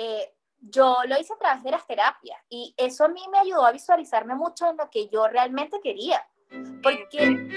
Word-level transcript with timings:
eh, 0.00 0.32
yo 0.60 0.98
lo 1.08 1.18
hice 1.18 1.32
a 1.32 1.38
través 1.38 1.64
de 1.64 1.72
las 1.72 1.84
terapias 1.84 2.40
y 2.48 2.72
eso 2.76 3.04
a 3.04 3.08
mí 3.08 3.20
me 3.32 3.40
ayudó 3.40 3.66
a 3.66 3.72
visualizarme 3.72 4.36
mucho 4.36 4.70
en 4.70 4.76
lo 4.76 4.88
que 4.90 5.08
yo 5.08 5.26
realmente 5.26 5.80
quería. 5.82 6.24
Porque... 6.84 7.48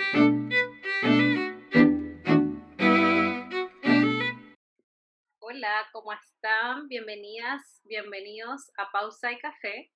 Hola, 5.39 5.87
¿cómo 5.91 6.13
están? 6.13 6.87
Bienvenidas, 6.87 7.81
bienvenidos 7.83 8.71
a 8.75 8.91
Pausa 8.91 9.31
y 9.31 9.37
Café. 9.37 9.91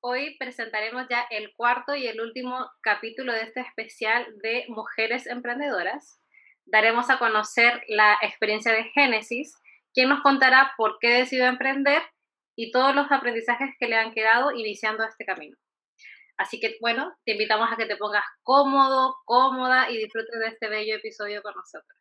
Hoy 0.00 0.38
presentaremos 0.38 1.06
ya 1.10 1.26
el 1.28 1.52
cuarto 1.54 1.94
y 1.94 2.06
el 2.06 2.22
último 2.22 2.70
capítulo 2.80 3.34
de 3.34 3.42
este 3.42 3.60
especial 3.60 4.26
de 4.42 4.64
Mujeres 4.68 5.26
Emprendedoras. 5.26 6.18
Daremos 6.64 7.10
a 7.10 7.18
conocer 7.18 7.82
la 7.88 8.16
experiencia 8.22 8.72
de 8.72 8.84
Génesis, 8.84 9.61
quien 9.94 10.08
nos 10.08 10.22
contará 10.22 10.72
por 10.76 10.98
qué 11.00 11.08
decidió 11.08 11.46
emprender 11.46 12.02
y 12.56 12.70
todos 12.70 12.94
los 12.94 13.10
aprendizajes 13.10 13.70
que 13.78 13.88
le 13.88 13.96
han 13.96 14.12
quedado 14.12 14.52
iniciando 14.52 15.04
este 15.04 15.24
camino. 15.24 15.56
Así 16.36 16.60
que 16.60 16.76
bueno, 16.80 17.14
te 17.24 17.32
invitamos 17.32 17.70
a 17.70 17.76
que 17.76 17.86
te 17.86 17.96
pongas 17.96 18.24
cómodo, 18.42 19.16
cómoda 19.24 19.90
y 19.90 19.98
disfrutes 19.98 20.38
de 20.40 20.48
este 20.48 20.68
bello 20.68 20.96
episodio 20.96 21.42
con 21.42 21.54
nosotros. 21.54 21.98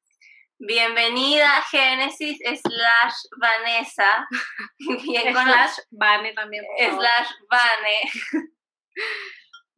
Bienvenida 0.57 1.49
Génesis 1.71 2.37
slash 2.39 3.15
Vanessa. 3.39 4.27
Bien 5.03 5.33
con 5.33 5.43
slash 5.43 5.77
Vane 5.89 6.33
también. 6.33 6.63
Slash 6.77 7.29
Vane. 7.49 8.51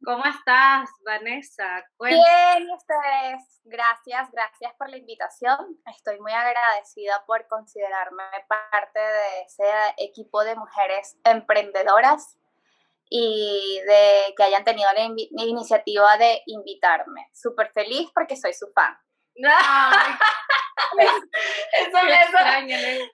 ¿Cómo 0.04 0.24
estás, 0.26 0.90
Vanessa? 1.04 1.84
Bien, 2.00 2.70
ustedes. 2.70 3.60
Gracias, 3.64 4.30
gracias 4.30 4.72
por 4.76 4.90
la 4.90 4.98
invitación. 4.98 5.56
Estoy 5.86 6.20
muy 6.20 6.32
agradecida 6.32 7.24
por 7.26 7.48
considerarme 7.48 8.24
parte 8.48 9.00
de 9.00 9.42
ese 9.46 9.64
equipo 9.96 10.44
de 10.44 10.54
mujeres 10.56 11.16
emprendedoras 11.24 12.38
y 13.08 13.80
de 13.86 14.34
que 14.36 14.42
hayan 14.42 14.64
tenido 14.64 14.90
la, 14.92 15.04
iniciativa 15.44 16.18
de 16.18 16.42
invitarme. 16.46 17.30
Súper 17.32 17.72
feliz 17.72 18.10
porque 18.14 18.36
soy 18.36 18.52
su 18.52 18.70
fan. 18.74 18.94
eso, 19.36 19.48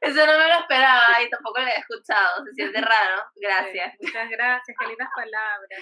eso, 0.00 0.26
no 0.26 0.38
me 0.38 0.48
lo 0.48 0.54
esperaba 0.60 1.22
y 1.22 1.30
tampoco 1.30 1.60
lo 1.60 1.66
había 1.66 1.76
escuchado. 1.76 2.44
Se 2.46 2.54
siente 2.54 2.80
raro. 2.80 3.22
Gracias. 3.36 3.94
muchas 4.00 4.28
gracias. 4.28 4.76
Qué 4.78 4.86
lindas 4.88 5.08
palabras. 5.14 5.80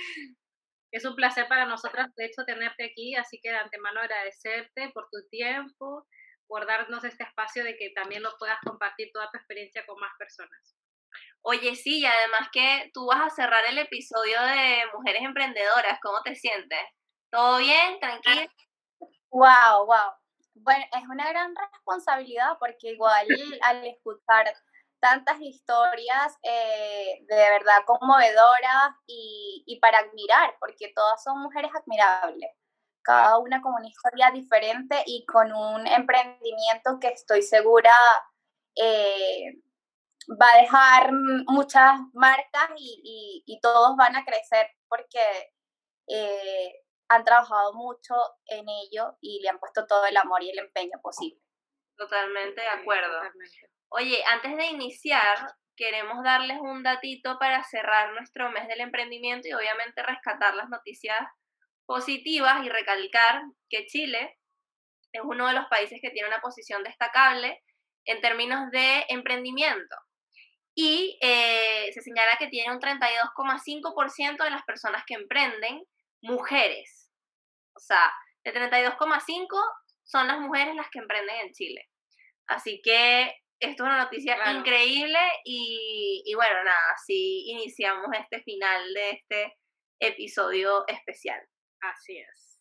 Es 0.90 1.04
un 1.04 1.14
placer 1.14 1.46
para 1.48 1.66
nosotras, 1.66 2.14
de 2.14 2.26
hecho, 2.26 2.44
tenerte 2.44 2.84
aquí, 2.84 3.14
así 3.14 3.40
que 3.42 3.50
de 3.50 3.56
antemano 3.56 4.00
agradecerte 4.00 4.90
por 4.94 5.08
tu 5.10 5.28
tiempo, 5.30 6.06
por 6.46 6.66
darnos 6.66 7.04
este 7.04 7.24
espacio 7.24 7.62
de 7.62 7.76
que 7.76 7.90
también 7.90 8.22
lo 8.22 8.36
puedas 8.38 8.58
compartir 8.64 9.10
toda 9.12 9.30
tu 9.30 9.36
experiencia 9.36 9.84
con 9.86 10.00
más 10.00 10.12
personas. 10.18 10.76
Oye, 11.42 11.76
sí, 11.76 12.00
y 12.00 12.06
además 12.06 12.48
que 12.52 12.90
tú 12.92 13.06
vas 13.06 13.20
a 13.20 13.34
cerrar 13.34 13.64
el 13.66 13.78
episodio 13.78 14.40
de 14.42 14.82
Mujeres 14.94 15.22
Emprendedoras, 15.22 15.98
¿cómo 16.02 16.22
te 16.22 16.34
sientes? 16.34 16.80
¿Todo 17.30 17.58
bien? 17.58 17.98
¿Tranquilo? 18.00 18.50
Wow, 19.30 19.86
wow. 19.86 20.12
Bueno, 20.54 20.84
es 20.92 21.04
una 21.08 21.28
gran 21.28 21.54
responsabilidad 21.54 22.56
porque 22.58 22.92
igual 22.92 23.26
al 23.62 23.86
escuchar 23.86 24.52
tantas 25.00 25.40
historias 25.40 26.36
eh, 26.42 27.24
de 27.28 27.36
verdad 27.36 27.84
conmovedoras 27.86 28.94
y, 29.06 29.64
y, 29.66 29.78
para 29.80 29.98
admirar, 29.98 30.56
porque 30.60 30.92
todas 30.94 31.22
son 31.22 31.40
mujeres 31.40 31.70
admirables, 31.74 32.50
cada 33.02 33.38
una 33.38 33.60
con 33.62 33.74
una 33.74 33.88
historia 33.88 34.30
diferente 34.30 35.02
y 35.06 35.24
con 35.26 35.52
un 35.52 35.86
emprendimiento 35.86 36.98
que 37.00 37.08
estoy 37.08 37.42
segura 37.42 37.92
eh, 38.76 39.62
va 40.30 40.46
a 40.54 40.60
dejar 40.60 41.12
muchas 41.46 42.00
marcas 42.12 42.70
y, 42.76 43.42
y, 43.46 43.60
todos 43.60 43.96
van 43.96 44.14
a 44.16 44.24
crecer 44.24 44.68
porque 44.88 45.52
eh, 46.08 46.84
han 47.08 47.24
trabajado 47.24 47.72
mucho 47.74 48.14
en 48.46 48.68
ello 48.68 49.16
y 49.20 49.40
le 49.40 49.48
han 49.48 49.58
puesto 49.58 49.86
todo 49.86 50.04
el 50.06 50.16
amor 50.16 50.42
y 50.42 50.50
el 50.50 50.58
empeño 50.58 51.00
posible. 51.02 51.40
Totalmente 51.96 52.60
de 52.60 52.68
acuerdo. 52.68 53.20
Oye, 53.90 54.22
antes 54.26 54.56
de 54.56 54.66
iniciar, 54.66 55.54
queremos 55.76 56.22
darles 56.22 56.58
un 56.60 56.82
datito 56.82 57.38
para 57.38 57.62
cerrar 57.64 58.12
nuestro 58.12 58.50
mes 58.50 58.68
del 58.68 58.80
emprendimiento 58.80 59.48
y 59.48 59.52
obviamente 59.52 60.02
rescatar 60.02 60.54
las 60.54 60.68
noticias 60.68 61.18
positivas 61.86 62.64
y 62.64 62.68
recalcar 62.68 63.42
que 63.70 63.86
Chile 63.86 64.38
es 65.12 65.22
uno 65.24 65.46
de 65.46 65.54
los 65.54 65.66
países 65.68 66.00
que 66.02 66.10
tiene 66.10 66.28
una 66.28 66.40
posición 66.40 66.82
destacable 66.82 67.62
en 68.04 68.20
términos 68.20 68.70
de 68.70 69.06
emprendimiento. 69.08 69.96
Y 70.74 71.18
eh, 71.22 71.90
se 71.92 72.02
señala 72.02 72.36
que 72.38 72.48
tiene 72.48 72.72
un 72.72 72.80
32,5% 72.80 74.44
de 74.44 74.50
las 74.50 74.64
personas 74.64 75.02
que 75.06 75.14
emprenden 75.14 75.82
mujeres. 76.20 77.10
O 77.74 77.80
sea, 77.80 78.12
de 78.44 78.52
32,5 78.52 79.46
son 80.04 80.28
las 80.28 80.38
mujeres 80.40 80.74
las 80.74 80.88
que 80.90 80.98
emprenden 80.98 81.36
en 81.46 81.52
Chile. 81.52 81.88
Así 82.46 82.80
que 82.82 83.34
esto 83.60 83.82
es 83.84 83.88
una 83.88 84.04
noticia 84.04 84.36
increíble 84.52 85.18
y, 85.44 86.22
y, 86.24 86.34
bueno, 86.34 86.64
nada, 86.64 86.92
así 86.94 87.50
iniciamos 87.50 88.06
este 88.18 88.42
final 88.42 88.94
de 88.94 89.10
este 89.10 89.58
episodio 90.00 90.86
especial. 90.86 91.40
Así 91.80 92.18
es. 92.18 92.60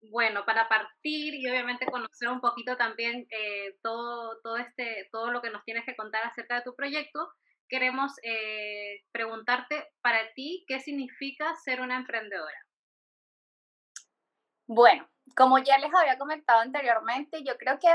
Bueno, 0.00 0.44
para 0.46 0.68
partir 0.68 1.34
y 1.34 1.48
obviamente 1.48 1.86
conocer 1.86 2.28
un 2.28 2.40
poquito 2.40 2.76
también 2.76 3.26
eh, 3.30 3.76
todo, 3.82 4.40
todo, 4.42 4.56
este, 4.56 5.08
todo 5.10 5.30
lo 5.32 5.42
que 5.42 5.50
nos 5.50 5.64
tienes 5.64 5.84
que 5.84 5.96
contar 5.96 6.24
acerca 6.24 6.56
de 6.56 6.62
tu 6.62 6.76
proyecto, 6.76 7.28
queremos 7.68 8.12
eh, 8.22 9.02
preguntarte 9.12 9.88
para 10.00 10.32
ti 10.34 10.64
qué 10.68 10.80
significa 10.80 11.54
ser 11.56 11.80
una 11.80 11.96
emprendedora. 11.96 12.66
Bueno, 14.68 15.08
como 15.36 15.58
ya 15.58 15.78
les 15.78 15.92
había 15.94 16.18
comentado 16.18 16.60
anteriormente, 16.60 17.42
yo 17.44 17.56
creo 17.56 17.78
que 17.78 17.88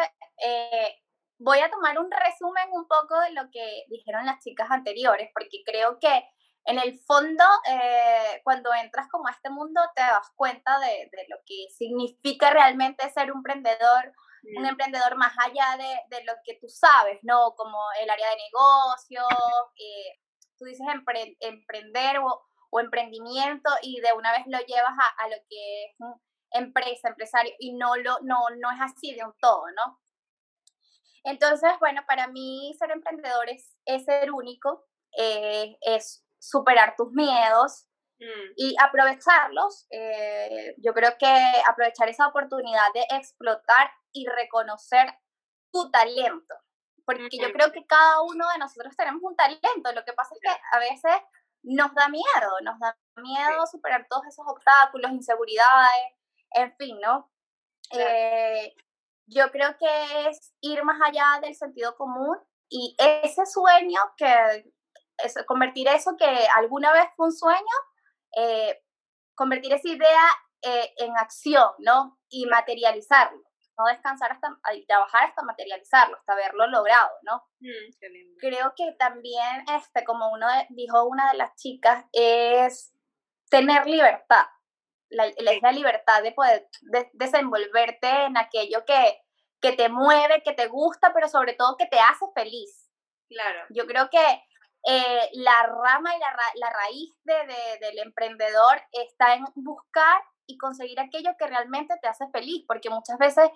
eh, 0.45 1.02
voy 1.37 1.59
a 1.59 1.69
tomar 1.69 1.99
un 1.99 2.09
resumen 2.11 2.69
un 2.71 2.87
poco 2.87 3.19
de 3.21 3.31
lo 3.31 3.49
que 3.51 3.85
dijeron 3.89 4.25
las 4.25 4.43
chicas 4.43 4.69
anteriores, 4.71 5.29
porque 5.33 5.63
creo 5.65 5.99
que 5.99 6.23
en 6.65 6.79
el 6.79 6.97
fondo, 6.99 7.43
eh, 7.69 8.41
cuando 8.43 8.73
entras 8.73 9.07
como 9.11 9.27
a 9.27 9.31
este 9.31 9.49
mundo, 9.49 9.81
te 9.95 10.01
das 10.01 10.31
cuenta 10.35 10.79
de, 10.79 11.09
lo 11.27 11.37
que 11.45 11.67
significa 11.75 12.51
realmente 12.51 13.09
ser 13.09 13.31
un 13.31 13.39
emprendedor, 13.39 14.13
un 14.57 14.65
emprendedor 14.65 15.17
más 15.17 15.33
allá 15.39 15.77
de, 15.77 16.23
lo 16.23 16.33
que 16.45 16.57
tú 16.61 16.67
sabes, 16.69 17.19
¿no? 17.23 17.53
Como 17.55 17.77
el 18.01 18.09
área 18.09 18.29
de 18.29 18.35
negocio, 18.35 19.21
eh, 19.77 20.19
tú 20.57 20.65
dices 20.65 20.87
emprender 21.39 22.19
o, 22.19 22.43
emprendimiento 22.79 23.69
y 23.83 24.01
de 24.01 24.13
una 24.13 24.31
vez 24.31 24.45
lo 24.47 24.57
llevas 24.57 24.93
a, 24.97 25.23
a 25.23 25.27
lo 25.27 25.35
que 25.47 25.83
es 25.85 25.95
empresa, 26.49 27.09
empresario, 27.09 27.53
y 27.59 27.73
no, 27.73 27.95
lo, 27.97 28.17
no, 28.23 28.39
no 28.59 28.71
es 28.71 28.81
así 28.81 29.13
de 29.13 29.23
un 29.23 29.33
todo, 29.39 29.63
¿no? 29.75 29.99
Entonces, 31.23 31.71
bueno, 31.79 32.01
para 32.07 32.27
mí 32.27 32.75
ser 32.77 32.91
emprendedor 32.91 33.47
es, 33.49 34.05
ser 34.05 34.31
único, 34.31 34.85
eh, 35.17 35.77
es 35.81 36.25
superar 36.39 36.95
tus 36.97 37.11
miedos 37.11 37.87
mm. 38.19 38.51
y 38.57 38.75
aprovecharlos. 38.81 39.87
Eh, 39.89 40.75
yo 40.77 40.93
creo 40.93 41.17
que 41.17 41.33
aprovechar 41.67 42.09
esa 42.09 42.27
oportunidad 42.27 42.91
de 42.93 43.05
explotar 43.15 43.91
y 44.11 44.25
reconocer 44.27 45.07
tu 45.71 45.89
talento, 45.89 46.53
porque 47.05 47.37
yo 47.41 47.51
creo 47.51 47.71
que 47.71 47.85
cada 47.87 48.21
uno 48.21 48.47
de 48.49 48.59
nosotros 48.59 48.95
tenemos 48.95 49.21
un 49.23 49.35
talento, 49.35 49.91
lo 49.93 50.05
que 50.05 50.13
pasa 50.13 50.35
es 50.35 50.41
que 50.41 50.61
a 50.71 50.79
veces 50.79 51.21
nos 51.63 51.93
da 51.95 52.09
miedo, 52.09 52.51
nos 52.63 52.77
da 52.79 52.95
miedo 53.15 53.65
superar 53.65 54.05
todos 54.09 54.25
esos 54.27 54.45
obstáculos, 54.47 55.11
inseguridades, 55.11 56.13
en 56.51 56.75
fin, 56.75 56.99
¿no? 57.01 57.31
Eh, 57.91 58.75
yo 59.27 59.49
creo 59.51 59.75
que 59.77 60.29
es 60.29 60.53
ir 60.61 60.83
más 60.83 60.99
allá 61.01 61.39
del 61.41 61.55
sentido 61.55 61.95
común 61.95 62.37
y 62.69 62.95
ese 62.97 63.45
sueño 63.45 63.99
que 64.17 64.65
es 65.17 65.35
convertir 65.47 65.87
eso 65.87 66.15
que 66.17 66.47
alguna 66.55 66.91
vez 66.91 67.05
fue 67.15 67.27
un 67.27 67.33
sueño, 67.33 67.75
eh, 68.35 68.81
convertir 69.35 69.73
esa 69.73 69.87
idea 69.87 70.23
eh, 70.61 70.93
en 70.97 71.15
acción, 71.17 71.69
¿no? 71.79 72.19
Y 72.29 72.45
materializarlo, 72.47 73.41
no 73.77 73.85
descansar 73.85 74.31
hasta 74.31 74.57
y 74.73 74.85
trabajar 74.85 75.29
hasta 75.29 75.43
materializarlo, 75.43 76.17
hasta 76.17 76.33
haberlo 76.33 76.67
logrado, 76.67 77.11
¿no? 77.23 77.43
Mm, 77.59 78.37
creo 78.39 78.73
que 78.75 78.95
también, 78.97 79.65
este, 79.75 80.03
como 80.03 80.31
uno 80.31 80.47
dijo 80.69 81.05
una 81.05 81.31
de 81.31 81.37
las 81.37 81.55
chicas, 81.55 82.05
es 82.11 82.93
tener 83.49 83.85
libertad 83.85 84.45
la, 85.13 85.31
la 85.61 85.71
libertad 85.71 86.21
de 86.21 86.31
poder 86.31 86.67
desenvolverte 87.13 88.09
en 88.25 88.37
aquello 88.37 88.83
que, 88.85 89.21
que 89.61 89.73
te 89.73 89.89
mueve, 89.89 90.43
que 90.43 90.53
te 90.53 90.67
gusta, 90.67 91.13
pero 91.13 91.27
sobre 91.27 91.53
todo 91.53 91.77
que 91.77 91.87
te 91.87 91.99
hace 91.99 92.25
feliz. 92.35 92.89
Claro. 93.29 93.65
Yo 93.69 93.85
creo 93.85 94.09
que 94.09 94.43
eh, 94.85 95.29
la 95.33 95.63
rama 95.63 96.15
y 96.15 96.19
la, 96.19 96.35
la 96.55 96.69
raíz 96.69 97.15
de, 97.23 97.33
del 97.79 97.99
emprendedor 97.99 98.81
está 98.91 99.35
en 99.35 99.45
buscar 99.55 100.21
y 100.45 100.57
conseguir 100.57 100.99
aquello 100.99 101.31
que 101.37 101.47
realmente 101.47 101.95
te 102.01 102.07
hace 102.07 102.27
feliz, 102.29 102.65
porque 102.67 102.89
muchas 102.89 103.17
veces 103.17 103.49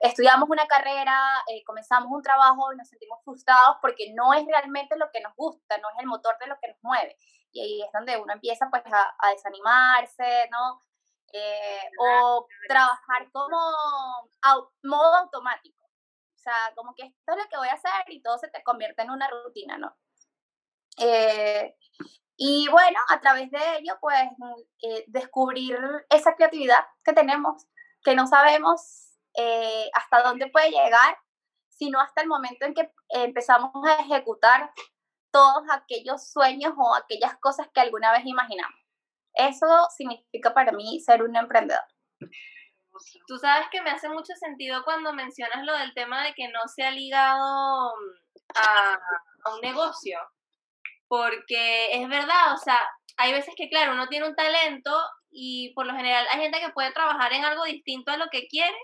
estudiamos 0.00 0.48
una 0.50 0.66
carrera, 0.66 1.16
eh, 1.48 1.62
comenzamos 1.64 2.10
un 2.10 2.22
trabajo 2.22 2.72
y 2.72 2.76
nos 2.76 2.88
sentimos 2.88 3.20
frustrados 3.24 3.76
porque 3.80 4.12
no 4.14 4.34
es 4.34 4.44
realmente 4.46 4.96
lo 4.96 5.10
que 5.12 5.20
nos 5.20 5.34
gusta, 5.36 5.78
no 5.78 5.88
es 5.90 5.96
el 6.00 6.06
motor 6.06 6.36
de 6.40 6.48
lo 6.48 6.58
que 6.60 6.68
nos 6.68 6.78
mueve. 6.82 7.16
Y 7.52 7.60
ahí 7.60 7.82
es 7.82 7.92
donde 7.92 8.16
uno 8.16 8.32
empieza 8.32 8.68
pues 8.70 8.82
a, 8.86 9.30
desanimarse, 9.30 10.48
¿no? 10.50 10.82
Eh, 11.32 11.88
o 11.98 12.46
trabajar 12.68 13.30
como 13.32 13.56
modo 14.82 15.16
automático. 15.16 15.82
O 15.82 16.38
sea, 16.38 16.72
como 16.74 16.94
que 16.94 17.06
esto 17.06 17.32
es 17.32 17.38
lo 17.38 17.48
que 17.48 17.56
voy 17.56 17.68
a 17.68 17.74
hacer 17.74 18.04
y 18.08 18.20
todo 18.20 18.36
se 18.36 18.48
te 18.48 18.62
convierte 18.62 19.02
en 19.02 19.10
una 19.10 19.28
rutina, 19.28 19.78
¿no? 19.78 19.96
Eh, 20.98 21.74
y 22.36 22.68
bueno, 22.68 22.98
a 23.08 23.20
través 23.20 23.50
de 23.50 23.78
ello, 23.78 23.96
pues 24.00 24.20
eh, 24.82 25.04
descubrir 25.06 25.78
esa 26.10 26.34
creatividad 26.34 26.84
que 27.02 27.14
tenemos, 27.14 27.66
que 28.02 28.14
no 28.14 28.26
sabemos 28.26 29.08
hasta 29.94 30.22
dónde 30.22 30.50
puede 30.50 30.70
llegar, 30.70 31.16
sino 31.70 31.98
hasta 32.00 32.20
el 32.20 32.28
momento 32.28 32.66
en 32.66 32.74
que 32.74 32.92
empezamos 33.08 33.72
a 33.86 34.02
ejecutar 34.02 34.70
todos 35.30 35.64
aquellos 35.70 36.30
sueños 36.30 36.74
o 36.76 36.94
aquellas 36.94 37.38
cosas 37.38 37.68
que 37.72 37.80
alguna 37.80 38.12
vez 38.12 38.26
imaginamos. 38.26 38.81
Eso 39.34 39.66
significa 39.96 40.52
para 40.54 40.72
mí 40.72 41.00
ser 41.00 41.22
un 41.22 41.36
emprendedor. 41.36 41.82
Tú 43.26 43.38
sabes 43.38 43.66
que 43.70 43.82
me 43.82 43.90
hace 43.90 44.08
mucho 44.08 44.34
sentido 44.34 44.84
cuando 44.84 45.12
mencionas 45.12 45.64
lo 45.64 45.76
del 45.76 45.94
tema 45.94 46.24
de 46.24 46.34
que 46.34 46.48
no 46.48 46.60
se 46.74 46.84
ha 46.84 46.90
ligado 46.90 47.92
a, 48.54 48.98
a 49.44 49.54
un 49.54 49.60
negocio 49.60 50.18
porque 51.12 51.92
es 51.92 52.08
verdad, 52.08 52.54
o 52.54 52.56
sea, 52.56 52.80
hay 53.18 53.34
veces 53.34 53.52
que, 53.54 53.68
claro, 53.68 53.92
uno 53.92 54.08
tiene 54.08 54.26
un 54.26 54.34
talento 54.34 54.98
y 55.30 55.70
por 55.74 55.84
lo 55.84 55.94
general 55.94 56.26
hay 56.30 56.40
gente 56.40 56.58
que 56.58 56.72
puede 56.72 56.90
trabajar 56.92 57.34
en 57.34 57.44
algo 57.44 57.64
distinto 57.64 58.10
a 58.12 58.16
lo 58.16 58.28
que 58.30 58.46
quiere, 58.48 58.78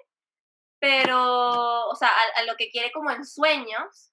pero, 0.78 1.88
o 1.88 1.94
sea, 1.96 2.10
a, 2.36 2.42
lo 2.42 2.54
que 2.56 2.68
quiere 2.68 2.92
como 2.92 3.10
en 3.10 3.24
sueños, 3.24 4.12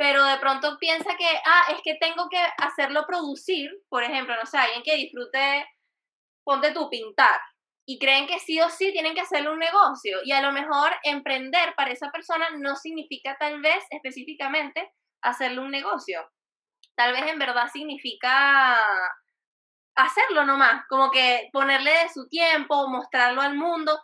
pero 0.00 0.24
de 0.24 0.38
pronto 0.38 0.78
piensa 0.78 1.14
que, 1.14 1.26
ah, 1.44 1.64
es 1.74 1.82
que 1.84 1.94
tengo 2.00 2.26
que 2.30 2.42
hacerlo 2.56 3.04
producir, 3.06 3.70
por 3.90 4.02
ejemplo, 4.02 4.34
no 4.34 4.46
sé, 4.46 4.56
alguien 4.56 4.82
que 4.82 4.96
disfrute, 4.96 5.66
ponte 6.42 6.72
tú, 6.72 6.88
pintar, 6.88 7.38
y 7.86 7.98
creen 7.98 8.26
que 8.26 8.38
sí 8.38 8.58
o 8.62 8.70
sí 8.70 8.92
tienen 8.92 9.14
que 9.14 9.20
hacerle 9.20 9.50
un 9.50 9.58
negocio, 9.58 10.20
y 10.24 10.32
a 10.32 10.40
lo 10.40 10.52
mejor 10.52 10.90
emprender 11.02 11.74
para 11.76 11.90
esa 11.90 12.10
persona 12.10 12.48
no 12.56 12.76
significa 12.76 13.36
tal 13.38 13.60
vez 13.60 13.84
específicamente 13.90 14.90
hacerle 15.20 15.60
un 15.60 15.70
negocio. 15.70 16.26
Tal 16.96 17.12
vez 17.12 17.26
en 17.30 17.38
verdad 17.38 17.68
significa 17.70 18.80
hacerlo 19.96 20.46
nomás, 20.46 20.82
como 20.88 21.10
que 21.10 21.50
ponerle 21.52 21.90
de 21.90 22.08
su 22.08 22.26
tiempo, 22.26 22.88
mostrarlo 22.88 23.42
al 23.42 23.54
mundo, 23.54 24.00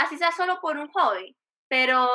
así 0.00 0.18
sea 0.18 0.32
solo 0.32 0.58
por 0.60 0.78
un 0.78 0.88
hobby, 0.88 1.36
pero 1.68 2.08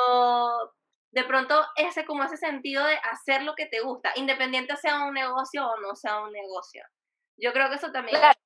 de 1.14 1.22
pronto 1.22 1.64
ese 1.76 2.04
como 2.04 2.24
ese 2.24 2.36
sentido 2.36 2.84
de 2.84 2.96
hacer 3.04 3.44
lo 3.44 3.54
que 3.54 3.66
te 3.66 3.80
gusta, 3.80 4.12
independiente 4.16 4.76
sea 4.76 5.04
un 5.04 5.14
negocio 5.14 5.64
o 5.64 5.80
no 5.80 5.94
sea 5.94 6.20
un 6.20 6.32
negocio. 6.32 6.82
Yo 7.36 7.52
creo 7.52 7.68
que 7.68 7.76
eso 7.76 7.92
también 7.92 8.16
es 8.16 8.36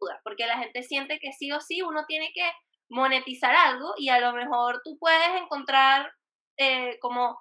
duda, 0.00 0.20
porque 0.22 0.46
la 0.46 0.58
gente 0.58 0.84
siente 0.84 1.18
que 1.18 1.32
sí 1.32 1.50
o 1.50 1.60
sí 1.60 1.82
uno 1.82 2.04
tiene 2.06 2.30
que 2.32 2.48
monetizar 2.88 3.56
algo 3.56 3.94
y 3.96 4.10
a 4.10 4.20
lo 4.20 4.32
mejor 4.32 4.80
tú 4.84 4.96
puedes 4.98 5.42
encontrar 5.42 6.12
eh, 6.56 7.00
como 7.00 7.36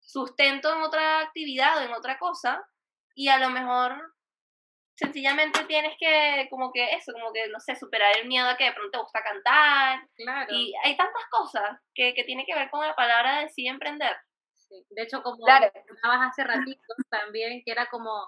sustento 0.00 0.74
en 0.74 0.80
otra 0.80 1.20
actividad 1.20 1.76
o 1.76 1.80
en 1.82 1.92
otra 1.92 2.18
cosa 2.18 2.66
y 3.14 3.28
a 3.28 3.38
lo 3.38 3.50
mejor 3.50 4.14
sencillamente 4.96 5.64
tienes 5.64 5.94
que, 5.98 6.46
como 6.50 6.72
que 6.72 6.94
eso, 6.94 7.12
como 7.12 7.32
que, 7.32 7.48
no 7.48 7.60
sé, 7.60 7.76
superar 7.76 8.16
el 8.16 8.26
miedo 8.26 8.48
a 8.48 8.56
que 8.56 8.64
de 8.64 8.72
pronto 8.72 8.90
te 8.90 9.02
gusta 9.02 9.22
cantar. 9.22 10.00
Claro. 10.16 10.54
Y 10.54 10.74
hay 10.82 10.96
tantas 10.96 11.24
cosas 11.30 11.78
que, 11.94 12.14
que 12.14 12.24
tiene 12.24 12.44
que 12.46 12.54
ver 12.54 12.70
con 12.70 12.86
la 12.86 12.96
palabra 12.96 13.40
de 13.40 13.48
sí 13.50 13.66
emprender. 13.66 14.16
Sí. 14.54 14.84
De 14.90 15.02
hecho, 15.02 15.22
como 15.22 15.44
claro. 15.44 15.70
hablabas 16.02 16.30
hace 16.30 16.44
ratito 16.44 16.80
también, 17.10 17.62
que 17.64 17.70
era 17.70 17.86
como, 17.86 18.26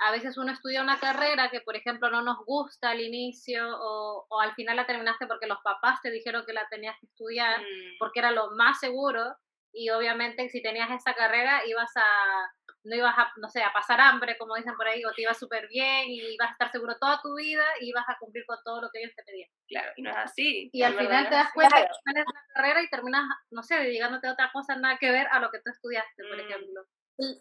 a 0.00 0.10
veces 0.10 0.36
uno 0.36 0.52
estudia 0.52 0.82
una 0.82 0.98
carrera 0.98 1.50
que, 1.50 1.60
por 1.60 1.76
ejemplo, 1.76 2.10
no 2.10 2.22
nos 2.22 2.38
gusta 2.44 2.90
al 2.90 3.00
inicio 3.00 3.68
o, 3.68 4.26
o 4.28 4.40
al 4.40 4.54
final 4.54 4.76
la 4.76 4.86
terminaste 4.86 5.26
porque 5.26 5.46
los 5.46 5.58
papás 5.62 6.00
te 6.02 6.10
dijeron 6.10 6.44
que 6.44 6.52
la 6.52 6.68
tenías 6.68 6.96
que 7.00 7.06
estudiar 7.06 7.60
mm. 7.60 7.98
porque 7.98 8.18
era 8.20 8.32
lo 8.32 8.50
más 8.52 8.78
seguro 8.80 9.36
y 9.72 9.90
obviamente 9.90 10.48
si 10.48 10.62
tenías 10.62 10.90
esa 10.90 11.14
carrera 11.14 11.62
ibas 11.66 11.90
a 11.96 12.50
no 12.88 12.96
ibas 12.96 13.16
a, 13.16 13.32
no 13.36 13.48
sé, 13.48 13.62
a 13.62 13.72
pasar 13.72 14.00
hambre, 14.00 14.36
como 14.38 14.54
dicen 14.56 14.74
por 14.76 14.88
ahí, 14.88 15.04
o 15.04 15.12
te 15.12 15.22
ibas 15.22 15.38
súper 15.38 15.68
bien 15.68 16.08
y 16.08 16.34
ibas 16.34 16.48
a 16.48 16.52
estar 16.52 16.72
seguro 16.72 16.96
toda 16.98 17.20
tu 17.22 17.34
vida 17.36 17.64
y 17.80 17.90
ibas 17.90 18.04
a 18.08 18.16
cumplir 18.18 18.44
con 18.46 18.58
todo 18.64 18.82
lo 18.82 18.90
que 18.90 19.00
ellos 19.00 19.12
te 19.14 19.22
pedían. 19.22 19.50
Claro, 19.68 19.92
y 19.96 20.02
no 20.02 20.10
es 20.10 20.16
así. 20.16 20.70
Y 20.72 20.82
al 20.82 20.96
final 20.96 21.28
te 21.28 21.34
das 21.34 21.52
cuenta 21.52 21.76
que 21.76 21.88
tienes 22.04 22.24
una 22.26 22.42
carrera 22.54 22.82
y 22.82 22.88
terminas, 22.88 23.24
no 23.50 23.62
sé, 23.62 23.76
dedicándote 23.76 24.26
a 24.28 24.32
otra 24.32 24.50
cosa 24.52 24.76
nada 24.76 24.98
que 24.98 25.10
ver 25.10 25.28
a 25.30 25.40
lo 25.40 25.50
que 25.50 25.58
tú 25.58 25.70
estudiaste, 25.70 26.22
por 26.28 26.36
mm. 26.36 26.46
ejemplo. 26.46 26.82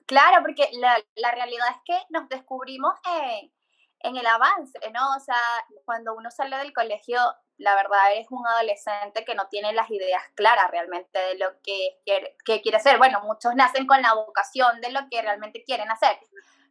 Claro, 0.08 0.42
porque 0.42 0.70
la, 0.80 0.98
la, 1.16 1.32
realidad 1.32 1.68
es 1.70 1.78
que 1.86 2.00
nos 2.10 2.28
descubrimos 2.30 2.94
en, 3.06 3.52
en 4.00 4.18
el 4.18 4.26
avance, 4.26 4.80
¿no? 4.92 5.16
O 5.16 5.20
sea, 5.20 5.38
cuando 5.86 6.16
uno 6.16 6.32
sale 6.32 6.58
del 6.58 6.74
colegio 6.74 7.20
la 7.58 7.76
verdad 7.76 8.16
es 8.16 8.28
un 8.30 8.46
adolescente 8.46 9.26
que 9.26 9.36
no 9.36 9.48
tiene 9.48 9.74
las 9.74 9.90
ideas 9.90 10.24
claras 10.36 10.70
realmente 10.72 11.20
de 11.20 11.38
lo 11.38 11.60
que 11.64 12.00
quiere, 12.06 12.36
que 12.46 12.62
quiere 12.62 12.78
hacer. 12.78 12.98
Bueno, 12.98 13.22
muchos 13.24 13.56
nacen 13.56 13.88
con 13.88 14.02
la 14.02 14.14
vocación 14.14 14.80
de 14.82 14.92
lo 14.92 15.02
que 15.10 15.22
realmente 15.22 15.64
quieren 15.64 15.90
hacer, 15.90 16.18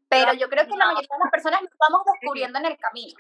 pero 0.09 0.33
yo 0.35 0.49
creo 0.49 0.67
que 0.67 0.77
la 0.77 0.87
mayoría 0.87 1.09
de 1.11 1.25
las 1.25 1.31
personas 1.31 1.63
lo 1.63 1.69
vamos 1.79 2.03
descubriendo 2.13 2.59
en 2.59 2.67
el 2.67 2.79
camino. 2.79 3.17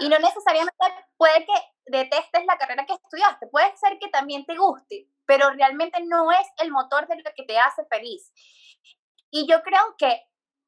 Y 0.00 0.08
no 0.08 0.18
necesariamente 0.18 0.84
puede 1.16 1.46
que 1.46 1.52
detestes 1.86 2.44
la 2.46 2.58
carrera 2.58 2.84
que 2.84 2.92
estudiaste, 2.92 3.46
puede 3.46 3.74
ser 3.76 3.98
que 3.98 4.08
también 4.08 4.44
te 4.44 4.56
guste, 4.56 5.08
pero 5.24 5.50
realmente 5.50 5.98
no 6.04 6.30
es 6.30 6.46
el 6.58 6.70
motor 6.70 7.06
de 7.06 7.16
lo 7.16 7.30
que 7.34 7.44
te 7.44 7.58
hace 7.58 7.84
feliz. 7.86 8.32
Y 9.30 9.46
yo 9.48 9.62
creo 9.62 9.94
que, 9.96 10.26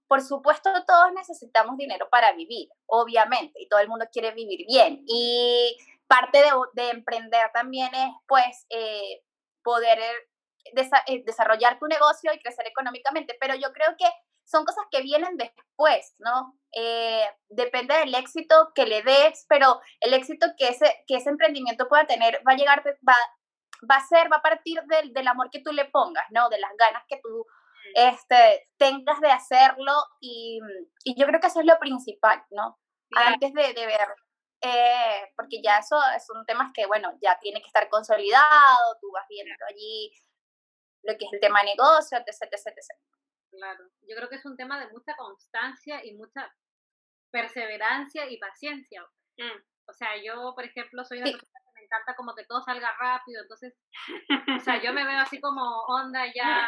por 0.09 0.23
supuesto, 0.23 0.71
todos 0.87 1.13
necesitamos 1.13 1.77
dinero 1.77 2.09
para 2.11 2.33
vivir, 2.33 2.71
obviamente, 2.87 3.61
y 3.61 3.69
todo 3.69 3.81
el 3.81 3.89
mundo 3.89 4.07
quiere 4.11 4.31
vivir 4.31 4.65
bien. 4.67 5.05
Y 5.07 5.77
parte 6.07 6.43
de, 6.75 6.91
emprender 6.91 7.51
también 7.53 7.95
es, 7.95 8.11
pues, 8.27 8.67
eh, 8.71 9.23
poder 9.63 9.99
eh, 9.99 11.23
desarrollar 11.25 11.79
tu 11.79 11.87
negocio 11.87 12.33
y 12.33 12.39
crecer 12.39 12.67
económicamente, 12.67 13.37
pero 13.41 13.55
yo 13.55 13.73
creo 13.73 13.95
que 13.99 14.07
son 14.47 14.65
cosas 14.65 14.85
que 14.91 15.03
vienen 15.03 15.37
después, 15.37 16.15
¿no? 16.19 16.59
Eh, 16.73 17.27
depende 17.49 17.97
del 17.97 18.15
éxito 18.15 18.73
que 18.75 18.87
le 18.87 19.03
des, 19.03 19.47
pero 19.49 19.81
el 20.01 20.13
éxito 20.13 20.47
que 20.59 20.69
ese, 20.69 21.05
que 21.07 21.17
ese 21.17 21.31
emprendimiento 21.31 21.89
pueda 21.89 22.07
tener 22.07 22.43
va 22.47 22.53
a 22.53 22.57
llegar, 22.57 22.85
va, 23.09 23.17
va 23.91 23.97
a 23.97 24.07
ser, 24.07 24.31
va 24.31 24.37
a 24.37 24.43
partir 24.43 24.83
del, 24.83 25.13
del 25.13 25.29
amor 25.29 25.49
que 25.51 25.63
tú 25.63 25.73
le 25.73 25.87
pongas, 25.87 26.27
¿no? 26.31 26.51
De 26.51 26.59
las 26.59 26.73
ganas 26.77 27.05
que 27.09 27.21
tú 27.23 27.47
este, 27.95 28.69
tengas 28.77 29.21
de 29.21 29.31
hacerlo 29.31 29.93
y, 30.21 30.61
y 31.05 31.19
yo 31.19 31.27
creo 31.27 31.41
que 31.41 31.47
eso 31.47 31.61
es 31.61 31.67
lo 31.67 31.79
principal, 31.79 32.43
¿no? 32.51 32.79
Antes 33.17 33.53
de, 33.55 33.73
de 33.75 33.87
ver 33.87 34.01
eh, 34.65 35.33
porque 35.37 35.61
ya 35.63 35.79
eso 35.79 35.97
son 36.27 36.45
temas 36.47 36.73
que, 36.73 36.87
bueno, 36.87 37.13
ya 37.21 37.39
tiene 37.41 37.61
que 37.61 37.67
estar 37.67 37.89
consolidado, 37.91 38.97
tú 39.01 39.11
vas 39.13 39.27
viendo 39.29 39.53
allí 39.69 40.11
lo 41.03 41.13
que 41.19 41.27
es 41.27 41.33
el 41.35 41.41
tema 41.41 41.61
de 41.61 41.67
negocio, 41.67 42.17
etc, 42.17 42.49
etc, 42.51 42.67
etc. 42.67 42.99
Claro, 43.51 43.85
yo 44.09 44.17
creo 44.17 44.29
que 44.29 44.37
es 44.37 44.47
un 44.47 44.57
tema 44.57 44.81
de 44.81 44.91
mucha 44.91 45.15
constancia 45.17 46.05
y 46.05 46.15
mucha 46.15 46.51
perseverancia 47.31 48.29
y 48.31 48.39
paciencia. 48.39 49.03
Mm. 49.37 49.61
O 49.87 49.93
sea, 49.93 50.17
yo, 50.23 50.55
por 50.55 50.65
ejemplo, 50.65 51.05
soy 51.05 51.19
una 51.19 51.31
persona 51.31 51.61
que 51.63 51.81
me 51.81 51.85
encanta 51.85 52.17
como 52.17 52.35
que 52.35 52.47
todo 52.47 52.63
salga 52.63 52.91
rápido, 52.99 53.43
entonces, 53.43 53.75
o 54.57 54.61
sea, 54.61 54.83
yo 54.83 54.93
me 54.95 55.05
veo 55.07 55.19
así 55.19 55.41
como 55.41 55.63
onda 55.89 56.25
ya, 56.35 56.67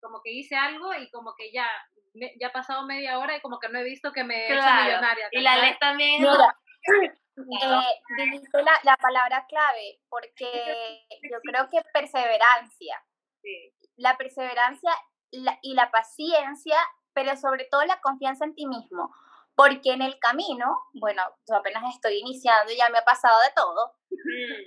como 0.00 0.20
que 0.22 0.32
hice 0.32 0.56
algo 0.56 0.92
y 0.94 1.08
como 1.10 1.34
que 1.36 1.52
ya, 1.52 1.68
ya 2.40 2.48
ha 2.48 2.52
pasado 2.52 2.84
media 2.86 3.18
hora 3.18 3.36
y 3.36 3.40
como 3.40 3.60
que 3.60 3.68
no 3.68 3.78
he 3.78 3.84
visto 3.84 4.10
que 4.12 4.24
me 4.24 4.34
he 4.34 4.52
hecho 4.52 4.74
millonaria. 4.84 5.28
Y 5.30 5.40
la 5.42 5.58
ley 5.58 5.76
también 5.78 6.24
eh, 6.86 7.12
la, 8.52 8.72
la, 8.82 8.96
palabra 8.96 9.46
clave 9.48 10.00
porque 10.08 11.06
yo 11.30 11.38
creo 11.42 11.68
que 11.68 11.82
perseverancia. 11.92 13.04
La 13.96 14.16
perseverancia 14.16 14.90
y 15.30 15.74
la 15.74 15.90
paciencia, 15.90 16.76
pero 17.12 17.36
sobre 17.36 17.64
todo 17.70 17.84
la 17.84 18.00
confianza 18.00 18.44
en 18.44 18.54
ti 18.54 18.66
mismo. 18.66 19.14
Porque 19.54 19.92
en 19.92 20.02
el 20.02 20.18
camino, 20.18 20.78
bueno, 20.94 21.22
yo 21.48 21.56
apenas 21.56 21.94
estoy 21.94 22.18
iniciando 22.18 22.72
y 22.72 22.76
ya 22.76 22.88
me 22.88 22.98
ha 22.98 23.04
pasado 23.04 23.38
de 23.40 23.52
todo, 23.54 23.92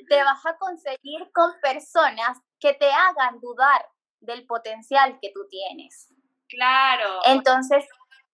te 0.07 0.23
vas 0.23 0.45
a 0.45 0.57
conseguir 0.57 1.31
con 1.33 1.51
personas 1.61 2.37
que 2.59 2.73
te 2.73 2.91
hagan 2.91 3.39
dudar 3.39 3.87
del 4.19 4.45
potencial 4.45 5.17
que 5.21 5.31
tú 5.33 5.47
tienes. 5.49 6.13
Claro. 6.47 7.19
Entonces, 7.25 7.85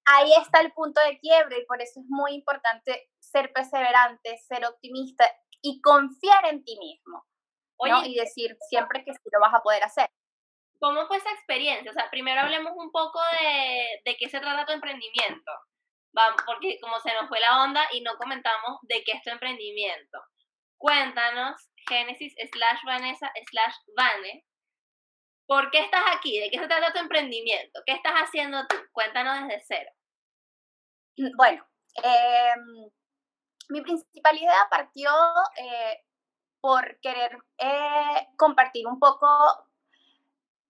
ahí 0.05 0.33
está 0.33 0.61
el 0.61 0.73
punto 0.73 0.99
de 1.01 1.19
quiebre 1.19 1.59
y 1.59 1.65
por 1.65 1.81
eso 1.81 1.99
es 1.99 2.05
muy 2.09 2.33
importante 2.33 3.08
ser 3.31 3.51
perseverante, 3.53 4.37
ser 4.37 4.65
optimista 4.65 5.25
y 5.61 5.81
confiar 5.81 6.45
en 6.47 6.63
ti 6.63 6.77
mismo. 6.79 7.25
Y 8.05 8.15
decir 8.15 8.57
siempre 8.69 9.05
que 9.05 9.13
sí 9.13 9.29
lo 9.31 9.39
vas 9.39 9.53
a 9.53 9.61
poder 9.61 9.83
hacer. 9.83 10.09
¿Cómo 10.81 11.07
fue 11.07 11.17
esa 11.17 11.31
experiencia? 11.31 11.91
O 11.91 11.93
sea, 11.93 12.09
primero 12.09 12.41
hablemos 12.41 12.73
un 12.75 12.91
poco 12.91 13.19
de, 13.39 14.01
de 14.03 14.17
qué 14.17 14.27
se 14.29 14.39
trata 14.39 14.65
tu 14.65 14.73
emprendimiento. 14.73 15.51
Vamos, 16.13 16.41
porque 16.45 16.77
como 16.81 16.99
se 16.99 17.13
nos 17.13 17.27
fue 17.29 17.39
la 17.39 17.63
onda 17.63 17.87
y 17.93 18.01
no 18.01 18.17
comentamos 18.17 18.79
de 18.83 19.03
qué 19.03 19.13
es 19.13 19.23
tu 19.23 19.29
emprendimiento. 19.29 20.19
cuéntanos, 20.77 21.69
Génesis 21.87 22.33
slash 22.51 22.79
Vanessa 22.85 23.31
slash 23.49 23.75
Vane, 23.95 24.45
¿por 25.47 25.69
qué 25.71 25.79
estás 25.79 26.03
aquí? 26.15 26.39
¿De 26.39 26.49
qué 26.49 26.59
se 26.59 26.67
trata 26.67 26.93
tu 26.93 26.99
emprendimiento? 26.99 27.81
¿Qué 27.85 27.93
estás 27.93 28.13
haciendo 28.13 28.65
tú? 28.67 28.75
Cuéntanos 28.91 29.47
desde 29.47 29.63
cero. 29.67 29.91
Bueno, 31.37 31.67
em, 32.03 32.89
mi 33.69 33.81
principal 33.81 34.37
idea 34.37 34.67
partió 34.69 35.11
eh, 35.57 36.03
por 36.61 36.99
querer 36.99 37.37
eh, 37.57 38.27
compartir 38.37 38.87
un 38.87 38.99
poco 38.99 39.27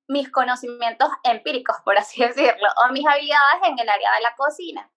mis 0.08 0.32
conocimientos 0.32 1.10
empíricos, 1.24 1.77
por 1.84 1.98
así 1.98 2.22
decirlo, 2.25 2.68
o 2.84 2.91
mis 2.91 3.06
habilidades 3.06 3.62
en 3.63 3.79
el 3.79 3.89
área 3.89 4.13
de 4.15 4.22
la 4.22 4.36
cocina. 4.36 4.91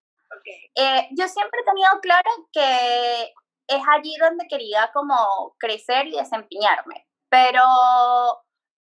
Eh, 0.74 1.08
yo 1.12 1.28
siempre 1.28 1.60
he 1.60 1.64
tenido 1.64 1.90
claro 2.00 2.30
que 2.52 3.34
es 3.66 3.82
allí 3.90 4.16
donde 4.16 4.48
quería 4.48 4.90
como 4.92 5.54
crecer 5.58 6.06
y 6.06 6.16
desempeñarme, 6.16 7.06
pero 7.28 7.62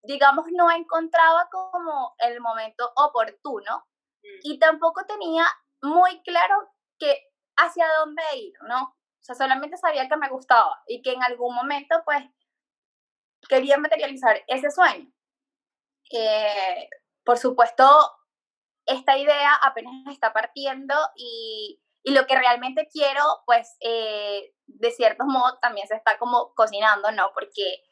digamos 0.03 0.45
no 0.51 0.71
encontraba 0.71 1.49
como 1.51 2.15
el 2.19 2.39
momento 2.39 2.91
oportuno 2.95 3.85
mm. 4.23 4.39
y 4.43 4.59
tampoco 4.59 5.05
tenía 5.05 5.45
muy 5.81 6.21
claro 6.23 6.71
que 6.97 7.31
hacia 7.57 7.85
dónde 7.99 8.23
ir, 8.35 8.53
¿no? 8.67 8.95
O 9.21 9.23
sea, 9.23 9.35
solamente 9.35 9.77
sabía 9.77 10.09
que 10.09 10.17
me 10.17 10.29
gustaba 10.29 10.81
y 10.87 11.01
que 11.03 11.13
en 11.13 11.23
algún 11.23 11.53
momento 11.53 12.01
pues 12.05 12.23
quería 13.47 13.77
materializar 13.77 14.43
ese 14.47 14.71
sueño. 14.71 15.11
Eh, 16.11 16.89
por 17.23 17.37
supuesto, 17.37 17.85
esta 18.85 19.17
idea 19.17 19.53
apenas 19.61 19.93
está 20.11 20.33
partiendo 20.33 20.95
y, 21.15 21.79
lo 22.03 22.25
que 22.25 22.35
realmente 22.35 22.89
quiero, 22.91 23.21
pues, 23.45 23.77
eh, 23.79 24.55
de 24.65 24.91
ciertos 24.91 25.27
modos 25.27 25.59
también 25.61 25.87
se 25.87 25.95
está 25.95 26.17
como 26.17 26.51
cocinando, 26.55 27.11
¿no? 27.11 27.31
Porque 27.31 27.83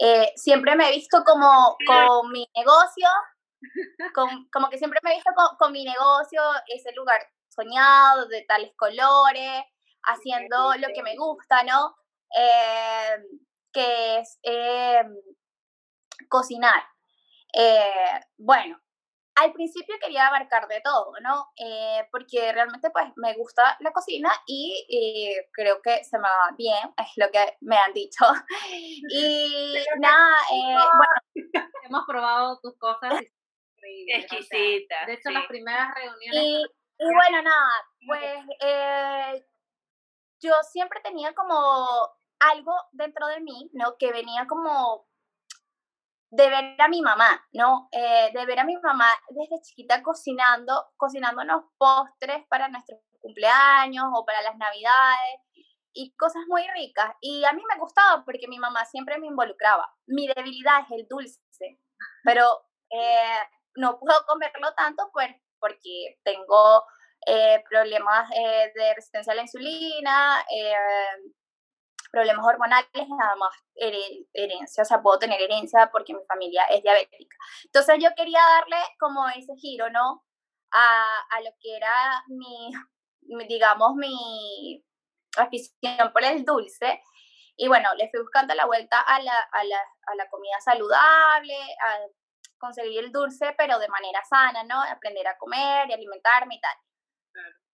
eh, 0.00 0.32
siempre 0.36 0.76
me 0.76 0.88
he 0.88 0.92
visto 0.92 1.24
como 1.24 1.76
con 1.84 2.30
mi 2.30 2.48
negocio, 2.56 3.08
como 4.52 4.70
que 4.70 4.78
siempre 4.78 5.00
me 5.02 5.10
he 5.10 5.14
visto 5.16 5.32
con, 5.58 5.72
mi 5.72 5.84
negocio, 5.84 6.40
ese 6.68 6.92
lugar 6.92 7.20
soñado, 7.48 8.28
de 8.28 8.42
tales 8.42 8.72
colores, 8.76 9.64
haciendo 10.06 10.74
lo 10.76 10.88
que 10.94 11.02
me 11.02 11.16
gusta, 11.16 11.62
¿no? 11.64 11.94
que 13.72 14.18
es 14.18 14.38
cocinar. 16.28 16.82
Eh, 17.52 18.20
bueno, 18.36 18.78
al 19.36 19.52
principio 19.52 19.96
quería 20.00 20.26
abarcar 20.26 20.66
de 20.68 20.80
todo, 20.80 21.12
¿no? 21.22 21.52
Eh, 21.56 22.06
porque 22.10 22.52
realmente 22.52 22.90
pues 22.90 23.06
me 23.16 23.34
gusta 23.34 23.76
la 23.80 23.92
cocina 23.92 24.30
y 24.46 24.86
eh, 24.90 25.48
creo 25.52 25.80
que 25.82 26.02
se 26.04 26.18
me 26.18 26.28
va 26.28 26.54
bien, 26.56 26.92
es 26.96 27.12
lo 27.16 27.30
que 27.30 27.56
me 27.60 27.76
han 27.76 27.92
dicho. 27.92 28.24
Y 29.10 29.74
nada, 29.98 30.36
bueno. 30.50 30.84
Hemos 31.84 32.04
probado 32.06 32.58
tus 32.62 32.76
cosas 32.78 33.20
exquisitas. 34.08 35.06
de 35.06 35.12
hecho, 35.14 35.30
las 35.30 35.46
primeras 35.46 35.94
reuniones... 35.94 36.42
Y, 36.42 36.64
y 36.98 37.14
bueno, 37.14 37.42
nada, 37.42 37.72
pues 38.06 39.42
yo 40.40 40.52
siempre 40.70 41.00
tenía 41.02 41.34
como 41.34 41.54
algo 42.38 42.74
dentro 42.92 43.26
de 43.28 43.40
mí, 43.40 43.70
¿no? 43.72 43.96
Que 43.98 44.12
venía 44.12 44.46
como 44.46 45.06
de 46.30 46.50
ver 46.50 46.80
a 46.80 46.88
mi 46.88 47.02
mamá, 47.02 47.46
¿no? 47.52 47.88
Eh, 47.92 48.30
de 48.32 48.46
ver 48.46 48.58
a 48.60 48.64
mi 48.64 48.76
mamá 48.76 49.08
desde 49.30 49.62
chiquita 49.62 50.02
cocinando, 50.02 50.86
cocinándonos 50.96 51.64
postres 51.78 52.44
para 52.48 52.68
nuestros 52.68 53.00
cumpleaños 53.20 54.04
o 54.14 54.24
para 54.24 54.42
las 54.42 54.56
navidades 54.56 55.40
y 55.92 56.14
cosas 56.16 56.42
muy 56.48 56.62
ricas. 56.74 57.14
Y 57.20 57.44
a 57.44 57.52
mí 57.52 57.62
me 57.68 57.78
gustaba 57.80 58.24
porque 58.24 58.48
mi 58.48 58.58
mamá 58.58 58.84
siempre 58.84 59.18
me 59.18 59.28
involucraba. 59.28 59.88
Mi 60.06 60.26
debilidad 60.28 60.80
es 60.82 61.00
el 61.00 61.06
dulce, 61.08 61.40
pero 62.24 62.44
eh, 62.90 63.40
no 63.76 63.98
puedo 63.98 64.18
comerlo 64.26 64.74
tanto 64.74 65.08
pues, 65.12 65.30
porque 65.58 66.18
tengo 66.24 66.84
eh, 67.26 67.62
problemas 67.68 68.30
de 68.30 68.94
resistencia 68.94 69.32
a 69.32 69.36
la 69.36 69.42
insulina, 69.42 70.44
problemas 72.10 72.46
hormonales, 72.46 72.88
nada 72.94 73.36
más 73.36 73.50
herencia, 73.74 74.82
o 74.82 74.86
sea, 74.86 75.02
puedo 75.02 75.18
tener 75.18 75.40
herencia 75.40 75.90
porque 75.92 76.14
mi 76.14 76.24
familia 76.26 76.64
es 76.70 76.82
diabética. 76.82 77.36
Entonces 77.64 77.96
yo 78.02 78.08
quería 78.16 78.40
darle 78.40 78.78
como 78.98 79.28
ese 79.28 79.54
giro, 79.56 79.90
¿no? 79.90 80.24
A, 80.72 81.04
a 81.30 81.40
lo 81.40 81.50
que 81.60 81.76
era 81.76 82.24
mi, 82.28 82.72
digamos, 83.48 83.94
mi 83.96 84.82
afición 85.36 86.12
por 86.12 86.24
el 86.24 86.44
dulce. 86.44 87.02
Y 87.56 87.68
bueno, 87.68 87.88
le 87.96 88.08
fui 88.10 88.20
buscando 88.20 88.54
la 88.54 88.66
vuelta 88.66 89.00
a 89.00 89.20
la, 89.20 89.38
a 89.52 89.64
la, 89.64 89.78
a 90.06 90.14
la 90.14 90.28
comida 90.28 90.60
saludable, 90.60 91.56
a 91.84 91.98
conseguir 92.58 93.04
el 93.04 93.12
dulce, 93.12 93.54
pero 93.58 93.78
de 93.78 93.88
manera 93.88 94.22
sana, 94.24 94.62
¿no? 94.64 94.82
Aprender 94.82 95.26
a 95.26 95.36
comer 95.38 95.88
y 95.88 95.92
alimentarme 95.92 96.54
y 96.56 96.60
tal. 96.60 96.76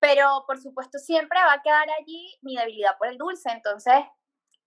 Pero 0.03 0.45
por 0.49 0.61
supuesto 0.61 0.99
siempre 0.99 1.39
va 1.39 1.53
a 1.53 1.63
quedar 1.63 1.89
allí 2.01 2.37
mi 2.43 2.57
debilidad 2.57 2.99
por 2.99 3.07
el 3.07 3.19
dulce. 3.19 3.51
Entonces 3.53 4.05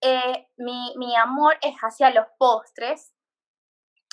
eh, 0.01 0.47
mi, 0.57 0.93
mi, 0.97 1.15
amor 1.15 1.57
es 1.61 1.75
hacia 1.77 2.11
los 2.11 2.27
postres. 2.37 3.13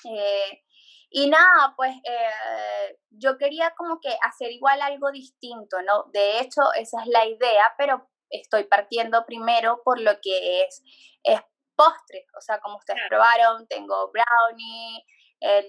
Eh, 0.04 0.62
y 1.10 1.28
nada, 1.28 1.74
pues 1.76 1.94
eh, 2.04 2.98
yo 3.10 3.36
quería 3.36 3.74
como 3.76 4.00
que 4.00 4.16
hacer 4.22 4.50
igual 4.50 4.80
algo 4.80 5.12
distinto, 5.12 5.82
¿no? 5.82 6.04
De 6.12 6.40
hecho, 6.40 6.62
esa 6.74 7.02
es 7.02 7.08
la 7.08 7.26
idea, 7.26 7.74
pero 7.76 8.08
estoy 8.30 8.64
partiendo 8.64 9.24
primero 9.26 9.82
por 9.84 10.00
lo 10.00 10.12
que 10.22 10.62
es, 10.62 10.82
es 11.22 11.40
postre. 11.76 12.26
O 12.38 12.40
sea, 12.40 12.58
como 12.60 12.78
ustedes 12.78 13.02
probaron, 13.08 13.68
tengo 13.68 14.10
brownie, 14.10 15.04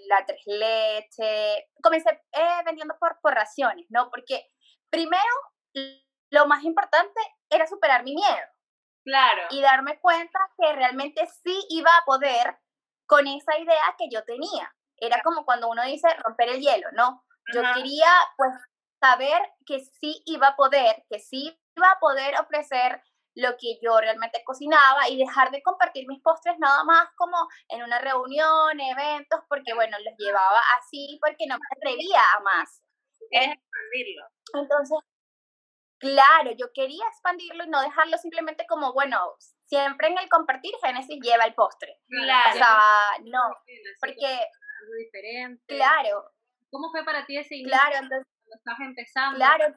la 0.08 0.26
tres 0.26 0.42
leche. 0.46 1.70
Comencé 1.82 2.22
vendiendo 2.66 2.96
por, 3.00 3.20
por 3.22 3.34
raciones, 3.34 3.86
¿no? 3.90 4.10
Porque 4.10 4.53
primero, 4.94 6.00
lo 6.30 6.46
más 6.46 6.64
importante 6.64 7.20
era 7.50 7.66
superar 7.68 8.04
mi 8.04 8.14
miedo. 8.14 8.48
Claro. 9.04 9.42
Y 9.50 9.62
darme 9.62 10.00
cuenta 10.00 10.40
que 10.58 10.72
realmente 10.74 11.28
sí 11.44 11.66
iba 11.70 11.90
a 11.90 12.06
poder 12.06 12.58
con 13.06 13.28
esa 13.28 13.58
idea 13.58 13.96
que 13.98 14.10
yo 14.10 14.24
tenía. 14.24 14.74
Era 14.98 15.22
como 15.24 15.46
cuando 15.46 15.68
uno 15.70 15.84
dice 15.84 16.08
romper 16.24 16.50
el 16.50 16.62
hielo, 16.62 16.88
¿no? 16.94 17.26
Yo 17.54 17.62
quería 17.76 18.08
pues 18.38 18.54
saber 19.02 19.42
que 19.66 19.82
sí 20.00 20.22
iba 20.26 20.48
a 20.48 20.56
poder, 20.56 21.04
que 21.10 21.20
sí 21.20 21.60
iba 21.76 21.92
a 21.92 22.00
poder 22.00 22.40
ofrecer 22.40 23.02
lo 23.36 23.58
que 23.58 23.80
yo 23.82 24.00
realmente 24.00 24.44
cocinaba 24.46 25.10
y 25.10 25.18
dejar 25.18 25.50
de 25.52 25.64
compartir 25.64 26.08
mis 26.08 26.22
postres 26.22 26.58
nada 26.60 26.84
más 26.84 27.10
como 27.16 27.36
en 27.68 27.84
una 27.84 28.00
reunión, 28.00 28.80
eventos, 28.80 29.42
porque 29.50 29.74
bueno, 29.74 29.98
los 30.06 30.14
llevaba 30.18 30.62
así 30.80 31.20
porque 31.20 31.48
no 31.48 31.56
me 31.56 31.66
atrevía 31.76 32.22
a 32.38 32.40
más. 32.42 32.82
Es 33.32 33.48
expandirlo. 33.48 34.33
Entonces, 34.54 35.00
Claro, 36.04 36.52
yo 36.58 36.68
quería 36.74 37.06
expandirlo 37.08 37.64
y 37.64 37.70
no 37.70 37.82
dejarlo 37.82 38.18
simplemente 38.18 38.66
como, 38.68 38.92
bueno, 38.92 39.18
siempre 39.68 40.10
en 40.10 40.18
el 40.18 40.28
compartir 40.28 40.74
Génesis 40.84 41.18
lleva 41.24 41.46
el 41.46 41.54
postre. 41.54 41.98
Claro. 42.10 42.50
O 42.50 42.58
sea, 42.58 42.78
no, 43.24 43.42
porque... 44.02 44.28
Algo 44.28 44.94
diferente. 45.00 45.64
Claro. 45.66 46.30
¿Cómo 46.70 46.92
fue 46.92 47.06
para 47.06 47.26
ti 47.26 47.38
ese 47.38 47.56
inicio 47.56 47.80
claro, 47.80 48.04
entonces, 48.04 48.28
cuando 48.36 48.56
estás 48.58 48.80
empezando? 48.82 49.36
Claro. 49.38 49.76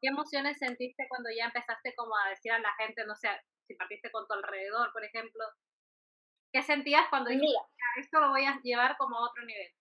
¿Qué 0.00 0.08
emociones 0.08 0.58
sentiste 0.58 1.08
cuando 1.08 1.28
ya 1.36 1.46
empezaste 1.46 1.92
como 1.96 2.16
a 2.16 2.28
decir 2.28 2.52
a 2.52 2.60
la 2.60 2.72
gente, 2.74 3.04
no 3.04 3.16
sé, 3.16 3.28
si 3.66 3.74
partiste 3.74 4.12
con 4.12 4.28
tu 4.28 4.34
alrededor, 4.34 4.92
por 4.92 5.04
ejemplo? 5.04 5.42
¿Qué 6.52 6.62
sentías 6.62 7.08
cuando 7.10 7.30
dijiste, 7.30 7.58
esto 7.98 8.20
lo 8.20 8.28
voy 8.28 8.44
a 8.44 8.60
llevar 8.62 8.96
como 8.96 9.18
a 9.18 9.28
otro 9.28 9.44
nivel? 9.44 9.74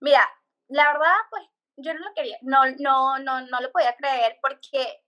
Mira, 0.00 0.26
la 0.68 0.90
verdad, 0.90 1.16
pues 1.28 1.44
yo 1.76 1.94
no 1.94 2.00
lo 2.00 2.14
quería, 2.14 2.38
no, 2.42 2.62
no, 2.78 3.18
no, 3.18 3.40
no 3.42 3.60
lo 3.60 3.72
podía 3.72 3.94
creer 3.96 4.38
porque 4.40 5.02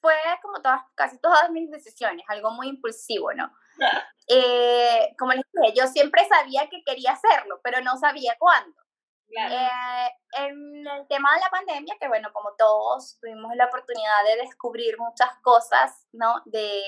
fue 0.00 0.14
como 0.42 0.60
todas, 0.62 0.82
casi 0.94 1.18
todas 1.18 1.50
mis 1.50 1.70
decisiones, 1.70 2.24
algo 2.28 2.50
muy 2.50 2.68
impulsivo, 2.68 3.32
¿no? 3.32 3.52
Eh, 4.28 5.14
como 5.18 5.32
les 5.32 5.44
dije, 5.52 5.74
yo 5.76 5.86
siempre 5.86 6.26
sabía 6.28 6.68
que 6.68 6.82
quería 6.84 7.12
hacerlo, 7.12 7.60
pero 7.62 7.80
no 7.80 7.96
sabía 7.96 8.36
cuándo. 8.38 8.76
Eh, 9.30 10.10
en 10.38 10.86
el 10.86 11.06
tema 11.06 11.34
de 11.34 11.40
la 11.40 11.50
pandemia, 11.50 11.96
que 12.00 12.08
bueno, 12.08 12.32
como 12.32 12.54
todos 12.56 13.18
tuvimos 13.20 13.54
la 13.56 13.66
oportunidad 13.66 14.24
de 14.24 14.42
descubrir 14.42 14.98
muchas 14.98 15.30
cosas, 15.42 16.06
¿no? 16.12 16.42
De 16.46 16.82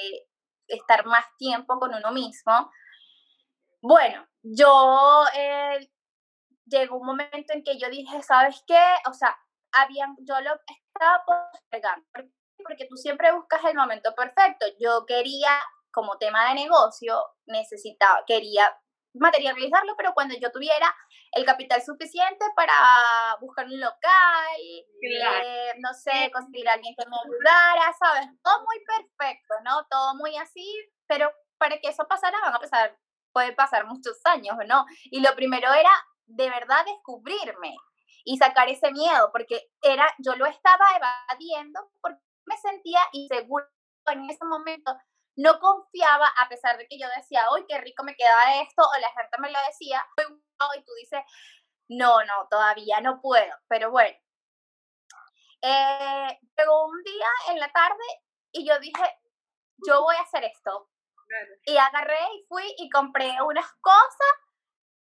estar 0.66 1.04
más 1.06 1.24
tiempo 1.36 1.78
con 1.78 1.94
uno 1.94 2.12
mismo. 2.12 2.70
Bueno, 3.82 4.26
yo 4.42 5.24
eh, 5.34 5.90
llegó 6.70 6.96
un 6.96 7.06
momento 7.06 7.52
en 7.52 7.62
que 7.64 7.78
yo 7.78 7.88
dije, 7.90 8.22
¿sabes 8.22 8.62
qué? 8.66 8.82
O 9.08 9.12
sea, 9.12 9.36
habían, 9.72 10.16
yo 10.20 10.40
lo 10.40 10.52
estaba 10.66 11.24
postergando, 11.26 12.06
porque 12.62 12.86
tú 12.88 12.96
siempre 12.96 13.32
buscas 13.32 13.64
el 13.64 13.74
momento 13.74 14.14
perfecto. 14.14 14.66
Yo 14.78 15.04
quería, 15.06 15.50
como 15.92 16.18
tema 16.18 16.48
de 16.48 16.54
negocio, 16.54 17.20
necesitaba, 17.46 18.24
quería 18.26 18.74
materializarlo, 19.14 19.94
pero 19.96 20.12
cuando 20.14 20.36
yo 20.38 20.52
tuviera 20.52 20.94
el 21.32 21.44
capital 21.44 21.82
suficiente 21.82 22.44
para 22.54 22.72
buscar 23.40 23.66
un 23.66 23.80
local, 23.80 24.56
eh, 25.02 25.72
no 25.78 25.92
sé, 25.94 26.30
conseguir 26.32 26.68
a 26.68 26.74
alguien 26.74 26.94
que 26.96 27.08
me 27.08 27.16
ayudara, 27.16 27.92
¿sabes? 27.98 28.28
Todo 28.42 28.64
muy 28.64 28.84
perfecto, 28.84 29.54
¿no? 29.64 29.86
Todo 29.88 30.14
muy 30.14 30.36
así, 30.36 30.64
pero 31.06 31.32
para 31.58 31.78
que 31.78 31.88
eso 31.88 32.06
pasara 32.08 32.40
van 32.40 32.54
a 32.54 32.58
pasar, 32.58 32.96
puede 33.32 33.52
pasar 33.52 33.86
muchos 33.86 34.20
años, 34.24 34.56
¿no? 34.66 34.86
Y 35.04 35.20
lo 35.20 35.34
primero 35.34 35.72
era 35.72 35.90
de 36.30 36.48
verdad 36.48 36.84
descubrirme 36.84 37.76
y 38.24 38.36
sacar 38.36 38.68
ese 38.68 38.90
miedo, 38.92 39.30
porque 39.32 39.70
era, 39.82 40.06
yo 40.18 40.34
lo 40.36 40.46
estaba 40.46 40.84
evadiendo 40.96 41.90
porque 42.00 42.20
me 42.46 42.56
sentía 42.58 43.00
insegura 43.12 43.66
en 44.06 44.28
ese 44.28 44.44
momento. 44.44 44.96
No 45.36 45.58
confiaba, 45.58 46.26
a 46.38 46.48
pesar 46.48 46.76
de 46.76 46.86
que 46.86 46.98
yo 46.98 47.06
decía, 47.16 47.46
¡ay, 47.54 47.64
qué 47.68 47.78
rico 47.78 48.02
me 48.04 48.16
queda 48.16 48.60
esto! 48.62 48.82
O 48.82 49.00
la 49.00 49.08
gente 49.10 49.36
me 49.38 49.50
lo 49.50 49.58
decía, 49.66 50.04
y 50.76 50.84
tú 50.84 50.92
dices, 51.00 51.22
no, 51.88 52.22
no, 52.24 52.46
todavía 52.50 53.00
no 53.00 53.20
puedo. 53.20 53.52
Pero 53.68 53.90
bueno, 53.90 54.16
eh, 55.62 56.38
llegó 56.56 56.86
un 56.86 57.02
día 57.02 57.28
en 57.48 57.60
la 57.60 57.70
tarde 57.72 58.04
y 58.52 58.66
yo 58.66 58.78
dije, 58.80 59.02
yo 59.86 60.02
voy 60.02 60.16
a 60.16 60.22
hacer 60.22 60.44
esto. 60.44 60.88
Y 61.64 61.76
agarré 61.76 62.18
y 62.34 62.44
fui 62.48 62.74
y 62.76 62.90
compré 62.90 63.40
unas 63.40 63.70
cosas 63.80 64.34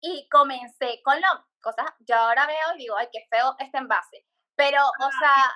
y 0.01 0.27
comencé 0.29 1.01
con 1.03 1.19
las 1.19 1.31
cosas. 1.61 1.85
Yo 1.99 2.15
ahora 2.15 2.47
veo 2.47 2.75
y 2.75 2.79
digo, 2.79 2.95
ay, 2.97 3.07
qué 3.11 3.27
feo 3.29 3.55
este 3.59 3.77
envase. 3.77 4.25
Pero, 4.55 4.81
o 4.83 5.09
sea, 5.19 5.55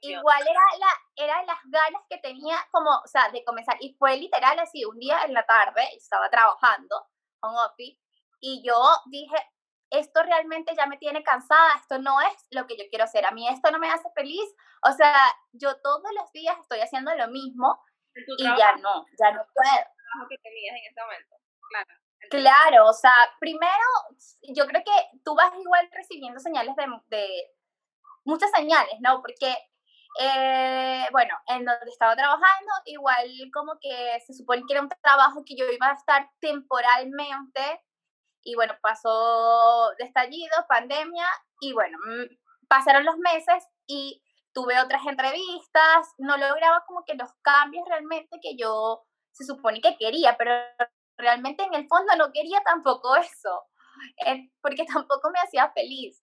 igual 0.00 0.42
era, 0.42 0.60
la, 0.78 1.24
era 1.24 1.42
las 1.44 1.58
ganas 1.64 2.02
que 2.08 2.18
tenía 2.18 2.56
como, 2.70 2.90
o 2.90 3.06
sea, 3.06 3.30
de 3.30 3.44
comenzar. 3.44 3.76
Y 3.80 3.94
fue 3.94 4.16
literal 4.16 4.58
así, 4.58 4.84
un 4.84 4.98
día 4.98 5.22
en 5.24 5.32
la 5.32 5.44
tarde, 5.46 5.82
estaba 5.96 6.28
trabajando 6.28 7.08
con 7.40 7.54
office, 7.56 7.98
y 8.40 8.62
yo 8.66 8.76
dije, 9.06 9.36
esto 9.90 10.22
realmente 10.22 10.74
ya 10.76 10.86
me 10.86 10.98
tiene 10.98 11.22
cansada, 11.22 11.74
esto 11.76 11.98
no 11.98 12.20
es 12.20 12.46
lo 12.50 12.66
que 12.66 12.76
yo 12.76 12.84
quiero 12.90 13.04
hacer, 13.04 13.24
a 13.24 13.30
mí 13.30 13.48
esto 13.48 13.70
no 13.70 13.78
me 13.78 13.90
hace 13.90 14.08
feliz, 14.14 14.54
o 14.82 14.92
sea, 14.92 15.14
yo 15.52 15.80
todos 15.80 16.10
los 16.18 16.32
días 16.32 16.56
estoy 16.58 16.80
haciendo 16.80 17.14
lo 17.14 17.28
mismo 17.28 17.78
y 18.38 18.44
ya 18.44 18.76
no, 18.76 19.06
ya 19.18 19.32
no 19.32 19.42
puedo. 19.54 20.28
que 20.28 20.38
tenías 20.38 20.76
en 20.76 20.90
ese 20.90 21.00
momento, 21.00 21.36
claro. 21.68 22.01
Claro, 22.30 22.86
o 22.88 22.92
sea, 22.94 23.12
primero, 23.40 23.84
yo 24.54 24.66
creo 24.66 24.82
que 24.84 25.18
tú 25.24 25.34
vas 25.34 25.52
igual 25.60 25.88
recibiendo 25.92 26.40
señales 26.40 26.74
de, 26.76 26.86
de 27.16 27.26
muchas 28.24 28.50
señales, 28.52 28.94
¿no? 29.00 29.20
Porque, 29.22 29.54
eh, 30.20 31.06
bueno, 31.12 31.34
en 31.48 31.64
donde 31.64 31.90
estaba 31.90 32.16
trabajando, 32.16 32.72
igual 32.86 33.28
como 33.52 33.74
que 33.80 34.20
se 34.26 34.34
supone 34.34 34.62
que 34.66 34.74
era 34.74 34.82
un 34.82 34.88
trabajo 35.02 35.44
que 35.46 35.56
yo 35.56 35.66
iba 35.70 35.88
a 35.90 35.94
estar 35.94 36.30
temporalmente 36.40 37.82
y 38.44 38.54
bueno, 38.56 38.74
pasó 38.82 39.90
de 39.98 40.04
estallido, 40.06 40.54
pandemia 40.68 41.26
y 41.60 41.72
bueno, 41.74 41.98
mm, 42.06 42.36
pasaron 42.68 43.04
los 43.04 43.16
meses 43.18 43.66
y 43.86 44.22
tuve 44.54 44.80
otras 44.80 45.06
entrevistas, 45.06 46.08
no 46.18 46.36
lograba 46.38 46.84
como 46.86 47.04
que 47.04 47.14
los 47.14 47.30
cambios 47.42 47.86
realmente 47.88 48.38
que 48.42 48.56
yo 48.56 49.04
se 49.32 49.44
supone 49.46 49.80
que 49.80 49.96
quería, 49.98 50.36
pero 50.38 50.52
realmente 51.16 51.62
en 51.64 51.74
el 51.74 51.86
fondo 51.88 52.14
no 52.16 52.32
quería 52.32 52.62
tampoco 52.62 53.16
eso, 53.16 53.64
eh, 54.26 54.50
porque 54.60 54.84
tampoco 54.84 55.30
me 55.30 55.40
hacía 55.40 55.70
feliz. 55.72 56.22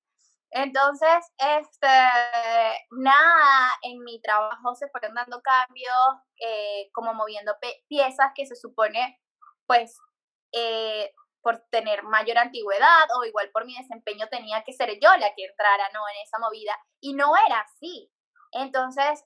Entonces, 0.52 1.32
este, 1.38 1.88
nada, 2.92 3.72
en 3.84 4.04
mi 4.04 4.20
trabajo 4.20 4.74
se 4.74 4.90
fueron 4.90 5.14
dando 5.14 5.42
cambios, 5.42 5.96
eh, 6.42 6.90
como 6.92 7.14
moviendo 7.14 7.56
piezas 7.88 8.32
que 8.34 8.48
se 8.48 8.56
supone, 8.56 9.20
pues, 9.68 10.00
eh, 10.52 11.14
por 11.42 11.60
tener 11.70 12.02
mayor 12.04 12.40
antigüedad 12.40 13.08
o 13.16 13.26
igual 13.26 13.52
por 13.52 13.66
mi 13.66 13.78
desempeño 13.78 14.28
tenía 14.30 14.64
que 14.64 14.74
ser 14.74 14.90
yo 15.00 15.16
la 15.18 15.34
que 15.36 15.46
entrara 15.46 15.90
¿no? 15.94 16.02
en 16.10 16.24
esa 16.24 16.40
movida 16.40 16.76
y 17.00 17.14
no 17.14 17.32
era 17.48 17.60
así. 17.62 18.12
Entonces, 18.52 19.24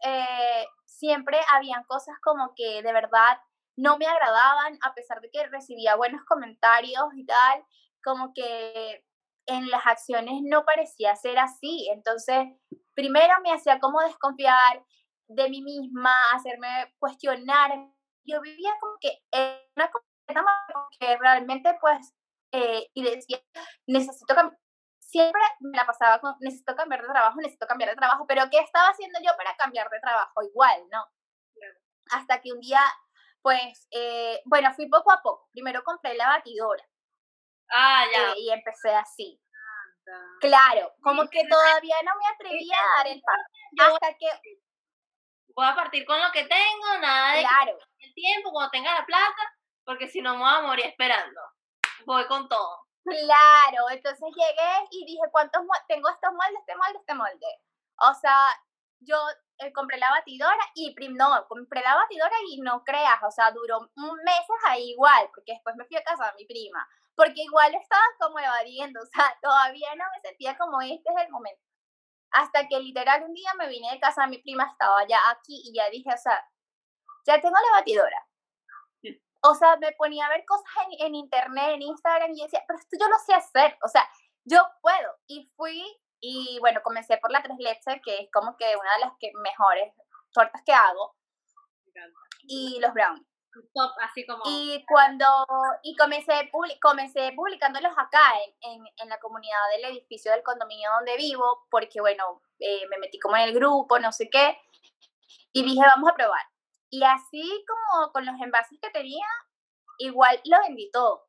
siempre 0.86 1.39
habían 1.51 1.86
cosas 1.86 2.15
como 2.22 2.53
que 2.55 2.84
de 2.84 2.93
verdad 2.93 3.39
no 3.75 3.97
me 3.97 4.05
agradaban, 4.05 4.77
a 4.83 4.93
pesar 4.93 5.21
de 5.21 5.29
que 5.31 5.47
recibía 5.47 5.95
buenos 5.95 6.23
comentarios 6.25 7.05
y 7.15 7.25
tal, 7.25 7.65
como 8.03 8.33
que 8.33 9.03
en 9.45 9.69
las 9.69 9.85
acciones 9.85 10.41
no 10.43 10.65
parecía 10.65 11.15
ser 11.15 11.39
así. 11.39 11.89
Entonces, 11.91 12.47
primero 12.93 13.33
me 13.43 13.51
hacía 13.51 13.79
como 13.79 14.01
desconfiar 14.01 14.83
de 15.27 15.49
mí 15.49 15.61
misma, 15.61 16.13
hacerme 16.33 16.93
cuestionar. 16.99 17.71
Yo 18.25 18.41
vivía 18.41 18.71
como 18.79 18.93
que 19.01 19.19
en 19.31 19.57
una 19.75 19.91
que 20.99 21.17
realmente 21.17 21.75
pues, 21.81 22.13
eh, 22.51 22.89
y 22.93 23.03
decía, 23.03 23.39
necesito 23.88 24.36
cambiar, 24.36 24.59
siempre 24.99 25.41
me 25.59 25.77
la 25.77 25.86
pasaba 25.86 26.19
con, 26.19 26.36
necesito 26.39 26.75
cambiar 26.75 27.01
de 27.01 27.09
trabajo, 27.09 27.38
necesito 27.38 27.67
cambiar 27.67 27.91
de 27.91 27.95
trabajo, 27.95 28.25
pero 28.27 28.49
¿qué 28.49 28.59
estaba 28.59 28.89
haciendo 28.89 29.19
yo 29.23 29.31
para 29.38 29.55
cambiar 29.57 29.89
de 29.89 29.99
trabajo? 29.99 30.41
Igual, 30.43 30.81
¿no? 30.91 31.05
Hasta 32.12 32.41
que 32.41 32.51
un 32.51 32.59
día, 32.59 32.81
pues, 33.43 33.88
eh, 33.91 34.41
bueno, 34.45 34.73
fui 34.73 34.88
poco 34.89 35.12
a 35.12 35.21
poco. 35.21 35.49
Primero 35.51 35.84
compré 35.84 36.15
la 36.15 36.27
batidora. 36.27 36.84
Ah, 37.69 38.06
ya. 38.12 38.32
Eh, 38.32 38.36
y 38.38 38.51
empecé 38.51 38.95
así. 38.95 39.39
Claro, 40.39 40.93
como 41.01 41.27
que 41.29 41.45
todavía 41.47 41.95
no 42.03 42.12
me 42.19 42.27
atrevía 42.27 42.75
a 42.77 42.97
dar 42.97 43.08
el 43.08 43.21
paso. 43.21 43.93
Hasta 43.93 44.17
que 44.17 44.27
voy 45.56 45.65
a 45.65 45.75
partir 45.75 46.06
con 46.06 46.19
lo 46.19 46.32
que 46.32 46.43
tengo, 46.43 46.97
nada 46.99 47.36
de 47.36 47.41
claro. 47.41 47.77
el 47.99 48.13
tiempo, 48.13 48.51
cuando 48.51 48.71
tenga 48.71 48.93
la 48.93 49.06
plata, 49.06 49.56
porque 49.86 50.08
si 50.08 50.21
no 50.21 50.34
me 50.34 50.39
voy 50.39 50.53
a 50.53 50.62
morir 50.62 50.86
esperando. 50.88 51.41
Voy 52.06 52.25
con 52.27 52.49
todo. 52.49 52.86
Claro, 53.03 53.89
entonces 53.91 54.29
llegué 54.36 54.88
y 54.91 55.06
dije, 55.06 55.23
¿cuántos 55.32 55.62
tengo 55.88 56.10
estos 56.10 56.32
moldes, 56.32 56.60
este 56.60 56.75
molde, 56.75 56.99
este 56.99 57.13
molde? 57.13 57.62
O 57.99 58.13
sea, 58.13 58.38
yo 58.99 59.17
eh, 59.59 59.71
compré 59.71 59.97
la 59.97 60.09
batidora 60.09 60.63
y 60.75 60.95
no, 61.09 61.45
compré 61.47 61.81
la 61.81 61.95
batidora 61.95 62.35
y 62.49 62.61
no 62.61 62.83
creas, 62.83 63.21
o 63.23 63.31
sea, 63.31 63.51
duró 63.51 63.79
meses 64.23 64.57
ahí 64.67 64.91
igual, 64.91 65.29
porque 65.33 65.53
después 65.53 65.75
me 65.75 65.85
fui 65.85 65.97
a 65.97 66.03
casa 66.03 66.25
de 66.27 66.37
mi 66.37 66.45
prima, 66.45 66.87
porque 67.15 67.41
igual 67.41 67.73
estaba 67.75 68.03
como 68.19 68.39
evadiendo, 68.39 68.99
o 69.03 69.05
sea, 69.05 69.37
todavía 69.41 69.89
no 69.95 70.05
me 70.15 70.21
sentía 70.21 70.57
como 70.57 70.81
este 70.81 71.09
es 71.15 71.25
el 71.25 71.31
momento. 71.31 71.61
Hasta 72.31 72.67
que 72.67 72.79
literal 72.79 73.23
un 73.23 73.33
día 73.33 73.51
me 73.59 73.67
vine 73.67 73.91
de 73.91 73.99
casa 73.99 74.23
de 74.23 74.29
mi 74.29 74.39
prima, 74.39 74.65
estaba 74.65 75.05
ya 75.07 75.19
aquí 75.29 75.61
y 75.65 75.73
ya 75.75 75.89
dije, 75.89 76.09
o 76.11 76.17
sea, 76.17 76.43
ya 77.25 77.39
tengo 77.39 77.55
la 77.55 77.77
batidora, 77.79 78.27
o 79.45 79.55
sea, 79.55 79.75
me 79.77 79.91
ponía 79.93 80.25
a 80.25 80.29
ver 80.29 80.45
cosas 80.45 80.65
en, 80.99 81.15
internet, 81.15 81.71
en 81.75 81.81
Instagram, 81.81 82.31
y 82.31 82.43
decía, 82.43 82.63
pero 82.65 82.79
esto 82.79 82.97
yo 82.99 83.07
lo 83.09 83.17
sé 83.19 83.33
hacer, 83.33 83.77
o 83.83 83.89
sea, 83.89 84.07
yo 84.45 84.61
puedo. 84.81 85.17
Y 85.27 85.51
fui, 85.55 85.83
y 86.25 86.57
bueno, 86.62 86.81
comencé 86.81 87.17
por 87.17 87.31
la 87.31 87.43
tres 87.43 87.57
leches, 87.59 88.01
que 88.01 88.19
es 88.19 88.29
como 88.31 88.55
que 88.55 88.77
una 88.77 88.93
de 88.95 88.99
las 89.01 89.12
que 89.19 89.29
mejores 89.33 89.93
tortas 90.31 90.62
que 90.65 90.71
hago, 90.71 91.17
y 92.47 92.79
los 92.79 92.93
brownies. 92.93 93.27
Top, 93.75 93.91
así 94.01 94.25
como... 94.25 94.41
Y 94.45 94.83
cuando, 94.88 95.25
y 95.83 95.95
comencé, 95.97 96.49
comencé 96.81 97.33
publicándolos 97.36 97.91
acá 97.97 98.21
en, 98.62 98.83
en, 98.97 99.09
la 99.09 99.19
comunidad 99.19 99.59
del 99.75 99.91
edificio 99.91 100.31
del 100.31 100.41
condominio 100.43 100.89
donde 100.95 101.17
vivo, 101.17 101.67
porque 101.69 101.99
bueno, 101.99 102.41
eh, 102.59 102.88
me 102.89 102.97
metí 102.99 103.19
como 103.19 103.36
en 103.36 103.43
el 103.43 103.53
grupo, 103.53 103.99
no 103.99 104.12
sé 104.13 104.29
qué, 104.31 104.57
y 105.51 105.63
dije, 105.63 105.81
vamos 105.86 106.09
a 106.09 106.15
probar. 106.15 106.41
Y 106.89 107.03
así 107.03 107.65
como 107.67 108.13
con 108.13 108.25
los 108.25 108.39
envases 108.41 108.79
que 108.81 108.89
tenía, 108.91 109.27
igual 109.99 110.39
lo 110.45 110.57
vendí 110.62 110.89
todo. 110.89 111.27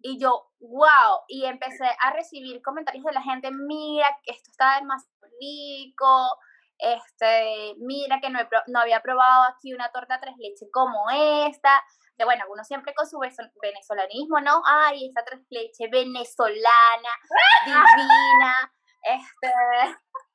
Y 0.00 0.20
yo, 0.20 0.50
wow, 0.60 1.22
y 1.26 1.44
empecé 1.44 1.84
a 2.00 2.12
recibir 2.12 2.62
comentarios 2.62 3.04
de 3.04 3.12
la 3.12 3.22
gente, 3.22 3.50
mira 3.50 4.06
que 4.22 4.32
esto 4.32 4.50
está 4.50 4.78
demasiado 4.78 5.28
rico, 5.40 6.38
este, 6.78 7.74
mira 7.78 8.20
que 8.20 8.30
no, 8.30 8.38
no 8.68 8.80
había 8.80 9.00
probado 9.00 9.44
aquí 9.44 9.74
una 9.74 9.90
torta 9.90 10.20
tres 10.20 10.36
leches 10.38 10.68
como 10.72 11.10
esta. 11.10 11.82
De 12.16 12.24
bueno, 12.24 12.44
uno 12.50 12.64
siempre 12.64 12.94
con 12.94 13.06
su 13.06 13.18
venezolanismo, 13.62 14.40
¿no? 14.40 14.62
Ay, 14.64 15.06
esta 15.06 15.24
tres 15.24 15.40
leches 15.50 15.90
venezolana, 15.90 17.10
divina, 17.66 18.72
este... 19.02 19.52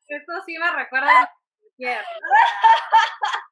Esto 0.07 0.33
sí 0.45 0.57
me 0.57 0.71
recuerda 0.71 1.23
a 1.23 1.33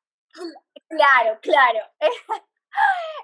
Claro, 0.90 1.40
claro. 1.42 1.80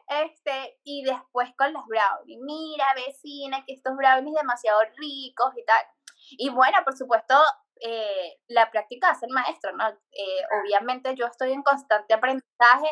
Este, 0.07 0.79
y 0.83 1.03
después 1.03 1.49
con 1.57 1.73
los 1.73 1.85
brownies. 1.85 2.39
Mira, 2.41 2.85
vecina, 2.95 3.63
que 3.65 3.73
estos 3.73 3.95
brownies 3.95 4.35
demasiado 4.35 4.79
ricos 4.97 5.51
y 5.57 5.65
tal. 5.65 5.85
Y 6.31 6.49
bueno, 6.49 6.77
por 6.85 6.95
supuesto, 6.95 7.35
eh, 7.81 8.39
la 8.47 8.71
práctica 8.71 9.09
hace 9.09 9.25
el 9.25 9.33
maestro, 9.33 9.75
¿no? 9.75 9.87
Eh, 9.89 10.41
obviamente 10.61 11.13
yo 11.15 11.25
estoy 11.25 11.51
en 11.51 11.61
constante 11.61 12.13
aprendizaje 12.13 12.91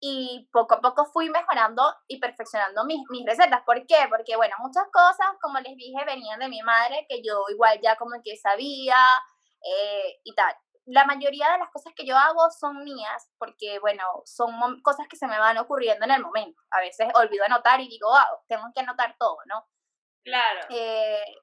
y 0.00 0.48
poco 0.52 0.74
a 0.74 0.80
poco 0.80 1.06
fui 1.06 1.30
mejorando 1.30 1.82
y 2.08 2.20
perfeccionando 2.20 2.84
mis, 2.84 3.00
mis 3.10 3.26
recetas. 3.26 3.62
¿Por 3.64 3.86
qué? 3.86 3.96
Porque, 4.08 4.36
bueno, 4.36 4.54
muchas 4.60 4.84
cosas, 4.92 5.28
como 5.40 5.58
les 5.60 5.76
dije, 5.76 6.04
venían 6.06 6.40
de 6.40 6.48
mi 6.48 6.62
madre, 6.62 7.06
que 7.08 7.22
yo 7.22 7.44
igual 7.50 7.78
ya 7.82 7.96
como 7.96 8.16
que 8.22 8.36
sabía 8.36 8.96
eh, 9.62 10.20
y 10.24 10.34
tal 10.34 10.54
la 10.86 11.04
mayoría 11.04 11.50
de 11.52 11.58
las 11.58 11.70
cosas 11.70 11.92
que 11.94 12.06
yo 12.06 12.16
hago 12.16 12.50
son 12.50 12.82
mías, 12.84 13.30
porque, 13.38 13.78
bueno, 13.78 14.02
son 14.24 14.80
cosas 14.82 15.06
que 15.08 15.16
se 15.16 15.26
me 15.26 15.38
van 15.38 15.58
ocurriendo 15.58 16.04
en 16.04 16.12
el 16.12 16.22
momento. 16.22 16.60
A 16.70 16.80
veces 16.80 17.08
olvido 17.14 17.44
anotar 17.44 17.80
y 17.80 17.88
digo, 17.88 18.08
wow, 18.08 18.40
tengo 18.48 18.66
que 18.74 18.80
anotar 18.80 19.16
todo, 19.18 19.38
¿no? 19.46 19.66
Claro. 20.24 20.66
Eh, 20.70 21.36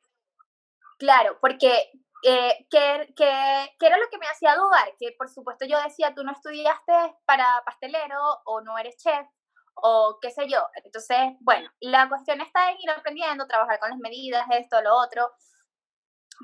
claro, 0.97 1.38
porque 1.39 1.91
eh, 2.23 2.67
¿qué, 2.69 3.13
qué, 3.15 3.76
qué 3.80 3.88
era 3.88 3.97
lo 3.97 4.10
que 4.10 4.17
me 4.17 4.28
hacía 4.28 4.56
dudar? 4.56 4.93
Que 5.00 5.13
por 5.17 5.30
supuesto 5.30 5.65
yo 5.65 5.82
decía, 5.82 6.13
tú 6.13 6.23
no 6.23 6.32
estudiaste 6.32 7.15
para 7.26 7.45
pastelero 7.65 8.41
o 8.45 8.62
no 8.62 8.78
eres 8.78 8.97
chef 8.97 9.28
o 9.76 10.17
qué 10.21 10.32
sé 10.32 10.47
yo. 10.47 10.67
Entonces, 10.84 11.17
bueno, 11.39 11.69
la 11.80 12.10
cuestión 12.10 12.41
está 12.41 12.71
en 12.71 12.78
ir 12.80 12.89
aprendiendo, 12.89 13.47
trabajar 13.47 13.80
con 13.80 13.89
las 13.89 14.00
medidas, 14.00 14.45
esto, 14.52 14.82
lo 14.82 14.95
otro, 14.95 15.32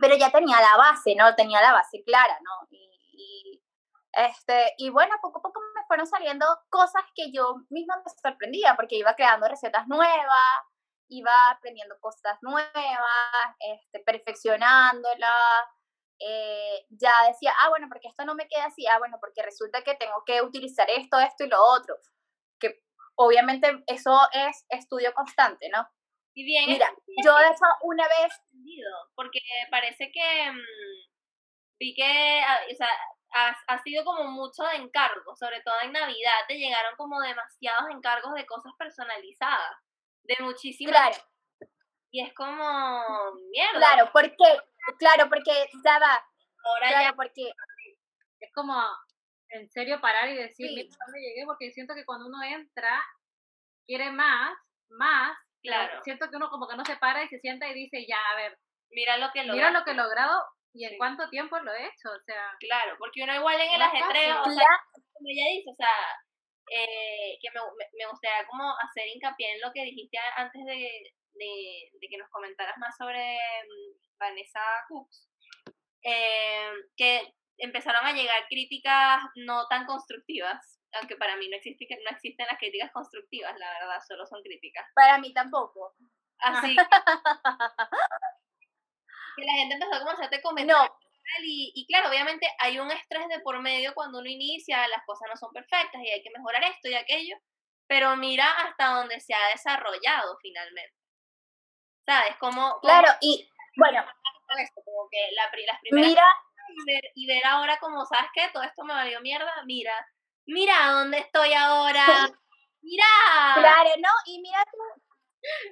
pero 0.02 0.16
ya 0.16 0.32
tenía 0.32 0.60
la 0.60 0.78
base, 0.78 1.16
¿no? 1.16 1.36
Tenía 1.36 1.62
la 1.62 1.74
base 1.74 2.04
clara, 2.04 2.38
¿no? 2.42 2.68
Y, 2.72 3.62
este, 4.14 4.74
y 4.78 4.90
bueno, 4.90 5.16
poco 5.22 5.40
a 5.40 5.42
poco 5.42 5.60
me 5.76 5.86
fueron 5.88 6.06
saliendo 6.06 6.46
cosas 6.70 7.04
que 7.16 7.32
yo 7.32 7.56
misma 7.70 7.98
me 7.98 8.12
sorprendía, 8.22 8.76
porque 8.76 8.96
iba 8.98 9.16
creando 9.16 9.48
recetas 9.48 9.88
nuevas, 9.88 10.62
iba 11.10 11.32
aprendiendo 11.52 11.96
cosas 12.00 12.38
nuevas, 12.42 13.56
este, 13.60 14.00
perfeccionándolas. 14.00 15.66
Eh, 16.20 16.86
ya 16.90 17.12
decía, 17.28 17.54
ah, 17.62 17.70
bueno, 17.70 17.88
porque 17.90 18.08
esto 18.08 18.24
no 18.26 18.36
me 18.36 18.48
queda 18.48 18.66
así, 18.66 18.86
ah, 18.88 19.00
bueno, 19.00 19.18
porque 19.20 19.42
resulta 19.42 19.82
que 19.84 19.96
tengo 19.96 20.24
que 20.26 20.42
utilizar 20.42 20.90
esto, 20.90 21.20
esto 21.20 21.44
y 21.44 21.50
lo 21.50 21.62
otro. 21.64 21.96
Que 22.60 22.84
obviamente 23.16 23.84
eso 23.88 24.20
es 24.32 24.66
estudio 24.70 25.14
constante, 25.14 25.70
¿no? 25.70 25.88
Y 26.36 26.44
bien, 26.44 26.68
Mira, 26.68 26.90
yo 27.24 27.36
de 27.36 27.46
hecho 27.46 27.66
una 27.84 28.08
vez... 28.08 28.34
Porque 29.16 29.40
parece 29.70 30.12
que 30.12 30.52
mm, 30.52 30.60
vi 31.80 31.94
que, 31.94 32.42
ah, 32.42 32.60
o 32.72 32.76
sea, 32.76 32.90
ha, 33.68 33.84
sido 33.84 34.04
como 34.04 34.24
mucho 34.32 34.64
de 34.64 34.78
encargo, 34.78 35.36
sobre 35.36 35.62
todo 35.62 35.76
en 35.84 35.92
Navidad, 35.92 36.32
te 36.48 36.58
llegaron 36.58 36.96
como 36.96 37.20
demasiados 37.20 37.90
encargos 37.92 38.34
de 38.34 38.46
cosas 38.46 38.74
personalizadas, 38.78 39.78
de 40.24 40.36
muchísimas... 40.40 40.94
Claro. 40.94 41.34
Y 42.12 42.22
es 42.22 42.34
como, 42.36 43.02
mierda. 43.50 43.80
Claro, 43.80 44.10
porque, 44.14 44.36
claro, 45.00 45.30
porque 45.30 45.52
ya 45.84 45.98
va. 45.98 46.24
Ahora 46.64 46.88
claro, 46.88 47.04
ya. 47.10 47.14
porque 47.14 47.52
es 48.40 48.54
como 48.54 48.76
en 49.50 49.70
serio 49.72 50.00
parar 50.00 50.30
y 50.30 50.36
decir, 50.36 50.70
mira 50.76 50.96
dónde 51.06 51.20
llegué, 51.20 51.46
porque 51.46 51.72
siento 51.72 51.96
que 51.96 52.06
cuando 52.06 52.28
uno 52.28 52.44
entra, 52.44 53.02
quiere 53.88 54.12
más, 54.12 54.56
más, 54.90 55.36
claro. 55.64 56.02
siento 56.04 56.30
que 56.30 56.36
uno 56.36 56.50
como 56.50 56.68
que 56.68 56.76
no 56.76 56.86
se 56.86 56.98
para 56.98 57.24
y 57.24 57.28
se 57.30 57.40
sienta 57.40 57.68
y 57.68 57.74
dice, 57.74 58.06
ya, 58.08 58.20
a 58.32 58.36
ver, 58.36 58.58
mira 58.92 59.18
lo 59.18 59.32
que 59.32 59.44
Mira 59.44 59.72
lo 59.72 59.84
que 59.84 59.92
he 59.92 59.96
logrado 59.96 60.44
y 60.74 60.86
en 60.86 60.98
cuánto 60.98 61.30
tiempo 61.30 61.58
lo 61.60 61.74
he 61.74 61.86
hecho, 61.86 62.10
o 62.10 62.20
sea. 62.26 62.56
Claro, 62.60 62.96
porque 62.98 63.24
uno 63.24 63.36
igual 63.36 63.60
en 63.62 63.74
el 63.74 63.82
ajetreo, 63.82 64.42
o 64.42 64.50
sea, 64.50 64.68
como 65.14 65.30
ella 65.30 65.46
dice, 65.56 65.70
o 65.70 65.76
sea, 65.76 65.96
eh, 66.72 67.38
que 67.42 67.52
me, 67.52 67.60
me, 67.94 68.10
gustaría 68.10 68.48
como 68.48 68.74
hacer 68.80 69.08
hincapié 69.14 69.54
en 69.54 69.62
lo 69.62 69.72
que 69.72 69.84
dijiste 69.84 70.18
antes 70.36 70.66
de, 70.66 71.14
de, 71.34 71.90
de 71.94 72.08
que 72.10 72.18
nos 72.18 72.30
comentaras 72.30 72.78
más 72.78 72.96
sobre 72.98 73.36
mm, 73.36 74.18
Vanessa 74.18 74.62
Cooks, 74.88 75.30
eh, 76.04 76.72
que 76.98 77.34
empezaron 77.58 78.06
a 78.06 78.14
llegar 78.14 78.48
críticas 78.50 79.22
no 79.36 79.68
tan 79.68 79.86
constructivas, 79.86 80.80
aunque 80.94 81.16
para 81.16 81.36
mí 81.38 81.50
no, 81.50 81.58
existe, 81.58 81.88
no 82.04 82.12
existen 82.12 82.46
las 82.48 82.58
críticas 82.58 82.92
constructivas, 82.92 83.58
la 83.58 83.70
verdad, 83.80 84.02
solo 84.08 84.26
son 84.26 84.42
críticas. 84.44 84.86
Para 84.96 85.18
mí 85.18 85.34
tampoco. 85.34 85.96
Así. 86.40 86.76
que 89.36 89.46
la 89.46 89.54
gente 89.54 89.76
empezó 89.76 89.96
a 89.96 90.00
como 90.00 90.12
hacerte 90.12 90.42
comentarios. 90.42 90.90
No. 90.90 90.98
Y, 91.42 91.72
y, 91.74 91.88
claro, 91.88 92.10
obviamente 92.10 92.48
hay 92.60 92.80
un 92.80 92.92
estrés 92.92 93.28
de 93.30 93.40
por 93.40 93.60
medio 93.62 93.94
cuando 93.94 94.20
uno 94.20 94.30
inicia, 94.30 94.88
las 94.90 95.06
cosas 95.06 95.30
no 95.30 95.38
son 95.38 95.52
perfectas 95.54 96.02
y 96.04 96.10
hay 96.10 96.22
que 96.22 96.30
mejorar 96.36 96.64
esto 96.66 96.90
y 96.90 96.96
aquello, 96.96 97.38
pero 97.88 98.16
mira 98.18 98.46
hasta 98.60 98.88
dónde 98.88 99.20
se 99.20 99.34
ha 99.34 99.48
desarrollado 99.54 100.38
finalmente. 100.42 100.96
¿Sabes? 102.06 102.36
Como... 102.38 102.80
claro, 102.82 103.08
y 103.22 103.50
bueno, 103.78 104.06
como 104.76 105.08
que 105.10 105.32
la, 105.34 105.44
las 105.44 105.80
primeras... 105.82 106.10
Mira, 106.10 106.28
y 106.70 106.92
ver, 106.92 107.12
y 107.16 107.28
ver 107.28 107.46
ahora 107.46 107.78
como, 107.80 108.06
¿sabes 108.06 108.30
qué? 108.34 108.50
Todo 108.52 108.64
esto 108.64 108.84
me 108.84 108.94
valió 108.94 109.22
mierda, 109.22 109.52
mira, 109.66 109.94
mira 110.46 110.92
dónde 110.92 111.20
estoy 111.20 111.54
ahora, 111.54 112.06
mira. 112.82 113.06
Claro, 113.56 113.90
¿no? 114.00 114.10
Y 114.26 114.42
mira 114.42 114.64
tú, 114.72 115.02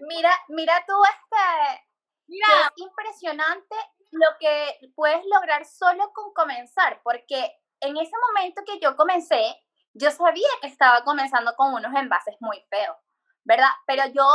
mira, 0.07 0.31
mira 0.49 0.85
tú 0.87 0.93
este, 1.03 1.85
mira. 2.27 2.47
es 2.61 2.71
impresionante 2.77 3.75
lo 4.11 4.27
que 4.39 4.77
puedes 4.95 5.23
lograr 5.25 5.65
solo 5.65 6.11
con 6.13 6.33
comenzar, 6.33 7.01
porque 7.03 7.51
en 7.79 7.97
ese 7.97 8.13
momento 8.27 8.61
que 8.65 8.79
yo 8.79 8.95
comencé, 8.95 9.55
yo 9.93 10.11
sabía 10.11 10.47
que 10.61 10.67
estaba 10.67 11.03
comenzando 11.03 11.53
con 11.55 11.73
unos 11.73 11.93
envases 11.95 12.35
muy 12.39 12.63
feos, 12.69 12.95
¿verdad? 13.43 13.71
Pero 13.85 14.05
yo 14.13 14.25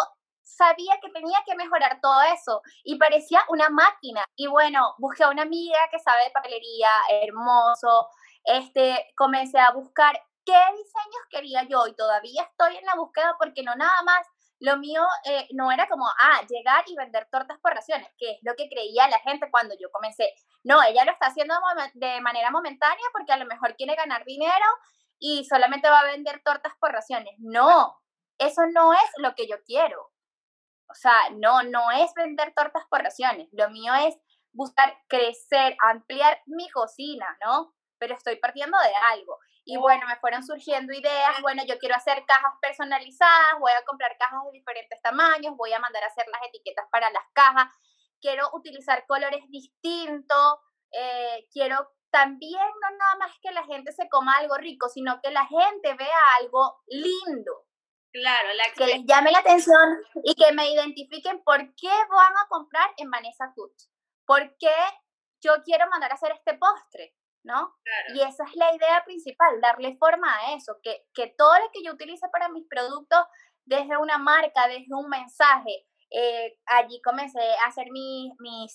sabía 0.42 0.98
que 1.02 1.10
tenía 1.10 1.38
que 1.44 1.56
mejorar 1.56 1.98
todo 2.00 2.22
eso 2.22 2.62
y 2.84 2.96
parecía 2.96 3.42
una 3.48 3.68
máquina. 3.68 4.24
Y 4.36 4.46
bueno, 4.46 4.94
busqué 4.98 5.24
a 5.24 5.30
una 5.30 5.42
amiga 5.42 5.78
que 5.90 5.98
sabe 5.98 6.24
de 6.24 6.30
papelería, 6.30 6.90
hermoso, 7.22 8.08
este, 8.46 9.12
comencé 9.16 9.58
a 9.58 9.72
buscar 9.72 10.14
qué 10.44 10.52
diseños 10.52 11.22
quería 11.28 11.64
yo 11.64 11.86
y 11.86 11.94
todavía 11.94 12.42
estoy 12.44 12.76
en 12.76 12.86
la 12.86 12.94
búsqueda 12.94 13.36
porque 13.38 13.62
no 13.62 13.74
nada 13.74 14.02
más, 14.04 14.26
lo 14.60 14.78
mío 14.78 15.02
eh, 15.24 15.48
no 15.52 15.70
era 15.70 15.88
como, 15.88 16.06
ah, 16.06 16.40
llegar 16.48 16.84
y 16.86 16.96
vender 16.96 17.28
tortas 17.30 17.58
por 17.58 17.74
raciones, 17.74 18.08
que 18.16 18.32
es 18.32 18.38
lo 18.42 18.54
que 18.54 18.68
creía 18.68 19.08
la 19.08 19.18
gente 19.18 19.50
cuando 19.50 19.74
yo 19.78 19.90
comencé. 19.90 20.32
No, 20.64 20.82
ella 20.82 21.04
lo 21.04 21.12
está 21.12 21.26
haciendo 21.26 21.54
de 21.94 22.20
manera 22.20 22.50
momentánea 22.50 23.04
porque 23.12 23.32
a 23.32 23.36
lo 23.36 23.44
mejor 23.44 23.76
quiere 23.76 23.94
ganar 23.96 24.24
dinero 24.24 24.64
y 25.18 25.44
solamente 25.44 25.90
va 25.90 26.00
a 26.00 26.04
vender 26.04 26.42
tortas 26.44 26.72
por 26.80 26.92
raciones. 26.92 27.34
No, 27.38 28.00
eso 28.38 28.62
no 28.72 28.92
es 28.94 29.10
lo 29.18 29.34
que 29.34 29.46
yo 29.46 29.62
quiero. 29.64 30.10
O 30.88 30.94
sea, 30.94 31.30
no, 31.34 31.62
no 31.64 31.90
es 31.90 32.12
vender 32.14 32.54
tortas 32.54 32.84
por 32.88 33.02
raciones. 33.02 33.48
Lo 33.52 33.68
mío 33.70 33.92
es 33.94 34.16
buscar 34.52 34.96
crecer, 35.08 35.76
ampliar 35.80 36.40
mi 36.46 36.70
cocina, 36.70 37.26
¿no? 37.44 37.74
Pero 37.98 38.14
estoy 38.14 38.36
partiendo 38.36 38.76
de 38.78 38.92
algo. 39.12 39.38
Y 39.64 39.76
bueno, 39.76 40.06
me 40.06 40.16
fueron 40.16 40.44
surgiendo 40.44 40.92
ideas, 40.92 41.40
bueno, 41.42 41.62
yo 41.66 41.78
quiero 41.78 41.96
hacer 41.96 42.24
cajas 42.24 42.52
personalizadas, 42.60 43.58
voy 43.58 43.72
a 43.72 43.84
comprar 43.84 44.16
cajas 44.16 44.44
de 44.44 44.58
diferentes 44.58 45.00
tamaños, 45.02 45.56
voy 45.56 45.72
a 45.72 45.80
mandar 45.80 46.04
a 46.04 46.06
hacer 46.06 46.26
las 46.28 46.40
etiquetas 46.48 46.86
para 46.92 47.10
las 47.10 47.24
cajas, 47.32 47.66
quiero 48.20 48.48
utilizar 48.52 49.04
colores 49.06 49.42
distintos, 49.48 50.60
eh, 50.92 51.48
quiero 51.50 51.90
también 52.10 52.62
no 52.80 52.96
nada 52.96 53.16
más 53.18 53.32
que 53.42 53.50
la 53.50 53.64
gente 53.64 53.90
se 53.90 54.08
coma 54.08 54.36
algo 54.36 54.56
rico, 54.56 54.88
sino 54.88 55.20
que 55.20 55.32
la 55.32 55.44
gente 55.46 55.94
vea 55.94 56.20
algo 56.40 56.80
lindo, 56.86 57.66
Claro, 58.16 58.48
la 58.54 58.64
que 58.74 58.86
les 58.86 59.04
llame 59.04 59.30
la 59.30 59.40
atención 59.40 60.00
y 60.24 60.34
que 60.34 60.50
me 60.52 60.70
identifiquen 60.70 61.42
por 61.44 61.58
qué 61.74 61.88
van 61.88 62.32
a 62.32 62.48
comprar 62.48 62.88
en 62.96 63.10
Vanessa 63.10 63.52
Cuts, 63.54 63.90
por 64.24 64.56
qué 64.56 64.74
yo 65.42 65.62
quiero 65.64 65.86
mandar 65.90 66.12
a 66.12 66.14
hacer 66.14 66.32
este 66.32 66.54
postre, 66.54 67.14
¿no? 67.46 67.74
Y 68.14 68.20
esa 68.20 68.44
es 68.44 68.54
la 68.56 68.74
idea 68.74 69.02
principal, 69.04 69.60
darle 69.60 69.96
forma 69.96 70.36
a 70.38 70.54
eso, 70.54 70.76
que, 70.82 71.06
que 71.14 71.34
todo 71.38 71.54
lo 71.58 71.70
que 71.72 71.82
yo 71.82 71.92
utilice 71.92 72.28
para 72.30 72.48
mis 72.48 72.66
productos, 72.68 73.24
desde 73.64 73.96
una 73.96 74.18
marca, 74.18 74.68
desde 74.68 74.94
un 74.94 75.08
mensaje, 75.08 75.86
eh, 76.10 76.56
allí 76.66 77.00
comencé 77.02 77.40
a 77.40 77.66
hacer 77.66 77.90
mi, 77.90 78.32
mi 78.38 78.66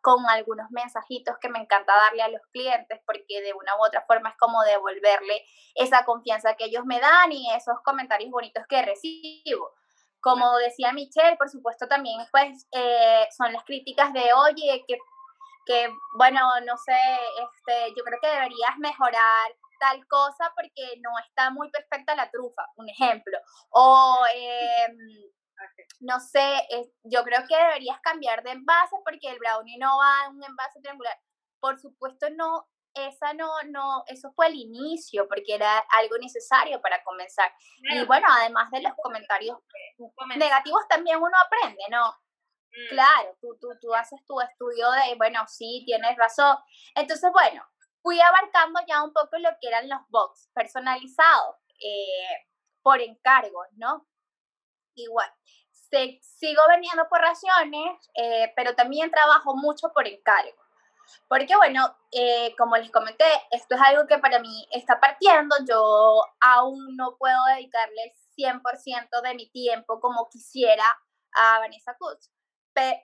con 0.00 0.24
algunos 0.28 0.70
mensajitos 0.70 1.36
que 1.40 1.48
me 1.48 1.58
encanta 1.58 1.92
darle 1.92 2.22
a 2.22 2.28
los 2.28 2.40
clientes 2.52 3.00
porque 3.04 3.42
de 3.42 3.52
una 3.52 3.76
u 3.76 3.84
otra 3.84 4.04
forma 4.06 4.30
es 4.30 4.36
como 4.36 4.62
devolverle 4.62 5.44
esa 5.74 6.04
confianza 6.04 6.54
que 6.54 6.66
ellos 6.66 6.84
me 6.84 7.00
dan 7.00 7.32
y 7.32 7.52
esos 7.52 7.80
comentarios 7.84 8.30
bonitos 8.30 8.64
que 8.68 8.82
recibo. 8.82 9.72
Como 10.20 10.56
decía 10.58 10.92
Michelle, 10.92 11.36
por 11.36 11.48
supuesto 11.48 11.88
también 11.88 12.20
pues 12.30 12.68
eh, 12.72 13.26
son 13.36 13.52
las 13.52 13.64
críticas 13.64 14.12
de, 14.12 14.32
oye, 14.32 14.84
que, 14.86 14.98
que 15.68 15.92
bueno, 16.16 16.40
no 16.64 16.76
sé, 16.78 16.98
este, 17.44 17.94
yo 17.94 18.02
creo 18.02 18.18
que 18.20 18.28
deberías 18.28 18.78
mejorar 18.78 19.52
tal 19.78 20.04
cosa 20.08 20.50
porque 20.56 20.98
no 21.00 21.10
está 21.28 21.50
muy 21.50 21.70
perfecta 21.70 22.16
la 22.16 22.30
trufa, 22.30 22.62
un 22.76 22.88
ejemplo. 22.88 23.38
O 23.70 24.24
eh, 24.34 24.96
no 26.00 26.18
sé, 26.20 26.66
yo 27.04 27.22
creo 27.22 27.42
que 27.46 27.56
deberías 27.56 28.00
cambiar 28.00 28.42
de 28.42 28.52
envase 28.52 28.96
porque 29.04 29.28
el 29.28 29.38
brownie 29.38 29.78
no 29.78 29.98
va 29.98 30.26
en 30.26 30.36
un 30.36 30.44
envase 30.44 30.80
triangular. 30.80 31.16
Por 31.60 31.78
supuesto, 31.78 32.28
no, 32.30 32.66
esa 32.94 33.34
no, 33.34 33.50
no, 33.66 34.04
eso 34.06 34.32
fue 34.34 34.46
el 34.46 34.54
inicio 34.54 35.28
porque 35.28 35.54
era 35.54 35.78
algo 36.00 36.16
necesario 36.18 36.80
para 36.80 37.02
comenzar. 37.04 37.52
Y 37.82 38.04
bueno, 38.06 38.26
además 38.30 38.70
de 38.70 38.80
los 38.80 38.92
comentarios 39.02 39.58
negativos, 40.36 40.88
también 40.88 41.18
uno 41.18 41.36
aprende, 41.44 41.84
¿no? 41.90 42.14
Claro, 42.88 43.36
tú, 43.40 43.56
tú, 43.60 43.68
tú 43.80 43.94
haces 43.94 44.24
tu 44.26 44.40
estudio 44.40 44.90
de, 44.90 45.14
bueno, 45.16 45.44
sí, 45.48 45.82
tienes 45.86 46.16
razón. 46.16 46.56
Entonces, 46.94 47.30
bueno, 47.32 47.62
fui 48.02 48.20
abarcando 48.20 48.80
ya 48.86 49.02
un 49.02 49.12
poco 49.12 49.38
lo 49.38 49.50
que 49.60 49.68
eran 49.68 49.88
los 49.88 50.00
box 50.08 50.50
personalizados 50.54 51.56
eh, 51.80 52.46
por 52.82 53.00
encargos, 53.00 53.66
¿no? 53.72 54.06
igual. 55.02 55.30
Se, 55.72 56.18
sigo 56.22 56.62
vendiendo 56.68 57.08
por 57.08 57.20
raciones, 57.20 58.10
eh, 58.14 58.52
pero 58.56 58.74
también 58.74 59.10
trabajo 59.10 59.56
mucho 59.56 59.90
por 59.94 60.06
encargo. 60.06 60.58
Porque 61.26 61.56
bueno, 61.56 61.96
eh, 62.12 62.54
como 62.58 62.76
les 62.76 62.90
comenté, 62.90 63.24
esto 63.50 63.74
es 63.74 63.80
algo 63.80 64.06
que 64.06 64.18
para 64.18 64.40
mí 64.40 64.68
está 64.70 65.00
partiendo. 65.00 65.56
Yo 65.66 66.22
aún 66.40 66.96
no 66.96 67.16
puedo 67.18 67.38
dedicarle 67.54 68.04
el 68.04 68.12
100% 68.36 69.22
de 69.22 69.34
mi 69.34 69.48
tiempo 69.50 70.00
como 70.00 70.28
quisiera 70.28 70.84
a 71.34 71.58
Vanessa 71.60 71.96
Kutz. 71.98 72.30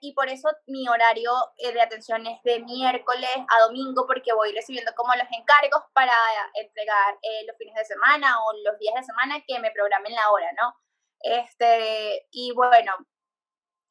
Y 0.01 0.13
por 0.13 0.29
eso 0.29 0.49
mi 0.67 0.87
horario 0.87 1.31
eh, 1.57 1.71
de 1.71 1.81
atención 1.81 2.25
es 2.27 2.41
de 2.43 2.59
miércoles 2.61 3.29
a 3.35 3.61
domingo 3.65 4.05
porque 4.07 4.33
voy 4.33 4.51
recibiendo 4.53 4.91
como 4.95 5.13
los 5.15 5.27
encargos 5.31 5.83
para 5.93 6.13
entregar 6.53 7.15
eh, 7.21 7.45
los 7.47 7.57
fines 7.57 7.75
de 7.75 7.85
semana 7.85 8.37
o 8.43 8.53
los 8.63 8.77
días 8.79 8.95
de 8.95 9.03
semana 9.03 9.43
que 9.47 9.59
me 9.59 9.71
programen 9.71 10.13
la 10.13 10.31
hora, 10.31 10.51
¿no? 10.61 10.75
Este, 11.19 12.27
y 12.31 12.51
bueno, 12.53 12.93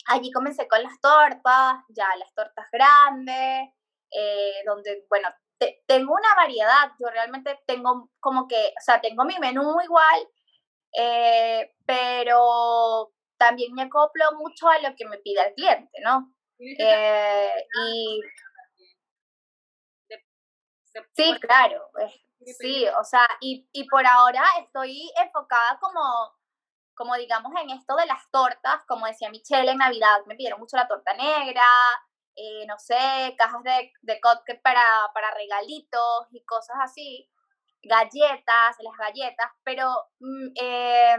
allí 0.07 0.31
comencé 0.33 0.69
con 0.69 0.83
las 0.83 1.01
tortas, 1.01 1.75
ya 1.89 2.07
las 2.19 2.33
tortas 2.35 2.67
grandes, 2.71 3.71
eh, 4.11 4.63
donde, 4.67 5.05
bueno, 5.09 5.29
tengo 5.87 6.15
una 6.15 6.35
variedad, 6.35 6.91
yo 7.01 7.09
realmente 7.09 7.63
tengo 7.67 8.11
como 8.21 8.47
que, 8.47 8.69
o 8.79 8.81
sea, 8.81 9.01
tengo 9.01 9.25
mi 9.25 9.39
menú 9.39 9.81
igual, 9.81 10.29
pero 11.87 13.13
también 13.45 13.75
me 13.75 13.83
acoplo 13.83 14.25
mucho 14.39 14.69
a 14.69 14.79
lo 14.81 14.95
que 14.97 15.07
me 15.07 15.19
pide 15.19 15.47
el 15.47 15.55
cliente, 15.55 16.01
¿no? 16.03 16.33
Eh, 16.59 17.51
y 17.87 18.21
sí, 21.17 21.35
claro, 21.41 21.83
sí, 22.59 22.87
o 23.01 23.05
sea, 23.05 23.27
y, 23.41 23.69
y 23.73 23.89
por 23.89 24.07
ahora 24.07 24.43
estoy 24.63 25.11
enfocada 25.25 25.79
como, 25.81 26.01
como 26.95 27.17
digamos 27.17 27.53
en 27.63 27.71
esto 27.71 27.97
de 27.97 28.07
las 28.07 28.31
tortas, 28.31 28.85
como 28.89 29.07
decía 29.07 29.31
Michelle 29.31 29.71
en 29.73 29.79
Navidad, 29.79 30.21
me 30.27 30.37
pidieron 30.37 30.61
mucho 30.61 30.77
la 30.77 30.89
torta 30.89 31.15
negra, 31.15 31.65
eh, 32.37 32.67
no 32.67 32.79
sé, 32.79 33.35
cajas 33.39 33.63
de, 33.65 33.93
de 34.03 34.21
cupcake 34.21 34.63
para, 34.63 34.83
para 35.15 35.33
regalitos 35.33 36.29
y 36.33 36.45
cosas 36.45 36.77
así, 36.83 37.31
galletas, 37.83 38.77
las 38.81 38.97
galletas, 38.99 39.53
pero 39.65 39.91
eh, 40.61 41.17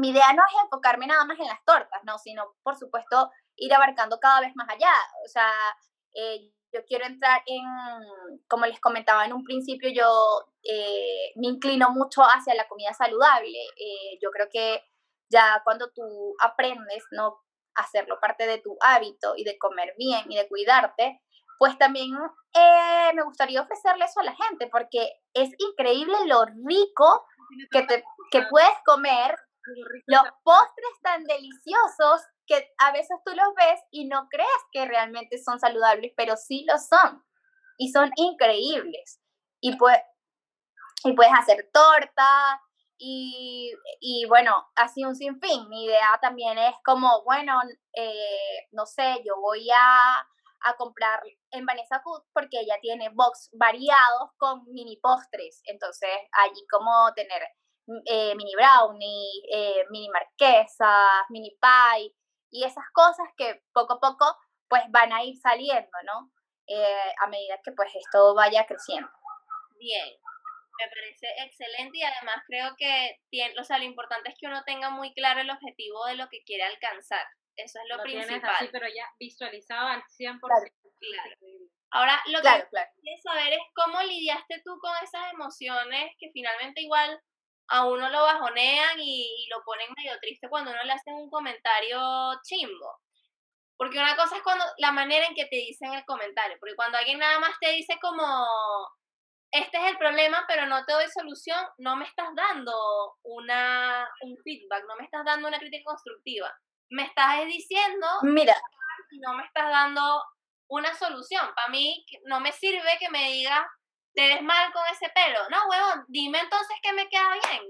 mi 0.00 0.10
idea 0.10 0.32
no 0.32 0.42
es 0.44 0.64
enfocarme 0.64 1.06
nada 1.06 1.24
más 1.24 1.38
en 1.38 1.46
las 1.46 1.64
tortas, 1.64 2.00
no, 2.04 2.18
sino 2.18 2.54
por 2.62 2.76
supuesto 2.76 3.30
ir 3.56 3.72
abarcando 3.74 4.18
cada 4.18 4.40
vez 4.40 4.52
más 4.56 4.68
allá. 4.68 4.92
O 5.24 5.28
sea, 5.28 5.50
eh, 6.14 6.50
yo 6.72 6.84
quiero 6.86 7.04
entrar 7.04 7.42
en, 7.46 7.64
como 8.48 8.66
les 8.66 8.80
comentaba 8.80 9.24
en 9.26 9.32
un 9.32 9.44
principio, 9.44 9.90
yo 9.90 10.08
eh, 10.62 11.32
me 11.36 11.48
inclino 11.48 11.90
mucho 11.90 12.22
hacia 12.22 12.54
la 12.54 12.66
comida 12.68 12.94
saludable. 12.94 13.58
Eh, 13.76 14.18
yo 14.22 14.30
creo 14.30 14.48
que 14.50 14.82
ya 15.30 15.60
cuando 15.64 15.90
tú 15.90 16.34
aprendes, 16.40 17.04
¿no? 17.12 17.38
hacerlo 17.76 18.18
parte 18.20 18.46
de 18.46 18.58
tu 18.58 18.76
hábito 18.80 19.34
y 19.36 19.44
de 19.44 19.56
comer 19.56 19.94
bien 19.96 20.30
y 20.30 20.36
de 20.36 20.48
cuidarte, 20.48 21.20
pues 21.56 21.78
también 21.78 22.10
me 23.14 23.22
gustaría 23.22 23.62
ofrecerle 23.62 24.04
eso 24.04 24.20
a 24.20 24.24
la 24.24 24.34
gente, 24.34 24.66
porque 24.66 25.12
es 25.32 25.50
increíble 25.58 26.16
lo 26.26 26.44
rico 26.66 27.24
que, 27.70 27.82
te, 27.82 28.04
que 28.32 28.42
puedes 28.50 28.74
comer 28.84 29.36
los 30.06 30.22
postres 30.42 31.00
tan 31.02 31.24
deliciosos 31.24 32.22
que 32.46 32.72
a 32.78 32.92
veces 32.92 33.16
tú 33.24 33.32
los 33.34 33.54
ves 33.56 33.80
y 33.90 34.06
no 34.06 34.28
crees 34.28 34.48
que 34.72 34.84
realmente 34.86 35.38
son 35.38 35.60
saludables, 35.60 36.12
pero 36.16 36.36
sí 36.36 36.66
lo 36.68 36.78
son. 36.78 37.24
Y 37.78 37.90
son 37.92 38.10
increíbles. 38.16 39.20
Y, 39.60 39.76
pues, 39.76 39.98
y 41.04 41.12
puedes 41.12 41.32
hacer 41.32 41.70
torta. 41.72 42.60
Y, 42.98 43.72
y 44.00 44.26
bueno, 44.26 44.66
así 44.74 45.04
un 45.04 45.14
sinfín. 45.14 45.68
Mi 45.68 45.84
idea 45.84 46.18
también 46.20 46.58
es 46.58 46.74
como, 46.84 47.22
bueno, 47.24 47.58
eh, 47.94 48.68
no 48.72 48.84
sé, 48.84 49.22
yo 49.24 49.40
voy 49.40 49.70
a, 49.70 50.28
a 50.62 50.76
comprar 50.76 51.22
en 51.52 51.64
Vanessa 51.64 52.00
Food 52.02 52.22
porque 52.32 52.60
ella 52.60 52.76
tiene 52.80 53.10
box 53.10 53.50
variados 53.52 54.30
con 54.36 54.64
mini 54.72 54.98
postres. 54.98 55.62
Entonces, 55.64 56.10
allí 56.32 56.66
como 56.70 56.90
tener 57.14 57.42
eh, 58.06 58.34
mini 58.36 58.54
brownie, 58.54 59.42
eh, 59.52 59.84
mini 59.90 60.08
marquesas, 60.08 61.24
mini 61.30 61.56
pie 61.60 62.14
y 62.50 62.64
esas 62.64 62.84
cosas 62.92 63.28
que 63.36 63.62
poco 63.72 63.94
a 63.94 64.00
poco 64.00 64.36
pues 64.68 64.82
van 64.90 65.12
a 65.12 65.24
ir 65.24 65.36
saliendo, 65.36 65.90
¿no? 66.04 66.30
Eh, 66.66 67.12
a 67.18 67.26
medida 67.26 67.58
que 67.64 67.72
pues 67.72 67.90
esto 67.94 68.34
vaya 68.34 68.66
creciendo. 68.66 69.10
Bien, 69.78 70.08
me 70.78 70.88
parece 70.88 71.26
excelente 71.44 71.98
y 71.98 72.02
además 72.02 72.36
creo 72.46 72.74
que 72.76 73.20
tiene, 73.30 73.58
o 73.58 73.64
sea, 73.64 73.78
lo 73.78 73.84
importante 73.84 74.30
es 74.30 74.36
que 74.38 74.46
uno 74.46 74.62
tenga 74.64 74.90
muy 74.90 75.12
claro 75.14 75.40
el 75.40 75.50
objetivo 75.50 76.06
de 76.06 76.14
lo 76.14 76.28
que 76.28 76.42
quiere 76.44 76.64
alcanzar. 76.64 77.26
Eso 77.56 77.78
es 77.82 77.96
lo, 77.96 78.02
principal. 78.02 78.54
Así, 78.56 78.68
pero 78.70 78.86
ya 78.88 79.06
visualizado 79.18 79.88
al 79.88 80.02
100%. 80.02 80.38
Claro. 80.40 81.36
Ahora, 81.90 82.22
lo 82.26 82.40
que 82.40 82.48
quiero 83.02 83.22
saber 83.22 83.52
es 83.54 83.62
cómo 83.74 84.00
lidiaste 84.02 84.62
tú 84.64 84.78
con 84.78 84.92
esas 85.02 85.32
emociones 85.32 86.14
que 86.18 86.30
finalmente 86.32 86.82
igual 86.82 87.20
a 87.70 87.86
uno 87.86 88.08
lo 88.10 88.22
bajonean 88.22 88.98
y, 88.98 89.46
lo 89.48 89.62
ponen 89.64 89.92
medio 89.96 90.18
triste 90.20 90.48
cuando 90.48 90.70
uno 90.72 90.82
le 90.82 90.92
hacen 90.92 91.14
un 91.14 91.30
comentario 91.30 91.98
chimbo. 92.42 92.98
Porque 93.76 93.98
una 93.98 94.16
cosa 94.16 94.36
es 94.36 94.42
cuando 94.42 94.64
la 94.78 94.92
manera 94.92 95.26
en 95.26 95.34
que 95.34 95.46
te 95.46 95.56
dicen 95.56 95.94
el 95.94 96.04
comentario, 96.04 96.56
porque 96.60 96.76
cuando 96.76 96.98
alguien 96.98 97.18
nada 97.18 97.38
más 97.40 97.52
te 97.60 97.70
dice 97.72 97.98
como, 98.00 98.46
este 99.52 99.78
es 99.78 99.92
el 99.92 99.98
problema, 99.98 100.44
pero 100.46 100.66
no 100.66 100.84
te 100.84 100.92
doy 100.92 101.06
solución, 101.08 101.64
no 101.78 101.96
me 101.96 102.04
estás 102.04 102.28
dando 102.34 103.16
una, 103.22 104.06
un 104.22 104.36
feedback, 104.44 104.84
no 104.86 104.96
me 104.96 105.04
estás 105.04 105.24
dando 105.24 105.48
una 105.48 105.58
crítica 105.58 105.84
constructiva. 105.84 106.52
Me 106.90 107.04
estás 107.04 107.46
diciendo, 107.46 108.06
mira, 108.22 108.60
no 109.12 109.34
me 109.34 109.44
estás 109.44 109.70
dando 109.70 110.24
una 110.68 110.92
solución. 110.94 111.48
Para 111.54 111.68
mí 111.68 112.04
no 112.24 112.40
me 112.40 112.52
sirve 112.52 112.98
que 112.98 113.08
me 113.10 113.30
digas, 113.30 113.64
te 114.14 114.28
ves 114.28 114.42
mal 114.42 114.72
con 114.72 114.82
ese 114.90 115.08
pelo. 115.10 115.48
No, 115.50 115.66
huevón, 115.68 116.04
dime 116.08 116.40
entonces 116.40 116.76
que 116.82 116.92
me 116.92 117.08
queda 117.08 117.32
bien. 117.32 117.62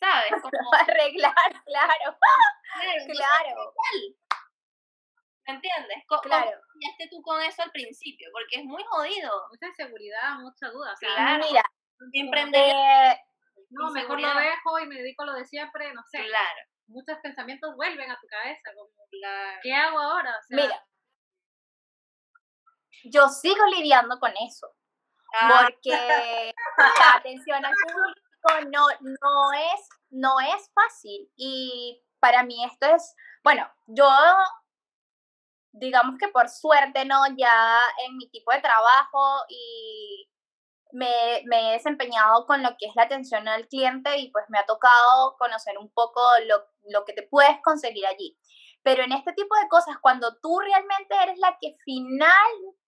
¿Sabes? 0.00 0.30
Como... 0.42 0.74
Arreglar, 0.74 1.34
claro. 1.66 2.18
Claro. 3.06 3.72
¿Me 5.46 5.54
entiendes? 5.54 5.98
¿Cómo 6.08 6.22
claro. 6.22 6.50
esté 6.80 7.08
tú 7.08 7.22
con 7.22 7.40
eso 7.40 7.62
al 7.62 7.70
principio? 7.70 8.28
Porque 8.32 8.56
es 8.56 8.64
muy 8.64 8.82
jodido. 8.84 9.30
Mucha 9.50 9.66
inseguridad, 9.68 10.38
mucha 10.40 10.70
duda. 10.70 10.92
claro. 10.98 11.44
Mira, 11.46 11.62
emprender. 12.12 12.74
Eh, 12.74 13.20
no, 13.70 13.90
mejor 13.92 14.20
lo 14.20 14.34
dejo 14.34 14.78
y 14.80 14.86
me 14.86 14.96
dedico 14.96 15.22
a 15.22 15.26
lo 15.26 15.32
de 15.34 15.44
siempre, 15.44 15.92
no 15.92 16.02
sé. 16.10 16.18
Claro. 16.24 16.60
Muchos 16.86 17.18
pensamientos 17.22 17.76
vuelven 17.76 18.10
a 18.10 18.18
tu 18.18 18.26
cabeza, 18.26 18.70
como, 18.74 18.90
¿qué 19.62 19.72
hago 19.72 20.00
ahora? 20.00 20.34
Mira, 20.48 20.84
yo 23.04 23.28
sigo 23.28 23.66
lidiando 23.66 24.18
con 24.18 24.32
eso. 24.48 24.74
Ah. 25.40 25.66
porque 25.66 26.54
la 26.76 27.16
atención 27.16 27.64
al 27.64 27.74
público 27.74 28.70
no, 28.70 28.86
no, 29.00 29.52
es, 29.52 29.88
no 30.10 30.40
es 30.40 30.70
fácil. 30.74 31.30
Y 31.36 32.02
para 32.20 32.42
mí 32.44 32.64
esto 32.64 32.86
es, 32.86 33.14
bueno, 33.42 33.68
yo 33.86 34.08
digamos 35.72 36.16
que 36.18 36.28
por 36.28 36.48
suerte, 36.48 37.04
¿no? 37.04 37.26
Ya 37.36 37.80
en 38.06 38.16
mi 38.16 38.28
tipo 38.30 38.52
de 38.52 38.60
trabajo 38.60 39.44
y 39.48 40.28
me, 40.92 41.42
me, 41.46 41.70
he 41.70 41.72
desempeñado 41.72 42.46
con 42.46 42.62
lo 42.62 42.70
que 42.78 42.86
es 42.86 42.94
la 42.94 43.02
atención 43.02 43.48
al 43.48 43.66
cliente 43.66 44.16
y 44.18 44.30
pues 44.30 44.44
me 44.48 44.58
ha 44.58 44.66
tocado 44.66 45.36
conocer 45.36 45.76
un 45.78 45.92
poco 45.92 46.20
lo, 46.46 46.64
lo 46.84 47.04
que 47.04 47.12
te 47.12 47.24
puedes 47.24 47.60
conseguir 47.62 48.06
allí. 48.06 48.38
Pero 48.84 49.02
en 49.02 49.12
este 49.12 49.32
tipo 49.32 49.56
de 49.56 49.68
cosas, 49.68 49.96
cuando 50.00 50.36
tú 50.40 50.60
realmente 50.60 51.16
eres 51.22 51.38
la 51.38 51.56
que 51.60 51.74
final 51.84 52.30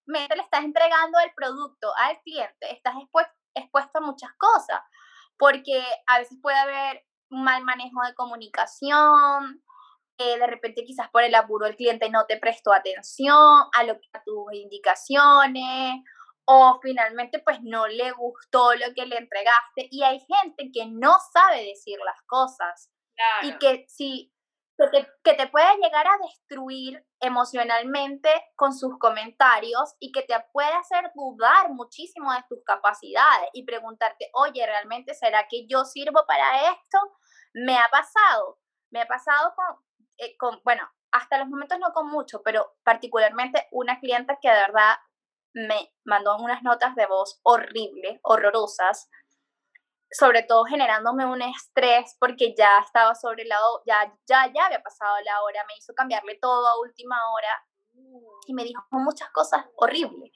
le 0.06 0.42
estás 0.42 0.64
entregando 0.64 1.18
el 1.20 1.32
producto 1.34 1.92
al 1.96 2.20
cliente, 2.22 2.72
estás 2.72 2.94
expuesto, 3.54 3.98
a 3.98 4.00
muchas 4.00 4.30
cosas, 4.36 4.80
porque 5.38 5.82
a 6.06 6.18
veces 6.18 6.38
puede 6.42 6.58
haber 6.58 7.04
un 7.30 7.42
mal 7.44 7.64
manejo 7.64 8.02
de 8.06 8.14
comunicación, 8.14 9.62
eh, 10.18 10.38
de 10.38 10.46
repente 10.46 10.84
quizás 10.84 11.10
por 11.10 11.22
el 11.22 11.34
apuro 11.34 11.66
el 11.66 11.76
cliente 11.76 12.08
no 12.10 12.26
te 12.26 12.38
prestó 12.38 12.72
atención 12.72 13.64
a, 13.74 13.84
lo, 13.84 13.98
a 14.12 14.22
tus 14.24 14.52
indicaciones 14.52 16.02
o 16.46 16.78
finalmente 16.80 17.40
pues 17.40 17.58
no 17.62 17.86
le 17.86 18.12
gustó 18.12 18.74
lo 18.74 18.94
que 18.94 19.04
le 19.04 19.18
entregaste 19.18 19.88
y 19.90 20.04
hay 20.04 20.20
gente 20.20 20.70
que 20.72 20.86
no 20.86 21.16
sabe 21.32 21.64
decir 21.64 21.98
las 22.04 22.22
cosas 22.22 22.90
y 23.42 23.52
que 23.58 23.84
si 23.88 24.32
que 25.22 25.34
te, 25.34 25.46
puede 25.48 25.76
llegar 25.78 26.06
a 26.06 26.18
destruir 26.22 27.04
emocionalmente 27.20 28.28
con 28.56 28.74
sus 28.74 28.98
comentarios 28.98 29.94
y 29.98 30.12
que 30.12 30.22
te 30.22 30.34
puede 30.52 30.72
hacer 30.72 31.10
dudar 31.14 31.70
muchísimo 31.70 32.32
de 32.32 32.44
tus 32.48 32.62
capacidades 32.64 33.48
y 33.54 33.64
preguntarte, 33.64 34.30
oye, 34.34 34.66
¿realmente 34.66 35.14
será 35.14 35.46
que 35.48 35.66
yo 35.66 35.84
sirvo 35.84 36.24
para 36.26 36.70
esto? 36.72 36.98
Me 37.54 37.78
ha 37.78 37.88
pasado, 37.90 38.58
me 38.90 39.00
ha 39.00 39.06
pasado 39.06 39.54
con, 39.56 39.82
eh, 40.18 40.36
con 40.36 40.60
bueno, 40.62 40.86
hasta 41.10 41.38
los 41.38 41.48
momentos 41.48 41.78
no 41.78 41.92
con 41.92 42.08
mucho, 42.08 42.42
pero 42.42 42.74
particularmente 42.84 43.66
una 43.70 43.98
clienta 43.98 44.38
que 44.40 44.50
de 44.50 44.56
verdad 44.56 44.96
me 45.54 45.90
mandó 46.04 46.36
unas 46.36 46.62
notas 46.62 46.94
de 46.96 47.06
voz 47.06 47.40
horribles, 47.42 48.20
horrorosas, 48.22 49.08
sobre 50.10 50.42
todo 50.42 50.64
generándome 50.64 51.26
un 51.26 51.42
estrés 51.42 52.16
porque 52.20 52.54
ya 52.56 52.78
estaba 52.84 53.14
sobre 53.14 53.44
la 53.44 53.56
ya 53.86 54.12
ya 54.26 54.52
ya 54.54 54.66
había 54.66 54.82
pasado 54.82 55.16
la 55.24 55.42
hora, 55.42 55.64
me 55.66 55.76
hizo 55.76 55.92
cambiarle 55.94 56.38
todo 56.40 56.66
a 56.66 56.80
última 56.80 57.16
hora 57.32 57.66
y 58.46 58.54
me 58.54 58.64
dijo 58.64 58.82
muchas 58.90 59.30
cosas 59.30 59.64
horribles. 59.76 60.30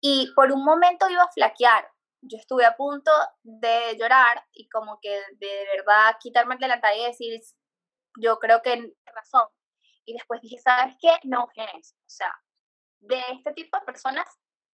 Y 0.00 0.32
por 0.34 0.52
un 0.52 0.64
momento 0.64 1.08
iba 1.08 1.22
a 1.22 1.32
flaquear. 1.32 1.90
Yo 2.20 2.38
estuve 2.38 2.64
a 2.64 2.76
punto 2.76 3.10
de 3.42 3.96
llorar 3.98 4.46
y 4.52 4.68
como 4.68 4.98
que 5.00 5.10
de 5.36 5.66
verdad 5.76 6.16
quitarme 6.20 6.54
el 6.54 6.60
delantal 6.60 6.96
y 6.96 7.04
decir, 7.04 7.40
yo 8.20 8.38
creo 8.38 8.62
que 8.62 8.94
razón. 9.14 9.48
Y 10.06 10.12
después 10.12 10.40
dije, 10.40 10.58
¿sabes 10.58 10.94
qué? 11.00 11.18
No, 11.24 11.48
Genes, 11.54 11.94
o 11.98 12.10
sea, 12.10 12.32
de 13.00 13.22
este 13.32 13.52
tipo 13.52 13.78
de 13.78 13.84
personas 13.84 14.26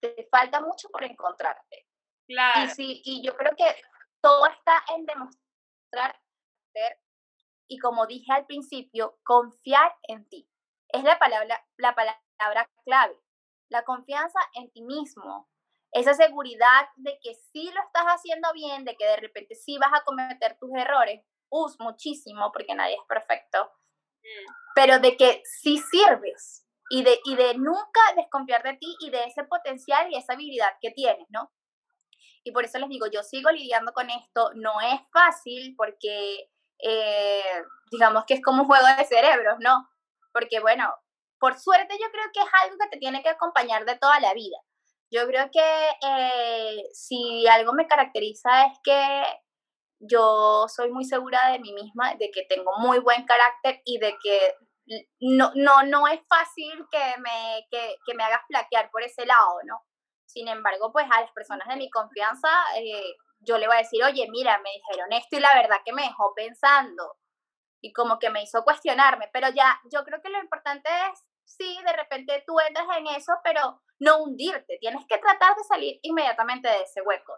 te 0.00 0.28
falta 0.30 0.60
mucho 0.60 0.88
por 0.90 1.04
encontrarte. 1.04 1.86
Claro. 2.26 2.64
Y, 2.64 2.68
sí, 2.70 3.02
y 3.04 3.22
yo 3.24 3.34
creo 3.36 3.52
que 3.56 3.64
todo 4.24 4.46
está 4.46 4.82
en 4.96 5.04
demostrar 5.04 6.18
y 7.68 7.78
como 7.78 8.06
dije 8.06 8.32
al 8.32 8.46
principio, 8.46 9.18
confiar 9.22 9.94
en 10.08 10.26
ti. 10.28 10.48
Es 10.88 11.04
la 11.04 11.18
palabra, 11.18 11.62
la 11.76 11.94
palabra 11.94 12.70
clave. 12.84 13.18
La 13.68 13.84
confianza 13.84 14.38
en 14.54 14.70
ti 14.70 14.82
mismo. 14.82 15.48
Esa 15.92 16.14
seguridad 16.14 16.88
de 16.96 17.18
que 17.22 17.34
sí 17.34 17.70
lo 17.72 17.80
estás 17.82 18.04
haciendo 18.04 18.52
bien, 18.52 18.84
de 18.84 18.96
que 18.96 19.04
de 19.04 19.16
repente 19.16 19.54
sí 19.54 19.78
vas 19.78 19.92
a 19.92 20.04
cometer 20.04 20.58
tus 20.58 20.70
errores. 20.74 21.22
Us, 21.50 21.76
muchísimo, 21.78 22.50
porque 22.52 22.74
nadie 22.74 22.94
es 22.94 23.06
perfecto. 23.06 23.70
Pero 24.74 24.98
de 25.00 25.16
que 25.16 25.42
sí 25.44 25.78
sirves 25.78 26.66
y 26.90 27.04
de, 27.04 27.20
y 27.24 27.36
de 27.36 27.54
nunca 27.54 28.00
desconfiar 28.16 28.62
de 28.62 28.76
ti 28.76 28.96
y 29.00 29.10
de 29.10 29.24
ese 29.24 29.44
potencial 29.44 30.10
y 30.10 30.16
esa 30.16 30.32
habilidad 30.32 30.76
que 30.80 30.90
tienes, 30.90 31.26
¿no? 31.28 31.52
Y 32.44 32.52
por 32.52 32.64
eso 32.64 32.78
les 32.78 32.90
digo, 32.90 33.06
yo 33.06 33.22
sigo 33.22 33.50
lidiando 33.50 33.92
con 33.92 34.10
esto. 34.10 34.50
No 34.54 34.80
es 34.80 35.00
fácil 35.12 35.74
porque 35.76 36.50
eh, 36.78 37.62
digamos 37.90 38.24
que 38.26 38.34
es 38.34 38.42
como 38.42 38.62
un 38.62 38.68
juego 38.68 38.86
de 38.98 39.04
cerebros, 39.06 39.56
¿no? 39.60 39.88
Porque 40.32 40.60
bueno, 40.60 40.94
por 41.38 41.58
suerte 41.58 41.96
yo 42.00 42.10
creo 42.10 42.24
que 42.32 42.40
es 42.40 42.48
algo 42.62 42.76
que 42.78 42.88
te 42.88 42.98
tiene 42.98 43.22
que 43.22 43.30
acompañar 43.30 43.84
de 43.84 43.96
toda 43.96 44.20
la 44.20 44.34
vida. 44.34 44.58
Yo 45.10 45.26
creo 45.26 45.48
que 45.50 45.88
eh, 46.06 46.82
si 46.92 47.46
algo 47.46 47.72
me 47.72 47.86
caracteriza 47.86 48.66
es 48.66 48.78
que 48.82 49.22
yo 50.00 50.66
soy 50.68 50.90
muy 50.90 51.04
segura 51.04 51.50
de 51.52 51.60
mí 51.60 51.72
misma, 51.72 52.14
de 52.16 52.30
que 52.30 52.44
tengo 52.48 52.72
muy 52.78 52.98
buen 52.98 53.24
carácter 53.24 53.80
y 53.84 53.98
de 53.98 54.16
que 54.22 54.54
no, 55.20 55.52
no, 55.54 55.82
no 55.84 56.08
es 56.08 56.20
fácil 56.28 56.86
que 56.90 57.20
me, 57.20 57.66
que, 57.70 57.96
que 58.04 58.14
me 58.14 58.24
hagas 58.24 58.42
flaquear 58.46 58.90
por 58.90 59.02
ese 59.02 59.24
lado, 59.24 59.60
¿no? 59.64 59.82
Sin 60.34 60.48
embargo, 60.48 60.90
pues 60.92 61.06
a 61.08 61.20
las 61.20 61.30
personas 61.30 61.68
de 61.68 61.76
mi 61.76 61.88
confianza, 61.88 62.48
eh, 62.76 63.14
yo 63.38 63.56
le 63.56 63.68
voy 63.68 63.76
a 63.76 63.78
decir, 63.78 64.02
oye, 64.02 64.26
mira, 64.30 64.58
me 64.58 64.70
dijeron 64.72 65.12
esto 65.12 65.36
y 65.36 65.40
la 65.40 65.54
verdad 65.54 65.76
que 65.84 65.92
me 65.92 66.02
dejó 66.02 66.34
pensando 66.34 67.16
y 67.80 67.92
como 67.92 68.18
que 68.18 68.30
me 68.30 68.42
hizo 68.42 68.64
cuestionarme, 68.64 69.30
pero 69.32 69.48
ya 69.50 69.80
yo 69.92 70.02
creo 70.04 70.20
que 70.20 70.30
lo 70.30 70.40
importante 70.40 70.88
es, 71.08 71.22
sí, 71.44 71.78
de 71.86 71.92
repente 71.92 72.42
tú 72.44 72.58
entras 72.58 72.88
en 72.98 73.06
eso, 73.08 73.32
pero 73.44 73.80
no 74.00 74.24
hundirte, 74.24 74.78
tienes 74.80 75.06
que 75.08 75.18
tratar 75.18 75.54
de 75.54 75.62
salir 75.62 76.00
inmediatamente 76.02 76.68
de 76.68 76.82
ese 76.82 77.00
hueco, 77.02 77.34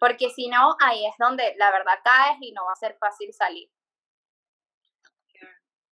porque 0.00 0.30
si 0.30 0.48
no, 0.48 0.76
ahí 0.80 1.06
es 1.06 1.14
donde 1.18 1.54
la 1.58 1.70
verdad 1.70 2.00
caes 2.02 2.38
y 2.40 2.50
no 2.52 2.64
va 2.64 2.72
a 2.72 2.76
ser 2.76 2.96
fácil 2.98 3.32
salir. 3.32 3.70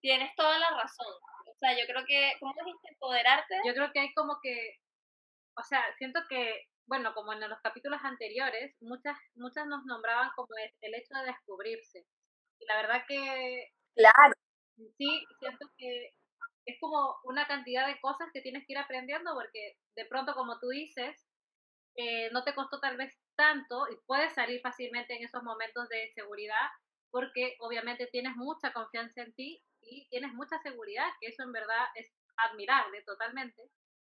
Tienes 0.00 0.34
toda 0.34 0.58
la 0.58 0.70
razón. 0.70 1.14
O 1.46 1.54
sea, 1.58 1.72
yo 1.78 1.86
creo 1.86 2.04
que, 2.04 2.32
¿cómo 2.40 2.52
dijiste? 2.64 2.88
Empoderarte. 2.90 3.54
Yo 3.64 3.72
creo 3.72 3.90
que 3.92 4.00
hay 4.00 4.12
como 4.12 4.38
que, 4.42 4.80
o 5.56 5.62
sea, 5.62 5.82
siento 5.98 6.20
que 6.28 6.66
bueno, 6.86 7.14
como 7.14 7.32
en 7.32 7.40
los 7.48 7.60
capítulos 7.62 8.00
anteriores, 8.02 8.76
muchas, 8.80 9.16
muchas 9.34 9.66
nos 9.66 9.84
nombraban 9.86 10.30
como 10.36 10.48
el 10.82 10.94
hecho 10.94 11.14
de 11.14 11.26
descubrirse. 11.32 12.04
Y 12.60 12.66
la 12.66 12.76
verdad 12.76 13.04
que... 13.08 13.68
Claro. 13.94 14.34
Sí, 14.98 15.24
siento 15.38 15.66
que 15.78 16.10
es 16.66 16.76
como 16.80 17.16
una 17.24 17.46
cantidad 17.46 17.86
de 17.86 18.00
cosas 18.00 18.28
que 18.32 18.40
tienes 18.40 18.64
que 18.66 18.72
ir 18.74 18.78
aprendiendo 18.78 19.32
porque 19.34 19.76
de 19.96 20.04
pronto, 20.06 20.34
como 20.34 20.58
tú 20.58 20.68
dices, 20.68 21.26
eh, 21.96 22.30
no 22.32 22.42
te 22.44 22.54
costó 22.54 22.80
tal 22.80 22.96
vez 22.96 23.14
tanto 23.36 23.86
y 23.90 23.96
puedes 24.06 24.34
salir 24.34 24.60
fácilmente 24.62 25.14
en 25.16 25.24
esos 25.24 25.42
momentos 25.42 25.88
de 25.88 26.10
seguridad 26.14 26.68
porque 27.10 27.56
obviamente 27.60 28.08
tienes 28.10 28.34
mucha 28.36 28.72
confianza 28.72 29.22
en 29.22 29.32
ti 29.34 29.62
y 29.80 30.08
tienes 30.08 30.32
mucha 30.34 30.58
seguridad, 30.58 31.08
que 31.20 31.28
eso 31.28 31.44
en 31.44 31.52
verdad 31.52 31.86
es 31.94 32.12
admirable 32.36 33.02
totalmente. 33.06 33.62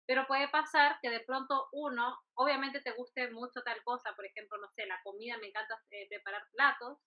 Pero 0.08 0.28
puede 0.28 0.48
pasar 0.50 1.00
que 1.02 1.10
de 1.10 1.22
pronto 1.22 1.68
uno, 1.72 2.18
obviamente 2.36 2.82
te 2.82 2.92
guste 2.92 3.32
mucho 3.32 3.62
tal 3.64 3.84
cosa, 3.84 4.14
por 4.16 4.26
ejemplo, 4.26 4.58
no 4.60 4.70
sé, 4.70 4.86
la 4.86 5.02
comida, 5.04 5.38
me 5.38 5.48
encanta 5.48 5.82
eh, 5.90 6.08
preparar 6.10 6.44
platos, 6.52 7.00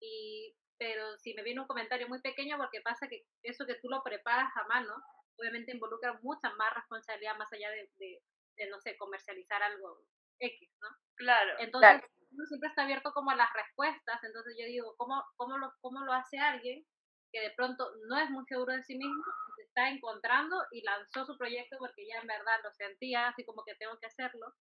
y, 0.00 0.54
pero 0.78 1.16
si 1.18 1.34
me 1.34 1.42
viene 1.42 1.60
un 1.60 1.66
comentario 1.66 2.08
muy 2.08 2.20
pequeño, 2.20 2.56
porque 2.56 2.80
pasa 2.80 3.08
que 3.08 3.24
eso 3.42 3.66
que 3.66 3.74
tú 3.76 3.88
lo 3.88 4.02
preparas 4.02 4.50
a 4.56 4.64
mano, 4.64 4.94
obviamente 5.36 5.72
involucra 5.72 6.18
mucha 6.22 6.50
más 6.54 6.74
responsabilidad 6.74 7.36
más 7.36 7.52
allá 7.52 7.70
de, 7.70 7.90
de, 7.98 8.70
no 8.70 8.80
sé, 8.80 8.96
comercializar 8.96 9.62
algo 9.62 10.04
X, 10.40 10.70
¿no? 10.80 10.88
Claro. 11.16 11.54
Entonces, 11.58 12.02
uno 12.30 12.46
siempre 12.46 12.68
está 12.68 12.82
abierto 12.82 13.12
como 13.12 13.30
a 13.30 13.36
las 13.36 13.52
respuestas, 13.52 14.22
entonces 14.22 14.56
yo 14.58 14.66
digo, 14.66 14.94
¿cómo, 14.96 15.22
cómo, 15.36 15.58
lo, 15.58 15.72
¿cómo 15.80 16.00
lo 16.04 16.12
hace 16.12 16.38
alguien 16.38 16.84
que 17.32 17.40
de 17.40 17.50
pronto 17.50 17.90
no 18.08 18.18
es 18.18 18.30
muy 18.30 18.44
seguro 18.46 18.72
de 18.72 18.82
sí 18.82 18.96
mismo 18.96 19.22
se 19.56 19.62
está 19.62 19.88
encontrando 19.88 20.56
y 20.70 20.82
lanzó 20.82 21.24
su 21.24 21.36
proyecto 21.36 21.76
porque 21.78 22.06
ya 22.06 22.20
en 22.20 22.26
verdad 22.26 22.60
lo 22.62 22.72
sentía, 22.72 23.28
así 23.28 23.44
como 23.44 23.64
que 23.64 23.74
tengo 23.76 23.98
que 23.98 24.06
hacerlo. 24.06 24.54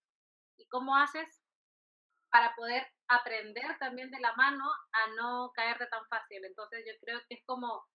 ¿Y 0.57 0.67
cómo 0.67 0.95
haces 0.95 1.43
para 2.29 2.53
poder 2.55 2.85
aprender 3.07 3.77
también 3.79 4.11
de 4.11 4.19
la 4.19 4.33
mano 4.33 4.65
a 4.91 5.07
no 5.15 5.51
caerte 5.53 5.87
tan 5.87 6.05
fácil? 6.07 6.43
Entonces 6.43 6.83
yo 6.85 6.93
creo 7.01 7.19
que 7.27 7.35
es 7.35 7.45
como 7.45 7.85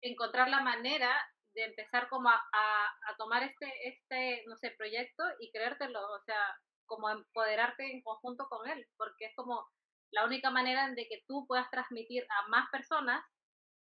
encontrar 0.00 0.48
la 0.48 0.60
manera 0.60 1.14
de 1.54 1.64
empezar 1.64 2.08
como 2.08 2.28
a, 2.28 2.40
a, 2.52 3.16
tomar 3.16 3.42
este, 3.42 3.88
este, 3.88 4.44
no 4.46 4.56
sé, 4.56 4.70
proyecto 4.76 5.24
y 5.40 5.50
creértelo, 5.50 6.00
o 6.00 6.20
sea, 6.20 6.56
como 6.86 7.10
empoderarte 7.10 7.90
en 7.90 8.02
conjunto 8.02 8.48
con 8.48 8.68
él, 8.68 8.86
porque 8.96 9.26
es 9.26 9.34
como 9.34 9.66
la 10.10 10.24
única 10.24 10.50
manera 10.50 10.88
de 10.90 11.06
que 11.08 11.22
tú 11.26 11.46
puedas 11.46 11.70
transmitir 11.70 12.24
a 12.30 12.48
más 12.48 12.68
personas 12.70 13.24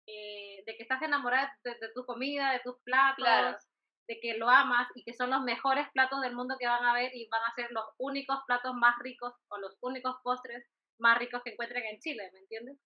eh, 0.08 0.64
de 0.66 0.78
que 0.78 0.84
estás 0.84 1.02
enamorada 1.02 1.54
de, 1.64 1.76
tu 1.94 2.06
comida, 2.06 2.54
de 2.54 2.62
tus 2.62 2.76
platos, 2.84 3.68
de 4.08 4.20
que 4.22 4.38
lo 4.38 4.50
amas 4.50 4.88
y 4.96 5.04
que 5.04 5.14
son 5.14 5.30
los 5.30 5.42
mejores 5.42 5.88
platos 5.92 6.22
del 6.22 6.34
mundo 6.34 6.56
que 6.58 6.68
van 6.68 6.86
a 6.86 6.94
ver 6.94 7.14
y 7.14 7.28
van 7.28 7.44
a 7.44 7.54
ser 7.56 7.70
los 7.72 7.84
únicos 7.98 8.40
platos 8.48 8.74
más 8.74 8.96
ricos 9.00 9.34
o 9.50 9.58
los 9.58 9.78
únicos 9.82 10.16
postres 10.24 10.66
más 11.00 11.18
ricos 11.18 11.42
que 11.44 11.52
encuentren 11.52 11.84
en 11.86 12.00
Chile, 12.00 12.30
¿me 12.34 12.40
entiendes? 12.40 12.78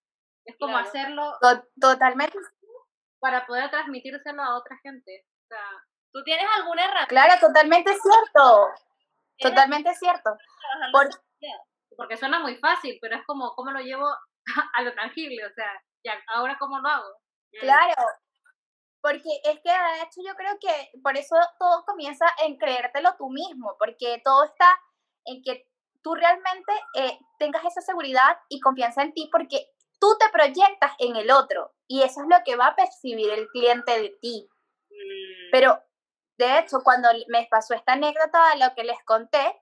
Es 0.45 0.57
como 0.59 0.75
hacerlo 0.77 1.37
totalmente 1.79 2.37
para 3.19 3.45
poder 3.45 3.69
transmitírselo 3.69 4.41
a 4.41 4.57
otra 4.57 4.77
gente. 4.81 5.27
O 5.43 5.47
sea, 5.47 5.63
¿tú 6.11 6.23
tienes 6.23 6.47
alguna 6.57 6.85
herramienta? 6.85 7.07
Claro, 7.07 7.33
totalmente 7.39 7.93
cierto. 7.93 8.69
Totalmente 9.37 9.93
cierto. 9.93 10.31
porque 11.95 12.17
suena 12.17 12.39
muy 12.39 12.55
fácil, 12.57 12.97
pero 12.99 13.15
es 13.15 13.25
como 13.27 13.53
cómo 13.53 13.69
lo 13.69 13.79
llevo 13.79 14.07
a 14.73 14.81
lo 14.81 14.93
tangible, 14.95 15.45
o 15.45 15.53
sea, 15.53 15.71
ya, 16.03 16.13
ahora 16.27 16.57
cómo 16.59 16.79
lo 16.79 16.89
hago. 16.89 17.09
Claro, 17.59 17.93
porque 19.01 19.41
es 19.43 19.59
que 19.61 19.69
de 19.69 20.01
hecho 20.03 20.21
yo 20.25 20.35
creo 20.35 20.57
que 20.59 20.99
por 21.01 21.17
eso 21.17 21.35
todo 21.59 21.83
comienza 21.85 22.25
en 22.43 22.57
creértelo 22.57 23.15
tú 23.17 23.29
mismo, 23.29 23.75
porque 23.77 24.21
todo 24.23 24.45
está 24.45 24.79
en 25.25 25.41
que 25.43 25.67
tú 26.03 26.15
realmente 26.15 26.73
eh, 26.95 27.19
tengas 27.37 27.65
esa 27.65 27.81
seguridad 27.81 28.37
y 28.49 28.59
confianza 28.59 29.01
en 29.01 29.13
ti, 29.13 29.29
porque 29.31 29.67
tú 29.99 30.17
te 30.19 30.29
proyectas 30.29 30.93
en 30.99 31.15
el 31.15 31.29
otro 31.31 31.73
y 31.87 32.01
eso 32.03 32.21
es 32.21 32.27
lo 32.27 32.43
que 32.43 32.55
va 32.55 32.67
a 32.67 32.75
percibir 32.75 33.29
el 33.31 33.47
cliente 33.47 33.99
de 33.99 34.17
ti. 34.21 34.49
Mm. 34.89 35.51
Pero 35.51 35.79
de 36.37 36.59
hecho, 36.59 36.79
cuando 36.83 37.09
me 37.27 37.47
pasó 37.49 37.73
esta 37.73 37.93
anécdota 37.93 38.49
de 38.53 38.65
lo 38.65 38.73
que 38.75 38.83
les 38.83 39.03
conté, 39.05 39.61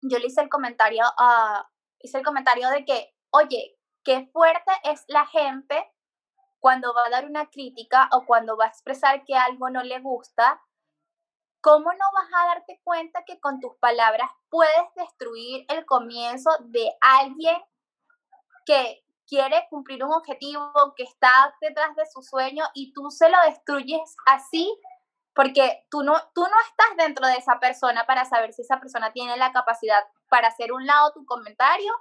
yo 0.00 0.18
le 0.18 0.26
hice 0.26 0.40
el 0.40 0.48
comentario, 0.48 1.04
a 1.18 1.68
hice 2.00 2.18
el 2.18 2.24
comentario 2.24 2.70
de 2.70 2.84
que, 2.84 3.14
oye, 3.30 3.77
qué 4.04 4.28
fuerte 4.32 4.72
es 4.84 5.04
la 5.08 5.26
gente 5.26 5.92
cuando 6.58 6.92
va 6.94 7.06
a 7.06 7.10
dar 7.10 7.26
una 7.26 7.50
crítica 7.50 8.08
o 8.12 8.24
cuando 8.26 8.56
va 8.56 8.64
a 8.64 8.68
expresar 8.68 9.24
que 9.24 9.34
algo 9.34 9.70
no 9.70 9.82
le 9.82 10.00
gusta, 10.00 10.60
¿cómo 11.60 11.92
no 11.92 12.04
vas 12.14 12.28
a 12.34 12.46
darte 12.54 12.80
cuenta 12.84 13.24
que 13.24 13.40
con 13.40 13.60
tus 13.60 13.76
palabras 13.76 14.30
puedes 14.48 14.94
destruir 14.96 15.64
el 15.68 15.84
comienzo 15.86 16.50
de 16.60 16.90
alguien 17.00 17.56
que 18.64 19.04
quiere 19.26 19.66
cumplir 19.70 20.02
un 20.04 20.12
objetivo, 20.12 20.72
que 20.96 21.04
está 21.04 21.54
detrás 21.60 21.94
de 21.94 22.06
su 22.06 22.22
sueño 22.22 22.64
y 22.74 22.92
tú 22.92 23.10
se 23.10 23.28
lo 23.28 23.36
destruyes 23.46 24.16
así? 24.26 24.80
Porque 25.34 25.86
tú 25.90 26.02
no, 26.02 26.14
tú 26.34 26.42
no 26.42 26.60
estás 26.68 26.96
dentro 26.96 27.26
de 27.26 27.34
esa 27.34 27.60
persona 27.60 28.04
para 28.06 28.24
saber 28.24 28.52
si 28.52 28.62
esa 28.62 28.80
persona 28.80 29.12
tiene 29.12 29.36
la 29.36 29.52
capacidad 29.52 30.02
para 30.28 30.48
hacer 30.48 30.72
un 30.72 30.86
lado 30.86 31.12
tu 31.12 31.24
comentario 31.24 31.92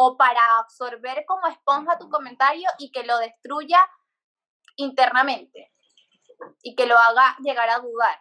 o 0.00 0.16
para 0.16 0.40
absorber 0.60 1.24
como 1.26 1.48
esponja 1.48 1.98
tu 1.98 2.08
comentario 2.08 2.70
y 2.78 2.92
que 2.92 3.02
lo 3.02 3.18
destruya 3.18 3.84
internamente 4.76 5.72
y 6.62 6.76
que 6.76 6.86
lo 6.86 6.96
haga 6.96 7.36
llegar 7.40 7.68
a 7.68 7.80
dudar. 7.80 8.16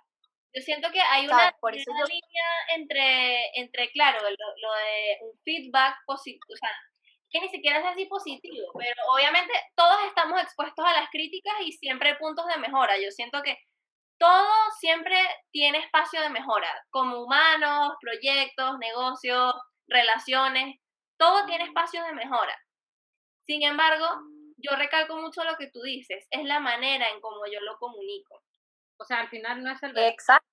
Yo 0.56 0.62
siento 0.64 0.90
que 0.92 1.00
hay 1.00 1.28
una, 1.28 1.54
línea 1.62 2.48
entre, 2.76 3.60
entre 3.60 3.92
claro, 3.92 4.18
lo, 4.24 4.74
de 4.74 5.18
un 5.22 5.40
feedback 5.44 5.98
positivo, 6.08 6.42
o 6.52 6.58
sea, 6.58 6.72
que 7.30 7.42
ni 7.42 7.50
siquiera 7.50 7.78
es 7.78 7.86
así 7.86 8.06
positivo, 8.06 8.72
pero 8.76 8.96
obviamente 9.14 9.54
todos 9.76 9.98
estamos 10.08 10.42
expuestos 10.42 10.84
a 10.84 11.00
las 11.00 11.12
críticas 11.12 11.54
y 11.64 11.74
siempre 11.74 12.10
hay 12.10 12.16
puntos 12.16 12.48
de 12.48 12.58
mejora. 12.58 12.98
Yo 12.98 13.12
siento 13.12 13.44
que 13.44 13.56
todo 14.18 14.50
siempre 14.80 15.16
tiene 15.52 15.78
espacio 15.78 16.22
de 16.22 16.32
mejora, 16.32 16.74
como 16.90 17.22
humanos, 17.22 17.94
proyectos, 18.02 18.80
negocios, 18.80 19.54
relaciones 19.88 20.76
todo 21.18 21.46
tiene 21.46 21.66
espacios 21.66 22.06
de 22.06 22.14
mejora. 22.14 22.58
Sin 23.46 23.64
embargo, 23.64 24.06
yo 24.58 24.76
recalco 24.76 25.18
mucho 25.18 25.44
lo 25.44 25.56
que 25.58 25.70
tú 25.72 25.82
dices, 25.82 26.28
es 26.30 26.44
la 26.44 26.60
manera 26.60 27.10
en 27.10 27.22
cómo 27.22 27.46
yo 27.52 27.60
lo 27.62 27.78
comunico. 27.78 28.44
O 29.00 29.06
sea, 29.06 29.22
al 29.22 29.30
final 29.30 29.64
no 29.64 29.72
es 29.72 29.82
el 29.84 29.98
Exacto. 29.98 30.48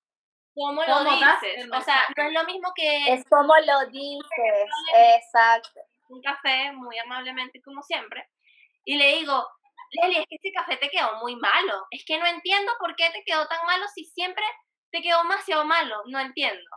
¿Cómo 0.53 0.81
lo 0.83 1.03
dices? 1.03 1.67
O 1.69 1.81
sea, 1.81 2.07
no 2.15 2.23
es 2.23 2.33
lo 2.33 2.43
mismo 2.45 2.71
que... 2.73 3.13
Es 3.13 3.25
como 3.29 3.53
lo 3.57 3.89
dices, 3.89 4.69
exacto. 5.17 5.81
Un 6.07 6.21
café, 6.21 6.71
muy 6.71 6.97
amablemente 6.97 7.61
como 7.61 7.81
siempre, 7.81 8.29
y 8.85 8.95
le 8.95 9.17
digo, 9.17 9.45
Leli, 9.91 10.17
es 10.17 10.25
que 10.29 10.35
este 10.35 10.51
café 10.51 10.77
te 10.77 10.89
quedó 10.89 11.17
muy 11.19 11.35
malo. 11.35 11.85
Es 11.89 12.05
que 12.05 12.17
no 12.17 12.25
entiendo 12.25 12.71
por 12.79 12.95
qué 12.95 13.09
te 13.09 13.23
quedó 13.25 13.47
tan 13.47 13.65
malo 13.65 13.85
si 13.93 14.05
siempre 14.05 14.43
te 14.91 15.01
quedó 15.01 15.23
demasiado 15.23 15.65
malo. 15.65 16.03
No 16.05 16.19
entiendo. 16.19 16.69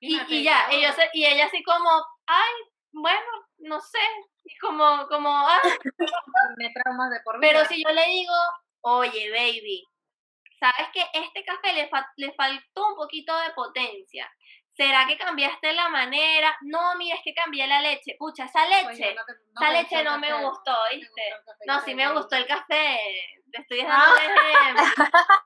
y, 0.00 0.42
ya, 0.42 0.68
y 1.12 1.24
ella 1.24 1.46
así 1.46 1.62
como, 1.62 1.90
ay, 2.26 2.54
bueno, 2.96 3.26
no 3.58 3.80
sé. 3.80 3.98
Y 4.44 4.56
como, 4.58 5.06
como, 5.08 5.30
ah. 5.30 5.60
Me 6.56 6.72
traumas 6.72 7.10
de 7.10 7.20
por 7.20 7.38
vida. 7.38 7.52
Pero 7.52 7.64
si 7.66 7.82
yo 7.82 7.92
le 7.92 8.06
digo, 8.06 8.34
oye, 8.80 9.30
baby, 9.30 9.84
¿sabes 10.58 10.88
que 10.92 11.02
este 11.12 11.44
café 11.44 11.72
le, 11.74 11.90
le 12.16 12.32
faltó 12.32 12.88
un 12.88 12.96
poquito 12.96 13.36
de 13.40 13.50
potencia? 13.50 14.30
¿Será 14.72 15.06
que 15.06 15.16
cambiaste 15.16 15.72
la 15.72 15.88
manera? 15.88 16.56
No, 16.62 16.96
mira, 16.96 17.16
es 17.16 17.22
que 17.24 17.34
cambié 17.34 17.66
la 17.66 17.80
leche. 17.80 18.14
Pucha, 18.18 18.44
esa 18.44 18.66
leche, 18.66 19.14
esa 19.54 19.70
leche 19.70 20.04
no 20.04 20.18
me 20.18 20.32
gustó, 20.42 20.76
¿viste? 20.90 21.22
No, 21.66 21.80
sí 21.80 21.94
me 21.94 22.12
gustó 22.12 22.36
el 22.36 22.46
café. 22.46 22.98
Te 23.50 23.62
estoy 23.62 23.82
dando 23.82 23.94
ah. 23.94 24.94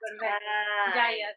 ya, 0.94 1.10
ya. 1.12 1.28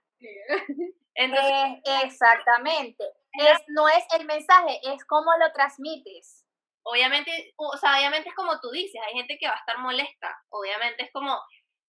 Entonces, 1.16 1.82
exactamente. 2.04 3.04
Es, 3.34 3.60
no 3.68 3.88
es 3.88 4.04
el 4.18 4.26
mensaje, 4.26 4.80
es 4.84 5.06
cómo 5.06 5.32
lo 5.40 5.52
transmites. 5.54 6.46
Obviamente, 6.84 7.54
o 7.58 7.78
sea, 7.78 7.98
obviamente 7.98 8.30
es 8.30 8.36
como 8.36 8.60
tú 8.60 8.70
dices, 8.72 9.00
hay 9.08 9.14
gente 9.14 9.38
que 9.40 9.48
va 9.48 9.54
a 9.54 9.60
estar 9.60 9.78
molesta. 9.78 10.36
Obviamente 10.50 11.04
es 11.04 11.12
como, 11.14 11.40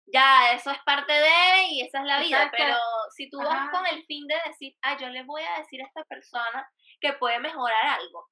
ya, 0.08 0.54
eso 0.54 0.72
es 0.72 0.80
parte 0.84 1.14
de 1.14 1.64
y 1.70 1.82
esa 1.82 2.00
es 2.00 2.06
la 2.06 2.20
vida, 2.20 2.52
pero 2.56 2.76
si 3.16 3.30
tú 3.30 3.38
vas 3.38 3.70
con 3.72 3.86
el 3.88 4.04
fin 4.06 4.26
de 4.28 4.36
decir, 4.48 4.76
ah, 4.82 4.98
yo 4.98 5.08
le 5.10 5.24
voy 5.24 5.44
a 5.44 5.60
decir 5.60 5.82
a 5.82 5.86
esta 5.86 6.04
persona 6.06 6.68
que 7.00 7.14
puede 7.14 7.40
mejorar 7.40 8.00
algo, 8.00 8.28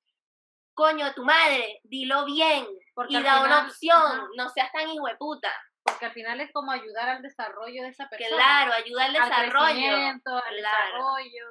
coño, 0.74 1.14
tu 1.14 1.24
madre, 1.24 1.80
dilo 1.84 2.26
bien 2.26 2.68
y 3.08 3.22
da 3.22 3.44
una 3.44 3.68
opción, 3.68 4.30
no 4.36 4.50
seas 4.50 4.72
tan 4.72 4.90
hijueputa. 4.90 5.52
Porque 5.84 6.08
al 6.08 6.12
final 6.12 6.42
es 6.42 6.52
como 6.52 6.72
ayudar 6.74 7.08
al 7.08 7.22
desarrollo 7.22 7.84
de 7.84 7.90
esa 7.90 8.10
persona. 8.10 8.36
Claro, 8.36 8.74
ayuda 8.74 9.06
al 9.06 9.14
desarrollo. 9.14 9.96
Al, 9.96 10.22
al 10.26 10.56
desarrollo 10.58 11.46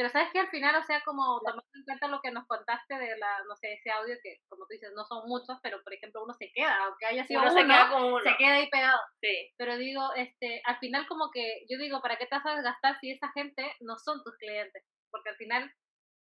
pero 0.00 0.08
sabes 0.08 0.32
que 0.32 0.38
al 0.38 0.48
final, 0.48 0.74
o 0.76 0.82
sea, 0.82 1.02
como 1.04 1.40
tomando 1.40 1.62
en 1.74 1.84
cuenta 1.84 2.08
lo 2.08 2.22
que 2.22 2.30
nos 2.30 2.46
contaste 2.46 2.94
de 2.94 3.18
la, 3.18 3.44
no 3.46 3.54
sé, 3.56 3.74
ese 3.74 3.90
audio 3.90 4.16
que, 4.22 4.38
como 4.48 4.64
tú 4.64 4.72
dices, 4.72 4.92
no 4.96 5.04
son 5.04 5.28
muchos, 5.28 5.58
pero 5.62 5.82
por 5.82 5.92
ejemplo 5.92 6.24
uno 6.24 6.32
se 6.32 6.50
queda, 6.54 6.74
aunque 6.84 7.04
haya 7.04 7.22
sido 7.26 7.42
uno, 7.42 7.50
se 7.50 7.66
queda 7.66 7.90
con 7.90 8.04
uno. 8.04 8.20
Se 8.20 8.34
queda 8.38 8.54
ahí 8.54 8.70
pegado. 8.70 8.98
Sí. 9.20 9.52
Pero 9.58 9.76
digo, 9.76 10.08
este, 10.16 10.62
al 10.64 10.78
final 10.78 11.06
como 11.06 11.30
que, 11.30 11.66
yo 11.68 11.76
digo, 11.76 12.00
¿para 12.00 12.16
qué 12.16 12.24
te 12.24 12.34
vas 12.34 12.46
a 12.46 12.54
desgastar 12.54 12.98
si 12.98 13.10
esa 13.10 13.30
gente 13.32 13.76
no 13.80 13.98
son 13.98 14.24
tus 14.24 14.34
clientes? 14.38 14.82
Porque 15.10 15.28
al 15.28 15.36
final, 15.36 15.70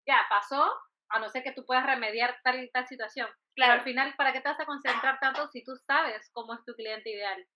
ya, 0.05 0.19
pasó, 0.27 0.69
a 1.11 1.19
no 1.19 1.29
ser 1.29 1.43
que 1.43 1.53
tú 1.53 1.65
puedas 1.65 1.85
remediar 1.85 2.37
tal 2.43 2.61
y 2.61 2.69
tal 2.71 2.85
situación. 2.85 3.29
Claro. 3.55 3.71
Pero 3.71 3.73
al 3.75 3.83
final, 3.85 4.13
¿para 4.17 4.33
qué 4.33 4.41
te 4.41 4.49
vas 4.49 4.59
a 4.59 4.65
concentrar 4.65 5.21
tanto 5.21 5.47
si 5.53 5.63
tú 5.63 5.71
sabes 5.87 6.29
cómo 6.33 6.53
es 6.53 6.65
tu 6.65 6.73
cliente 6.73 7.11
ideal? 7.11 7.47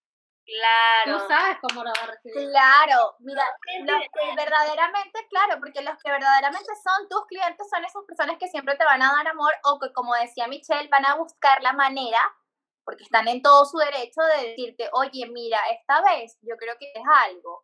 Claro. 0.46 1.20
Tú 1.20 1.28
sabes 1.28 1.58
cómo 1.62 1.84
lo 1.84 1.92
va 1.92 2.04
a 2.04 2.12
recibir. 2.12 2.50
Claro, 2.50 3.16
mira, 3.20 3.46
los 3.86 4.02
que 4.02 4.36
verdaderamente, 4.36 5.26
claro, 5.30 5.60
porque 5.60 5.82
los 5.82 5.98
que 6.04 6.12
verdaderamente 6.12 6.72
son 6.84 7.08
tus 7.08 7.26
clientes 7.28 7.68
son 7.70 7.86
esas 7.86 8.04
personas 8.06 8.38
que 8.38 8.50
siempre 8.50 8.76
te 8.76 8.84
van 8.84 9.02
a 9.02 9.14
dar 9.14 9.28
amor 9.30 9.54
o 9.64 9.80
que, 9.80 9.94
como 9.94 10.14
decía 10.16 10.48
Michelle, 10.48 10.90
van 10.90 11.06
a 11.06 11.16
buscar 11.16 11.62
la 11.62 11.72
manera, 11.72 12.20
porque 12.84 13.04
están 13.04 13.28
en 13.30 13.42
todo 13.42 13.66
su 13.66 13.78
derecho 13.78 14.22
de 14.22 14.50
decirte, 14.50 14.90
oye, 14.92 15.28
mira, 15.32 15.60
esta 15.72 16.02
vez 16.02 16.38
yo 16.42 16.58
creo 16.58 16.76
que 16.78 16.92
es 16.94 17.04
algo, 17.26 17.64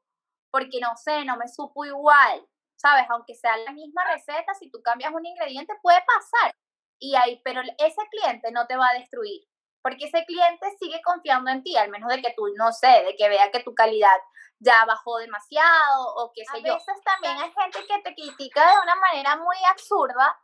porque 0.49 0.79
no 0.79 0.95
sé, 0.95 1.25
no 1.25 1.35
me 1.35 1.49
supo 1.49 1.83
igual, 1.83 2.47
¿sabes? 2.77 3.05
Aunque 3.09 3.35
sea 3.35 3.57
la 3.57 3.73
misma 3.73 4.05
receta, 4.05 4.53
si 4.53 4.71
tú 4.71 4.81
cambias 4.81 5.13
un 5.13 5.25
ingrediente 5.25 5.73
puede 5.81 5.99
pasar. 6.07 6.55
Y 6.97 7.15
ahí, 7.15 7.41
pero 7.43 7.61
ese 7.77 8.01
cliente 8.09 8.51
no 8.51 8.67
te 8.67 8.77
va 8.77 8.87
a 8.89 8.99
destruir 8.99 9.41
porque 9.81 10.05
ese 10.05 10.25
cliente 10.25 10.67
sigue 10.79 11.01
confiando 11.03 11.51
en 11.51 11.63
ti, 11.63 11.75
al 11.77 11.89
menos 11.89 12.09
de 12.09 12.21
que 12.21 12.33
tú, 12.35 12.47
no 12.55 12.71
sé, 12.71 13.03
de 13.05 13.15
que 13.17 13.29
vea 13.29 13.51
que 13.51 13.63
tu 13.63 13.73
calidad 13.73 14.17
ya 14.59 14.85
bajó 14.85 15.17
demasiado 15.19 16.15
o 16.15 16.31
qué 16.33 16.43
sé 16.51 16.61
yo. 16.61 16.73
A 16.73 16.77
veces 16.77 17.03
también 17.03 17.37
hay 17.37 17.51
gente 17.51 17.87
que 17.87 18.01
te 18.01 18.13
critica 18.13 18.61
de 18.61 18.81
una 18.83 18.95
manera 18.95 19.37
muy 19.37 19.57
absurda, 19.69 20.37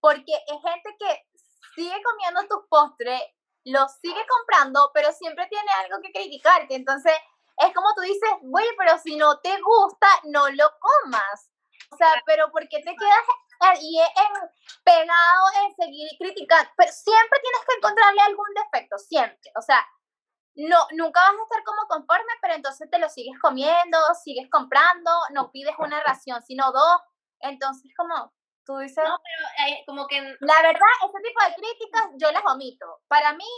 porque 0.00 0.32
es 0.32 0.62
gente 0.62 0.96
que 0.98 1.26
sigue 1.74 2.02
comiendo 2.02 2.46
tus 2.48 2.66
postres, 2.68 3.20
los 3.64 3.92
sigue 4.00 4.24
comprando, 4.28 4.90
pero 4.94 5.12
siempre 5.12 5.46
tiene 5.48 5.70
algo 5.84 5.98
que 6.00 6.12
criticarte. 6.12 6.76
Entonces, 6.76 7.12
es 7.58 7.74
como 7.74 7.88
tú 7.94 8.02
dices, 8.02 8.30
oye, 8.52 8.68
pero 8.78 8.98
si 8.98 9.16
no 9.16 9.40
te 9.40 9.60
gusta, 9.60 10.06
no 10.24 10.48
lo 10.50 10.70
comas. 10.78 11.50
O 11.90 11.96
sea, 11.96 12.22
pero 12.24 12.50
¿por 12.50 12.68
qué 12.68 12.78
te 12.78 12.94
quedas 12.94 13.24
y 13.80 13.98
en, 13.98 14.50
pegado 14.84 15.44
en 15.64 15.74
seguir 15.74 16.08
criticando, 16.18 16.70
pero 16.76 16.92
siempre 16.92 17.38
tienes 17.42 17.60
que 17.66 17.74
encontrarle 17.76 18.20
algún 18.22 18.48
defecto, 18.54 18.98
siempre, 18.98 19.50
o 19.56 19.62
sea, 19.62 19.84
no, 20.56 20.78
nunca 20.92 21.20
vas 21.20 21.38
a 21.38 21.42
estar 21.42 21.64
como 21.64 21.86
conforme, 21.86 22.32
pero 22.40 22.54
entonces 22.54 22.88
te 22.90 22.98
lo 22.98 23.08
sigues 23.10 23.38
comiendo, 23.40 23.98
sigues 24.24 24.48
comprando, 24.50 25.10
no 25.32 25.50
pides 25.52 25.74
una 25.78 26.02
ración, 26.02 26.42
sino 26.42 26.72
dos, 26.72 27.00
entonces 27.40 27.92
como 27.96 28.32
tú 28.66 28.78
dices... 28.78 29.04
No, 29.06 29.18
pero 29.22 29.76
como 29.86 30.06
que... 30.06 30.20
La 30.40 30.60
verdad, 30.62 30.88
ese 31.04 31.22
tipo 31.22 31.44
de 31.44 31.54
críticas 31.54 32.10
yo 32.16 32.32
las 32.32 32.42
omito. 32.46 33.00
Para 33.06 33.32
mí 33.34 33.48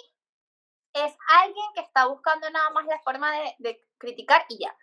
es 0.92 1.16
alguien 1.42 1.66
que 1.74 1.80
está 1.80 2.06
buscando 2.06 2.48
nada 2.50 2.70
más 2.70 2.84
la 2.86 3.00
forma 3.00 3.32
de, 3.32 3.54
de 3.58 3.88
criticar 3.96 4.44
y 4.48 4.58
ya. 4.64 4.76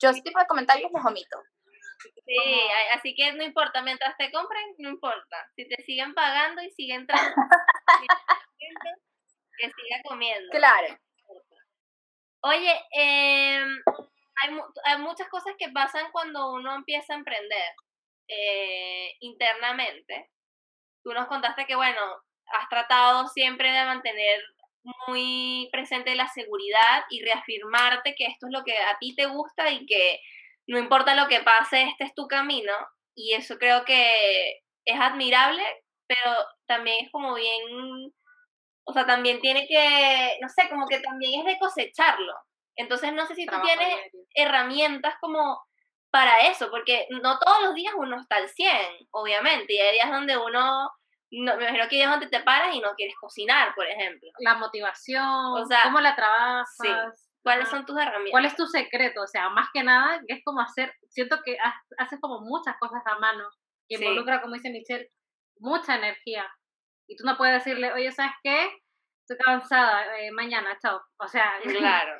Yo 0.00 0.10
ese 0.10 0.22
tipo 0.22 0.38
de 0.40 0.46
comentarios 0.46 0.90
los 0.92 1.04
omito. 1.04 1.38
Sí, 2.00 2.60
así 2.92 3.14
que 3.14 3.32
no 3.32 3.42
importa, 3.42 3.82
mientras 3.82 4.16
te 4.16 4.30
compren, 4.30 4.74
no 4.78 4.90
importa. 4.90 5.50
Si 5.56 5.68
te 5.68 5.82
siguen 5.84 6.14
pagando 6.14 6.62
y 6.62 6.70
siguen 6.70 7.00
entrando, 7.00 7.34
que 9.58 9.66
siga 9.66 10.02
comiendo. 10.04 10.50
Claro. 10.50 10.98
Oye, 12.42 12.72
em, 12.92 13.82
hay, 14.42 14.60
hay, 14.84 14.98
muchas 14.98 15.28
cosas 15.28 15.54
que 15.58 15.70
pasan 15.70 16.10
cuando 16.12 16.52
uno 16.52 16.74
empieza 16.76 17.14
a 17.14 17.16
emprender 17.16 17.72
eh, 18.28 19.16
internamente. 19.20 20.30
Tú 21.02 21.12
nos 21.12 21.26
contaste 21.26 21.66
que, 21.66 21.74
bueno, 21.74 22.00
has 22.46 22.68
tratado 22.68 23.26
siempre 23.28 23.72
de 23.72 23.84
mantener 23.84 24.42
muy 25.06 25.68
presente 25.72 26.14
la 26.14 26.28
seguridad 26.28 27.04
y 27.10 27.22
reafirmarte 27.22 28.14
que 28.14 28.26
esto 28.26 28.46
es 28.46 28.52
lo 28.52 28.62
que 28.64 28.76
a 28.76 28.96
ti 28.98 29.14
te 29.14 29.26
gusta 29.26 29.70
y 29.70 29.84
que 29.86 30.20
no 30.68 30.78
importa 30.78 31.14
lo 31.14 31.26
que 31.28 31.40
pase, 31.40 31.82
este 31.82 32.04
es 32.04 32.14
tu 32.14 32.28
camino 32.28 32.72
y 33.14 33.34
eso 33.34 33.58
creo 33.58 33.84
que 33.84 34.60
es 34.84 35.00
admirable, 35.00 35.62
pero 36.06 36.30
también 36.66 37.04
es 37.04 37.10
como 37.10 37.34
bien, 37.34 38.12
o 38.84 38.92
sea, 38.92 39.06
también 39.06 39.40
tiene 39.40 39.66
que, 39.66 40.38
no 40.40 40.48
sé, 40.48 40.68
como 40.68 40.86
que 40.86 41.00
también 41.00 41.40
es 41.40 41.46
de 41.46 41.58
cosecharlo. 41.58 42.34
Entonces 42.76 43.12
no 43.12 43.26
sé 43.26 43.34
si 43.34 43.46
tú 43.46 43.56
tienes 43.62 43.96
herramientas 44.34 45.14
como 45.20 45.60
para 46.10 46.48
eso, 46.48 46.70
porque 46.70 47.06
no 47.10 47.38
todos 47.38 47.62
los 47.64 47.74
días 47.74 47.94
uno 47.96 48.20
está 48.20 48.36
al 48.36 48.48
100, 48.48 48.70
obviamente, 49.10 49.74
y 49.74 49.80
hay 49.80 49.94
días 49.94 50.10
donde 50.10 50.36
uno, 50.36 50.90
no, 51.30 51.56
me 51.56 51.64
imagino 51.64 51.88
que 51.88 51.96
hay 51.96 52.00
días 52.02 52.10
donde 52.10 52.28
te 52.28 52.40
paras 52.40 52.74
y 52.74 52.80
no 52.80 52.94
quieres 52.94 53.16
cocinar, 53.20 53.74
por 53.74 53.86
ejemplo. 53.86 54.30
La 54.38 54.54
motivación, 54.54 55.24
o 55.24 55.64
sea, 55.66 55.82
cómo 55.84 56.00
la 56.00 56.14
trabajas. 56.14 57.27
¿Cuáles 57.42 57.68
son 57.68 57.86
tus 57.86 57.96
herramientas? 57.96 58.32
¿Cuál 58.32 58.44
es 58.44 58.56
tu 58.56 58.66
secreto? 58.66 59.22
O 59.22 59.26
sea, 59.26 59.48
más 59.50 59.68
que 59.72 59.82
nada, 59.82 60.20
es 60.26 60.42
como 60.44 60.60
hacer, 60.60 60.92
siento 61.08 61.38
que 61.44 61.56
haces 61.98 62.20
como 62.20 62.40
muchas 62.40 62.76
cosas 62.78 63.02
a 63.06 63.18
mano, 63.18 63.48
que 63.88 63.96
involucra, 63.96 64.42
como 64.42 64.54
dice 64.54 64.70
Michelle, 64.70 65.10
mucha 65.60 65.96
energía. 65.96 66.46
Y 67.06 67.16
tú 67.16 67.24
no 67.24 67.36
puedes 67.36 67.54
decirle, 67.54 67.92
oye, 67.92 68.12
¿sabes 68.12 68.32
qué? 68.42 68.70
Estoy 69.22 69.38
cansada, 69.38 70.18
eh, 70.18 70.30
mañana, 70.32 70.78
chao. 70.80 71.00
O 71.18 71.28
sea, 71.28 71.52
claro. 71.62 72.16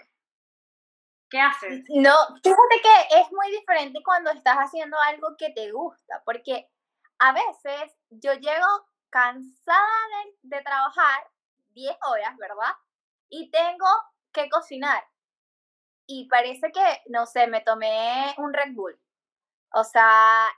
¿Qué 1.31 1.41
haces? 1.41 1.85
No, 1.91 2.15
fíjate 2.43 2.81
que 2.83 3.21
es 3.21 3.31
muy 3.33 3.51
diferente 3.51 4.01
cuando 4.03 4.31
estás 4.31 4.57
haciendo 4.57 4.97
algo 5.09 5.37
que 5.39 5.51
te 5.51 5.71
gusta, 5.73 6.23
porque 6.25 6.71
a 7.19 7.33
veces 7.33 7.99
yo 8.09 8.33
llego 8.33 8.67
cansada 9.11 9.89
de, 10.43 10.57
de 10.57 10.63
trabajar 10.63 11.27
10 11.75 11.97
horas, 12.09 12.37
¿verdad? 12.39 12.75
Y 13.29 13.51
tengo 13.51 13.87
que 14.43 14.51
cocinar 14.51 15.05
y 16.09 16.27
parece 16.29 16.73
que, 16.73 17.03
no 17.07 17.27
sé, 17.27 17.47
me 17.47 17.61
tomé 17.61 18.35
un 18.39 18.53
Red 18.53 18.73
Bull. 18.73 18.99
O 19.75 19.85
sea, 19.85 20.49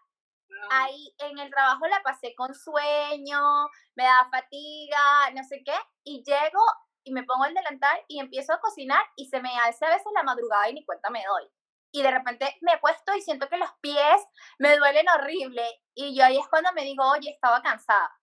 ahí 0.71 1.15
en 1.19 1.39
el 1.39 1.51
trabajo 1.51 1.87
la 1.89 2.01
pasé 2.03 2.35
con 2.37 2.55
sueño, 2.55 3.69
me 3.97 4.05
da 4.05 4.29
fatiga, 4.31 5.31
no 5.35 5.43
sé 5.43 5.63
qué, 5.65 5.75
y 6.05 6.23
llego 6.23 6.63
y 7.03 7.13
me 7.13 7.25
pongo 7.25 7.47
el 7.47 7.55
delantal 7.55 7.99
y 8.07 8.21
empiezo 8.21 8.53
a 8.53 8.61
cocinar 8.61 9.05
y 9.17 9.27
se 9.29 9.41
me 9.41 9.51
hace 9.59 9.85
a 9.85 9.91
veces 9.91 10.07
la 10.15 10.23
madrugada 10.23 10.69
y 10.69 10.75
ni 10.75 10.85
cuenta 10.85 11.11
me 11.11 11.25
doy. 11.25 11.51
Y 11.93 12.03
de 12.03 12.13
repente 12.13 12.57
me 12.61 12.75
he 12.75 12.79
puesto 12.79 13.13
y 13.17 13.21
siento 13.21 13.49
que 13.49 13.57
los 13.57 13.73
pies 13.81 14.23
me 14.61 14.77
duelen 14.77 15.09
horrible 15.09 15.65
y 15.95 16.17
yo 16.17 16.25
ahí 16.25 16.39
es 16.39 16.47
cuando 16.47 16.73
me 16.75 16.83
digo, 16.83 17.05
oye, 17.11 17.31
estaba 17.31 17.61
cansada. 17.61 18.17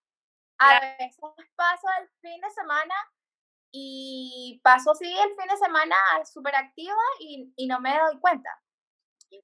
A 0.60 0.80
veces 0.98 1.18
paso 1.54 1.86
el 2.00 2.08
fin 2.22 2.40
de 2.40 2.50
semana 2.50 2.94
y 3.70 4.60
paso 4.62 4.92
así 4.92 5.04
el 5.04 5.36
fin 5.36 5.48
de 5.48 5.56
semana 5.56 5.96
súper 6.24 6.54
activa 6.56 6.96
y, 7.20 7.52
y, 7.56 7.66
no 7.66 7.80
me 7.80 7.96
doy 7.98 8.18
cuenta. 8.20 8.50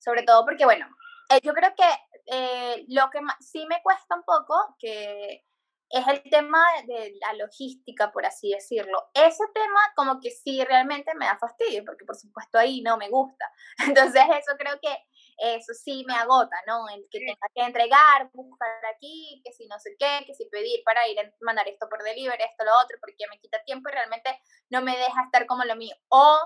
Sobre 0.01 0.23
todo 0.23 0.45
porque, 0.45 0.65
bueno, 0.65 0.87
eh, 1.31 1.41
yo 1.43 1.53
creo 1.53 1.75
que 1.75 1.89
eh, 2.27 2.85
lo 2.89 3.11
que 3.11 3.21
sí 3.41 3.67
me 3.67 3.83
cuesta 3.83 4.17
un 4.17 4.23
poco, 4.23 4.77
que 4.79 5.45
es 5.91 6.09
el 6.09 6.23
tema 6.31 6.65
de 6.87 7.15
la 7.21 7.35
logística, 7.35 8.11
por 8.11 8.27
así 8.27 8.51
decirlo. 8.51 9.11
Ese 9.15 9.45
tema 9.55 9.81
como 9.95 10.21
que 10.21 10.31
sí 10.31 10.65
realmente 10.65 11.15
me 11.15 11.27
da 11.27 11.39
fastidio, 11.39 11.85
porque 11.85 12.05
por 12.05 12.17
supuesto 12.17 12.59
ahí 12.59 12.83
no 12.83 12.97
me 12.97 13.09
gusta. 13.09 13.51
Entonces 13.87 14.23
eso 14.31 14.57
creo 14.59 14.79
que 14.81 14.97
eso 15.39 15.73
sí 15.75 16.05
me 16.07 16.15
agota, 16.15 16.57
¿no? 16.67 16.89
El 16.89 17.07
que 17.11 17.19
tenga 17.19 17.49
que 17.55 17.63
entregar, 17.63 18.31
buscar 18.33 18.69
aquí, 18.95 19.41
que 19.45 19.53
si 19.53 19.67
no 19.67 19.79
sé 19.79 19.97
qué, 19.99 20.25
que 20.27 20.35
si 20.35 20.47
pedir 20.47 20.83
para 20.85 21.07
ir 21.09 21.19
a 21.21 21.33
mandar 21.41 21.69
esto 21.69 21.89
por 21.89 22.03
delivery, 22.03 22.43
esto, 22.43 22.65
lo 22.65 22.73
otro, 22.83 22.97
porque 23.01 23.27
me 23.31 23.41
quita 23.41 23.63
tiempo 23.65 23.89
y 23.89 23.93
realmente 23.93 24.41
no 24.71 24.83
me 24.83 24.97
deja 24.97 25.25
estar 25.25 25.47
como 25.47 25.65
lo 25.65 25.77
mío. 25.77 25.97
O 26.09 26.39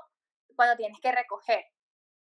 cuando 0.56 0.76
tienes 0.76 1.00
que 1.00 1.12
recoger. 1.12 1.64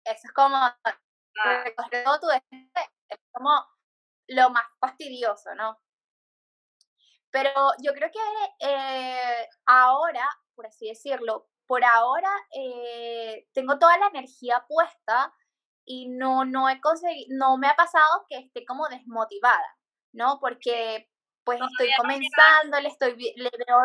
Eso 0.04 0.20
es 0.24 0.32
como 0.32 0.56
ah. 0.56 1.62
recoger 1.64 2.04
todo 2.04 2.20
tu 2.20 2.30
es 2.30 3.18
como 3.32 3.50
lo 4.28 4.50
más 4.50 4.64
fastidioso, 4.80 5.54
¿no? 5.54 5.78
Pero 7.30 7.50
yo 7.82 7.92
creo 7.94 8.10
que 8.10 8.20
eh, 8.60 9.48
ahora, 9.66 10.28
por 10.54 10.66
así 10.66 10.88
decirlo, 10.88 11.48
por 11.66 11.82
ahora 11.84 12.30
eh, 12.54 13.48
tengo 13.52 13.78
toda 13.78 13.98
la 13.98 14.06
energía 14.08 14.64
puesta 14.68 15.32
y 15.84 16.08
no, 16.08 16.44
no 16.44 16.68
he 16.68 16.80
conseguido, 16.80 17.28
no 17.36 17.56
me 17.58 17.68
ha 17.68 17.76
pasado 17.76 18.26
que 18.28 18.38
esté 18.38 18.64
como 18.64 18.88
desmotivada, 18.88 19.76
¿no? 20.12 20.38
Porque 20.40 21.08
pues 21.44 21.60
estoy 21.60 21.90
comenzando, 21.96 22.80
le 22.80 22.88
estoy, 22.88 23.34
le 23.36 23.50
veo 23.66 23.78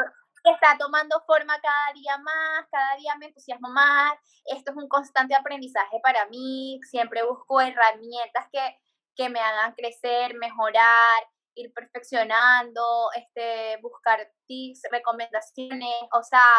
que 0.44 0.52
está 0.52 0.78
tomando 0.78 1.22
forma 1.28 1.60
cada 1.60 1.94
día 1.94 2.18
más, 2.18 2.66
cada 2.72 2.96
día 2.96 3.16
me 3.18 3.28
entusiasmo 3.28 3.70
más, 3.70 4.14
esto 4.46 4.72
es 4.72 4.78
un 4.78 4.88
constante 4.88 5.36
aprendizaje 5.36 6.00
para 6.02 6.26
mí, 6.28 6.80
siempre 6.90 7.24
busco 7.24 7.60
herramientas 7.60 8.48
que, 8.52 8.80
que 9.16 9.30
me 9.30 9.42
hagan 9.42 9.74
crecer, 9.74 10.36
mejorar, 10.36 11.28
ir 11.56 11.74
perfeccionando, 11.74 13.10
este, 13.16 13.78
buscar 13.82 14.32
tips, 14.48 14.84
recomendaciones, 14.92 16.02
o 16.14 16.24
sea, 16.24 16.50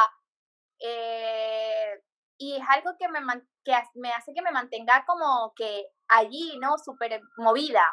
eh, 0.81 2.03
y 2.41 2.57
es 2.57 2.63
algo 2.71 2.97
que 2.99 3.07
me, 3.09 3.21
que 3.65 3.73
me 3.97 4.11
hace 4.13 4.33
que 4.33 4.41
me 4.41 4.51
mantenga 4.51 5.05
como 5.07 5.53
que 5.55 5.85
allí, 6.09 6.59
¿no? 6.59 6.79
Súper 6.79 7.21
movida. 7.37 7.85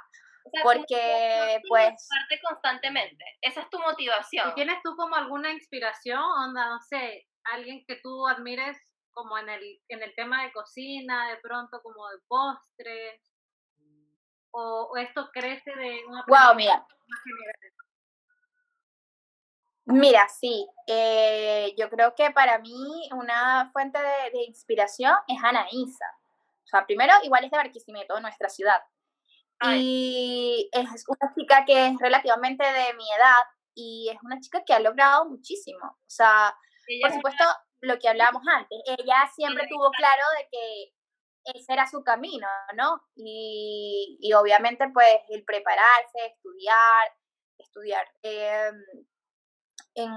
porque, 0.64 1.62
pues... 1.68 2.08
Parte 2.10 2.42
constantemente. 2.48 3.26
Esa 3.42 3.62
es 3.62 3.70
tu 3.70 3.78
motivación. 3.80 4.50
¿Y 4.50 4.54
tienes 4.54 4.78
tú 4.82 4.96
como 4.96 5.16
alguna 5.16 5.52
inspiración? 5.52 6.22
Onda, 6.22 6.70
no 6.70 6.80
sé, 6.80 7.28
alguien 7.44 7.84
que 7.86 7.98
tú 8.02 8.26
admires 8.26 8.78
como 9.12 9.38
en 9.38 9.50
el, 9.50 9.82
en 9.90 10.02
el 10.02 10.16
tema 10.16 10.44
de 10.44 10.54
cocina, 10.54 11.30
de 11.30 11.38
pronto 11.38 11.82
como 11.84 12.08
de 12.08 12.18
postres, 12.30 13.22
o, 14.52 14.96
esto 14.96 15.30
crece 15.34 15.76
de 15.76 16.06
una 16.08 16.24
wow, 16.28 16.56
mira. 16.56 16.88
Mira, 19.88 20.28
sí, 20.28 20.68
eh, 20.86 21.74
yo 21.78 21.90
creo 21.90 22.14
que 22.14 22.30
para 22.32 22.60
mí 22.60 23.10
una 23.14 23.70
fuente 23.72 23.98
de, 24.34 24.44
inspiración 24.44 25.14
es 25.28 25.38
Anaísa. 25.42 26.06
O 26.66 26.68
sea, 26.68 26.86
primero, 26.86 27.14
igual 27.24 27.46
es 27.46 27.52
de 27.52 27.58
Barquisimeto, 27.58 28.20
nuestra 28.20 28.50
ciudad. 28.50 28.82
Y 29.74 30.70
es 30.74 31.06
una 31.08 31.34
chica 31.36 31.64
que 31.66 31.88
es 31.88 31.98
relativamente 32.00 32.64
de 32.66 32.94
mi 32.96 33.06
edad 33.12 33.44
y 33.74 34.10
es 34.14 34.22
una 34.24 34.40
chica 34.42 34.62
que 34.66 34.74
ha 34.74 34.80
logrado 34.80 35.30
muchísimo. 35.30 35.80
O 35.86 36.10
sea, 36.10 36.54
por 37.02 37.14
supuesto, 37.14 37.46
lo 37.80 37.98
que 37.98 38.10
hablábamos 38.10 38.44
antes, 38.46 38.78
ella 38.86 39.32
siempre 39.34 39.68
tuvo 39.70 39.90
claro 39.92 40.24
de 40.38 40.48
que 40.52 41.58
ese 41.58 41.74
era 41.74 41.88
su 41.88 42.04
camino, 42.04 42.48
¿no? 42.76 43.02
Y, 43.16 44.18
y 44.20 44.34
obviamente 44.34 44.90
pues 44.94 45.16
el 45.30 45.46
prepararse, 45.46 46.26
estudiar, 46.26 47.14
estudiar 47.58 48.06
em, 48.22 48.76
en, 49.98 50.12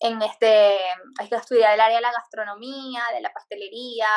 en 0.00 0.22
este, 0.22 0.78
hay 1.20 1.28
que 1.28 1.36
estudiar 1.36 1.74
el 1.74 1.80
área 1.80 1.96
de 1.96 2.02
la 2.02 2.12
gastronomía, 2.12 3.02
de 3.14 3.20
la 3.20 3.32
pastelería, 3.32 4.08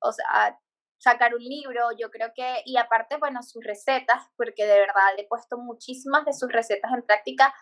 o 0.00 0.12
sea, 0.12 0.56
sacar 0.98 1.34
un 1.34 1.42
libro, 1.42 1.88
yo 1.98 2.10
creo 2.10 2.30
que, 2.34 2.62
y 2.64 2.76
aparte, 2.76 3.16
bueno, 3.16 3.42
sus 3.42 3.64
recetas, 3.64 4.22
porque 4.36 4.66
de 4.66 4.78
verdad 4.78 5.18
he 5.18 5.26
puesto 5.26 5.58
muchísimas 5.58 6.24
de 6.24 6.32
sus 6.32 6.50
recetas 6.52 6.92
en 6.92 7.02
práctica, 7.02 7.52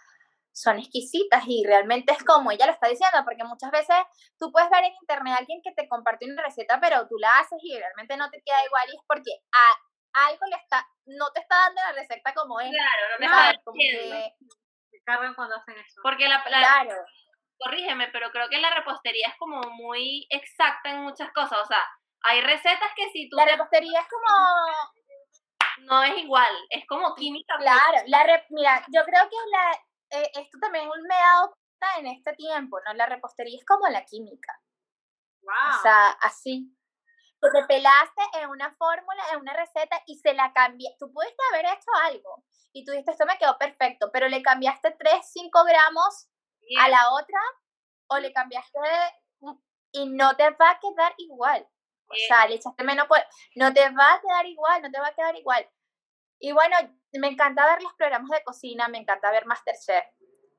son 0.52 0.78
exquisitas 0.78 1.44
y 1.46 1.64
realmente 1.64 2.12
es 2.12 2.24
como 2.24 2.50
ella 2.50 2.66
lo 2.66 2.72
está 2.72 2.88
diciendo, 2.88 3.18
porque 3.24 3.44
muchas 3.44 3.70
veces 3.70 3.96
tú 4.38 4.50
puedes 4.50 4.68
ver 4.70 4.84
en 4.84 4.92
internet 5.00 5.34
a 5.34 5.38
alguien 5.38 5.60
que 5.62 5.72
te 5.72 5.88
comparte 5.88 6.26
una 6.26 6.42
receta, 6.42 6.80
pero 6.80 7.06
tú 7.06 7.16
la 7.18 7.38
haces 7.38 7.58
y 7.62 7.78
realmente 7.78 8.16
no 8.16 8.28
te 8.28 8.42
queda 8.44 8.64
igual 8.66 8.88
y 8.92 8.96
es 8.96 9.02
porque 9.06 9.30
a 9.52 10.26
algo 10.26 10.46
le 10.50 10.56
está, 10.56 10.84
no 11.06 11.30
te 11.32 11.40
está 11.40 11.54
dando 11.54 11.80
la 11.80 11.92
receta 11.92 12.34
como 12.34 12.60
es. 12.60 12.70
Claro, 12.70 13.08
no 13.12 13.18
te 13.18 13.24
está 13.24 13.62
como 13.62 13.78
cargan 15.08 15.34
cuando 15.34 15.56
hacen 15.56 15.78
eso. 15.78 16.00
Porque 16.02 16.28
la, 16.28 16.42
claro. 16.44 16.94
corrígeme, 17.58 18.08
pero 18.12 18.30
creo 18.30 18.48
que 18.48 18.58
la 18.58 18.70
repostería 18.70 19.28
es 19.28 19.38
como 19.38 19.60
muy 19.70 20.26
exacta 20.28 20.90
en 20.90 21.02
muchas 21.02 21.32
cosas, 21.32 21.58
o 21.62 21.66
sea, 21.66 21.82
hay 22.24 22.40
recetas 22.42 22.92
que 22.94 23.08
si 23.10 23.28
tú... 23.28 23.36
La 23.36 23.46
repostería 23.46 24.00
es 24.00 24.08
como... 24.08 25.86
No 25.86 26.02
es 26.02 26.18
igual, 26.18 26.52
es 26.70 26.84
como 26.86 27.14
química. 27.14 27.56
Claro, 27.56 27.98
la 28.06 28.44
mira, 28.50 28.84
yo 28.92 29.04
creo 29.04 29.28
que 29.30 29.36
la, 29.52 30.20
eh, 30.20 30.30
esto 30.34 30.58
también 30.60 30.88
me 30.88 31.14
ha 31.14 31.18
dado 31.18 31.56
en 31.98 32.08
este 32.08 32.32
tiempo, 32.34 32.78
¿no? 32.84 32.94
La 32.94 33.06
repostería 33.06 33.56
es 33.56 33.64
como 33.64 33.86
la 33.88 34.04
química. 34.04 34.60
Wow. 35.42 35.78
O 35.78 35.82
sea, 35.82 36.10
así. 36.20 36.76
Tú 37.40 37.48
te 37.52 37.64
pelaste 37.66 38.22
en 38.34 38.50
una 38.50 38.74
fórmula, 38.74 39.22
en 39.32 39.40
una 39.40 39.54
receta 39.54 40.02
y 40.06 40.18
se 40.18 40.34
la 40.34 40.52
cambié. 40.52 40.96
Tú 40.98 41.12
pudiste 41.12 41.42
haber 41.52 41.66
hecho 41.66 41.90
algo 42.04 42.44
y 42.72 42.84
tú 42.84 42.92
dijiste, 42.92 43.12
esto 43.12 43.26
me 43.26 43.38
quedó 43.38 43.56
perfecto, 43.58 44.10
pero 44.12 44.28
le 44.28 44.42
cambiaste 44.42 44.90
3, 44.98 45.20
5 45.32 45.64
gramos 45.64 46.28
a 46.80 46.88
la 46.88 47.12
otra 47.12 47.40
o 48.08 48.18
le 48.18 48.32
cambiaste 48.32 48.78
y 49.92 50.08
no 50.08 50.36
te 50.36 50.50
va 50.50 50.70
a 50.70 50.80
quedar 50.80 51.14
igual. 51.18 51.66
O 52.10 52.14
sea, 52.26 52.46
le 52.46 52.54
echaste 52.54 52.84
menos, 52.84 53.06
pues, 53.06 53.22
no 53.54 53.72
te 53.72 53.88
va 53.90 54.14
a 54.14 54.20
quedar 54.20 54.46
igual, 54.46 54.82
no 54.82 54.90
te 54.90 54.98
va 54.98 55.08
a 55.08 55.14
quedar 55.14 55.36
igual. 55.36 55.68
Y 56.40 56.52
bueno, 56.52 56.76
me 57.12 57.28
encanta 57.28 57.66
ver 57.66 57.82
los 57.82 57.92
programas 57.94 58.30
de 58.30 58.42
cocina, 58.44 58.88
me 58.88 58.98
encanta 58.98 59.30
ver 59.30 59.46
Masterchef. 59.46 60.04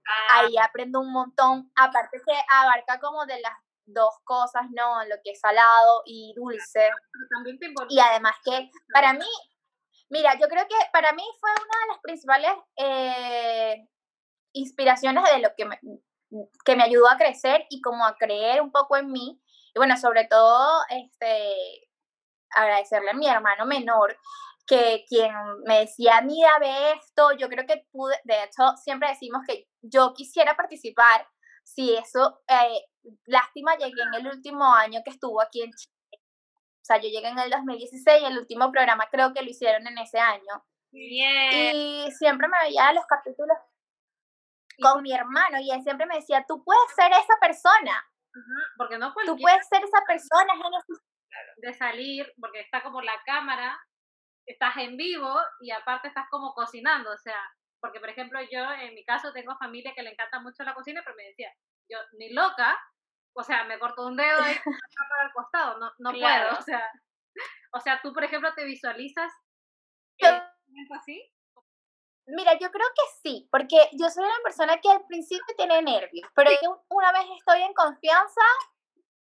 Ah. 0.07 0.39
Ahí 0.39 0.57
aprendo 0.57 0.99
un 0.99 1.11
montón, 1.11 1.71
aparte 1.75 2.21
que 2.25 2.33
abarca 2.51 2.99
como 2.99 3.25
de 3.25 3.39
las 3.41 3.53
dos 3.93 4.15
cosas, 4.23 4.63
¿no? 4.71 5.03
Lo 5.05 5.15
que 5.23 5.31
es 5.31 5.39
salado 5.39 6.03
y 6.05 6.33
dulce. 6.35 6.89
y 7.89 7.99
además 7.99 8.35
que 8.43 8.69
para 8.93 9.13
mí, 9.13 9.29
mira, 10.09 10.37
yo 10.39 10.47
creo 10.47 10.67
que 10.67 10.75
para 10.91 11.13
mí 11.13 11.23
fue 11.39 11.51
una 11.51 11.79
de 11.81 11.87
las 11.91 11.99
principales 12.01 12.51
eh, 12.77 13.87
inspiraciones 14.53 15.23
de 15.23 15.39
lo 15.39 15.49
que 15.55 15.65
me, 15.65 15.79
que 16.65 16.75
me 16.75 16.83
ayudó 16.83 17.09
a 17.09 17.17
crecer 17.17 17.65
y 17.69 17.81
como 17.81 18.05
a 18.05 18.15
creer 18.15 18.61
un 18.61 18.71
poco 18.71 18.97
en 18.97 19.11
mí. 19.11 19.41
Y 19.73 19.79
bueno, 19.79 19.97
sobre 19.97 20.25
todo, 20.25 20.81
este, 20.89 21.89
agradecerle 22.51 23.11
a 23.11 23.15
mi 23.15 23.27
hermano 23.27 23.65
menor, 23.65 24.17
que 24.65 25.03
quien 25.07 25.33
me 25.65 25.79
decía, 25.79 26.21
mira, 26.21 26.51
ve 26.59 26.93
esto, 26.93 27.31
yo 27.33 27.49
creo 27.49 27.65
que 27.65 27.87
pude, 27.91 28.15
de 28.23 28.43
hecho, 28.43 28.77
siempre 28.77 29.09
decimos 29.09 29.41
que 29.47 29.67
yo 29.81 30.13
quisiera 30.13 30.55
participar, 30.55 31.27
si 31.73 31.95
eso, 31.95 32.41
eh, 32.47 32.81
lástima, 33.25 33.75
llegué 33.75 34.01
en 34.01 34.13
el 34.13 34.27
último 34.27 34.73
año 34.73 35.01
que 35.03 35.11
estuvo 35.11 35.41
aquí 35.41 35.61
en 35.61 35.71
Chile. 35.71 35.93
O 36.11 36.85
sea, 36.89 36.97
yo 36.97 37.09
llegué 37.09 37.27
en 37.27 37.39
el 37.39 37.49
2016 37.49 38.21
y 38.21 38.25
el 38.25 38.37
último 38.39 38.71
programa 38.71 39.07
creo 39.11 39.33
que 39.33 39.41
lo 39.41 39.49
hicieron 39.49 39.85
en 39.87 39.97
ese 39.97 40.19
año. 40.19 40.65
Y 40.91 42.11
siempre 42.17 42.47
me 42.47 42.57
veía 42.63 42.93
los 42.93 43.05
capítulos 43.05 43.57
con 44.81 45.03
mi 45.03 45.13
hermano 45.13 45.59
y 45.59 45.69
él 45.71 45.83
siempre 45.83 46.07
me 46.07 46.15
decía, 46.15 46.45
tú 46.47 46.63
puedes 46.63 46.95
ser 46.95 47.11
esa 47.11 47.37
persona. 47.39 48.03
porque 48.77 48.97
no 48.97 49.13
Tú 49.25 49.37
puedes 49.37 49.67
ser 49.67 49.83
esa 49.83 50.01
persona. 50.07 50.53
De 51.57 51.73
salir, 51.73 52.31
porque 52.39 52.61
está 52.61 52.81
como 52.81 53.01
la 53.01 53.21
cámara 53.25 53.77
estás 54.49 54.77
en 54.77 54.97
vivo 54.97 55.31
y 55.61 55.71
aparte 55.71 56.07
estás 56.07 56.25
como 56.29 56.53
cocinando, 56.53 57.11
o 57.11 57.17
sea, 57.17 57.39
porque 57.81 57.99
por 57.99 58.09
ejemplo 58.09 58.39
yo 58.51 58.71
en 58.71 58.93
mi 58.93 59.03
caso 59.05 59.31
tengo 59.33 59.57
familia 59.57 59.93
que 59.95 60.03
le 60.03 60.11
encanta 60.11 60.39
mucho 60.39 60.63
la 60.63 60.73
cocina, 60.73 61.01
pero 61.03 61.15
me 61.15 61.23
decía, 61.23 61.51
yo 61.89 61.97
ni 62.17 62.31
loca, 62.33 62.77
o 63.33 63.43
sea, 63.43 63.63
me 63.65 63.79
corto 63.79 64.07
un 64.07 64.15
dedo 64.15 64.39
y 64.39 64.53
para 65.09 65.23
el 65.25 65.33
costado, 65.33 65.79
no, 65.79 65.91
no 65.99 66.11
puedo, 66.11 66.57
o 66.57 66.61
sea, 66.61 66.83
o 67.73 67.79
sea, 67.79 67.99
tú 68.01 68.13
por 68.13 68.23
ejemplo 68.23 68.53
te 68.53 68.65
visualizas 68.65 69.31
así. 70.97 71.33
Mira, 72.27 72.53
yo 72.59 72.69
creo 72.69 72.87
que 72.95 73.01
sí, 73.23 73.47
porque 73.51 73.89
yo 73.93 74.07
soy 74.09 74.23
una 74.23 74.43
persona 74.43 74.77
que 74.77 74.91
al 74.91 75.03
principio 75.07 75.55
tiene 75.57 75.81
nervios, 75.81 76.29
pero 76.35 76.51
una 76.89 77.11
vez 77.11 77.25
estoy 77.37 77.61
en 77.63 77.73
confianza, 77.73 78.41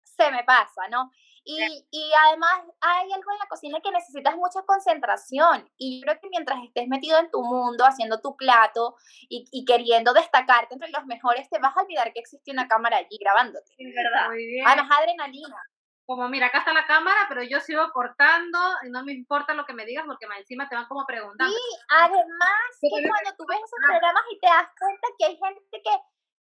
se 0.02 0.30
me 0.32 0.42
pasa, 0.42 0.88
¿no? 0.88 1.10
Y, 1.48 1.86
y, 1.92 2.10
además 2.26 2.60
hay 2.80 3.12
algo 3.12 3.30
en 3.30 3.38
la 3.38 3.46
cocina 3.48 3.78
que 3.80 3.92
necesitas 3.92 4.34
mucha 4.34 4.62
concentración. 4.62 5.70
Y 5.76 6.00
yo 6.00 6.04
creo 6.04 6.20
que 6.20 6.28
mientras 6.28 6.58
estés 6.64 6.88
metido 6.88 7.20
en 7.20 7.30
tu 7.30 7.40
mundo, 7.40 7.84
haciendo 7.84 8.20
tu 8.20 8.36
plato 8.36 8.96
y, 9.28 9.44
y, 9.52 9.64
queriendo 9.64 10.12
destacarte 10.12 10.74
entre 10.74 10.90
los 10.90 11.06
mejores, 11.06 11.48
te 11.48 11.60
vas 11.60 11.76
a 11.76 11.82
olvidar 11.82 12.12
que 12.12 12.18
existe 12.18 12.50
una 12.50 12.66
cámara 12.66 12.96
allí 12.96 13.16
grabándote. 13.20 13.72
Es 13.78 13.94
verdad. 13.94 14.26
Muy 14.30 14.44
bien. 14.44 14.66
Además, 14.66 14.90
adrenalina. 14.98 15.56
Como, 16.04 16.28
mira, 16.28 16.48
acá 16.48 16.58
está 16.58 16.72
la 16.72 16.86
cámara, 16.86 17.26
pero 17.28 17.44
yo 17.44 17.60
sigo 17.60 17.92
cortando 17.92 18.58
y 18.84 18.90
no 18.90 19.04
me 19.04 19.12
importa 19.12 19.54
lo 19.54 19.64
que 19.66 19.72
me 19.72 19.86
digas 19.86 20.04
porque 20.04 20.26
más 20.26 20.38
encima 20.38 20.68
te 20.68 20.74
van 20.74 20.86
como 20.86 21.06
preguntando. 21.06 21.52
Sí, 21.52 21.78
además 21.90 22.60
que 22.80 22.88
cuando 22.90 23.36
tú 23.38 23.44
ves 23.48 23.58
esos 23.58 23.80
programas 23.86 24.22
y 24.32 24.38
te 24.40 24.48
das 24.48 24.68
cuenta 24.76 25.08
que 25.16 25.24
hay 25.26 25.36
gente 25.36 25.82
que, 25.82 25.90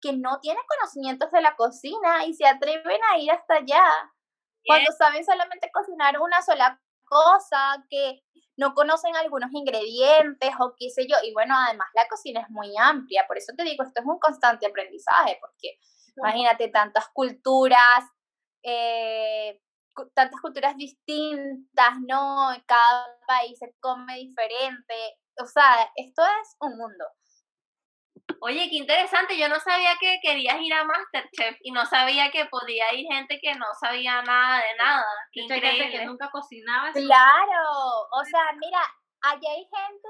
que 0.02 0.18
no 0.18 0.40
tiene 0.40 0.62
conocimientos 0.66 1.30
de 1.30 1.42
la 1.42 1.58
cocina 1.58 2.26
y 2.26 2.34
se 2.34 2.48
atreven 2.48 3.02
a 3.12 3.18
ir 3.18 3.32
hasta 3.32 3.56
allá 3.56 3.84
cuando 4.66 4.92
saben 4.92 5.26
solamente 5.26 5.70
cocinar 5.72 6.20
una 6.20 6.42
sola 6.42 6.80
cosa, 7.06 7.86
que 7.90 8.22
no 8.58 8.74
conocen 8.74 9.16
algunos 9.16 9.52
ingredientes 9.54 10.52
o 10.60 10.74
qué 10.78 10.90
sé 10.90 11.08
yo. 11.08 11.18
Y 11.24 11.34
bueno, 11.34 11.56
además 11.58 11.88
la 11.94 12.08
cocina 12.08 12.42
es 12.42 12.50
muy 12.50 12.74
amplia, 12.78 13.26
por 13.28 13.38
eso 13.38 13.54
te 13.56 13.64
digo, 13.64 13.84
esto 13.84 14.02
es 14.02 14.06
un 14.06 14.20
constante 14.20 14.68
aprendizaje, 14.68 15.38
porque 15.42 15.78
imagínate 16.18 16.70
tantas 16.70 17.10
culturas, 17.10 18.04
eh, 18.64 19.60
tantas 20.14 20.40
culturas 20.42 20.76
distintas, 20.78 22.00
¿no? 22.08 22.50
Cada 22.66 23.06
país 23.28 23.58
se 23.60 23.76
come 23.80 24.18
diferente. 24.18 24.96
O 25.42 25.46
sea, 25.46 25.92
esto 25.96 26.22
es 26.42 26.56
un 26.60 26.78
mundo. 26.78 27.06
Oye, 28.42 28.70
qué 28.70 28.76
interesante. 28.76 29.38
Yo 29.38 29.48
no 29.48 29.60
sabía 29.60 29.96
que 30.00 30.20
querías 30.22 30.60
ir 30.60 30.74
a 30.74 30.84
Masterchef 30.84 31.58
y 31.62 31.72
no 31.72 31.86
sabía 31.86 32.30
que 32.30 32.46
podía 32.46 32.94
ir 32.94 33.08
gente 33.08 33.40
que 33.42 33.56
no 33.56 33.66
sabía 33.80 34.22
nada 34.22 34.58
de 34.58 34.76
nada. 34.78 35.06
Qué 35.32 35.42
increíble. 35.42 35.92
que 35.92 36.06
nunca 36.06 36.30
cocinaba. 36.30 36.92
Claro. 36.92 38.08
O 38.12 38.24
sea, 38.26 38.52
mira, 38.60 38.82
allí 39.22 39.48
hay 39.48 39.64
gente. 39.64 40.10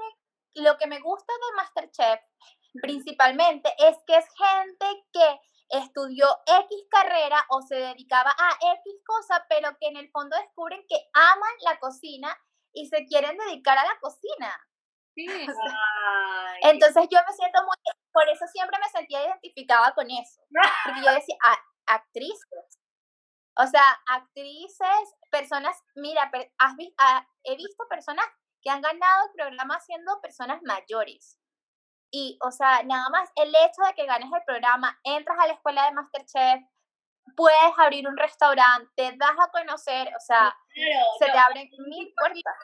Lo 0.56 0.76
que 0.78 0.86
me 0.86 1.00
gusta 1.00 1.32
de 1.32 1.56
Masterchef 1.56 2.20
principalmente 2.82 3.72
es 3.78 3.96
que 4.06 4.16
es 4.16 4.26
gente 4.36 4.86
que 5.12 5.40
estudió 5.78 6.26
X 6.46 6.86
carrera 6.90 7.44
o 7.50 7.62
se 7.62 7.76
dedicaba 7.76 8.30
a 8.30 8.50
X 8.50 8.94
cosa, 9.04 9.44
pero 9.48 9.76
que 9.80 9.88
en 9.88 9.96
el 9.96 10.10
fondo 10.10 10.36
descubren 10.36 10.84
que 10.88 10.96
aman 11.12 11.52
la 11.64 11.78
cocina 11.78 12.36
y 12.72 12.86
se 12.86 13.06
quieren 13.06 13.36
dedicar 13.38 13.78
a 13.78 13.84
la 13.84 13.98
cocina. 14.00 14.54
Sí. 15.14 15.26
Entonces 16.62 17.08
yo 17.10 17.18
me 17.26 17.34
siento 17.34 17.62
muy, 17.62 17.76
por 18.12 18.28
eso 18.28 18.46
siempre 18.52 18.78
me 18.78 18.88
sentía 18.88 19.26
identificada 19.26 19.92
con 19.94 20.10
eso, 20.10 20.40
porque 20.84 21.02
yo 21.04 21.12
decía, 21.12 21.36
actrices, 21.86 22.80
o 23.56 23.66
sea, 23.66 23.84
actrices, 24.06 25.14
personas, 25.30 25.76
mira, 25.94 26.30
has 26.58 26.74
ah, 26.98 27.26
he 27.44 27.56
visto 27.56 27.84
personas 27.88 28.26
que 28.62 28.70
han 28.70 28.80
ganado 28.80 29.26
el 29.26 29.32
programa 29.34 29.78
siendo 29.80 30.20
personas 30.20 30.60
mayores. 30.62 31.38
Y, 32.10 32.38
o 32.42 32.50
sea, 32.50 32.82
nada 32.84 33.08
más 33.10 33.30
el 33.36 33.48
hecho 33.48 33.82
de 33.86 33.94
que 33.94 34.06
ganes 34.06 34.30
el 34.32 34.44
programa, 34.44 34.98
entras 35.04 35.38
a 35.38 35.46
la 35.46 35.54
escuela 35.54 35.84
de 35.84 35.92
Masterchef, 35.92 36.62
puedes 37.36 37.78
abrir 37.78 38.06
un 38.06 38.16
restaurante, 38.16 38.90
te 38.96 39.16
das 39.16 39.36
a 39.38 39.50
conocer, 39.50 40.08
o 40.14 40.20
sea, 40.20 40.56
se 41.18 41.26
te 41.26 41.38
abren 41.38 41.68
mil 41.88 42.12
puertas 42.16 42.54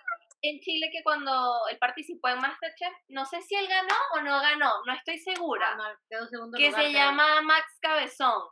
en 0.42 0.60
Chile 0.60 0.88
que 0.92 1.02
cuando 1.02 1.52
él 1.70 1.78
participó 1.78 2.28
en 2.28 2.38
Masterchef, 2.38 2.92
no 3.08 3.24
sé 3.26 3.40
si 3.42 3.54
él 3.54 3.68
ganó 3.68 3.94
o 4.14 4.20
no 4.20 4.40
ganó, 4.40 4.72
no 4.86 4.92
estoy 4.94 5.18
segura, 5.18 5.76
ah, 5.78 5.94
que 6.56 6.72
se 6.72 6.92
llama 6.92 7.42
Max 7.42 7.66
Cabezón. 7.80 8.42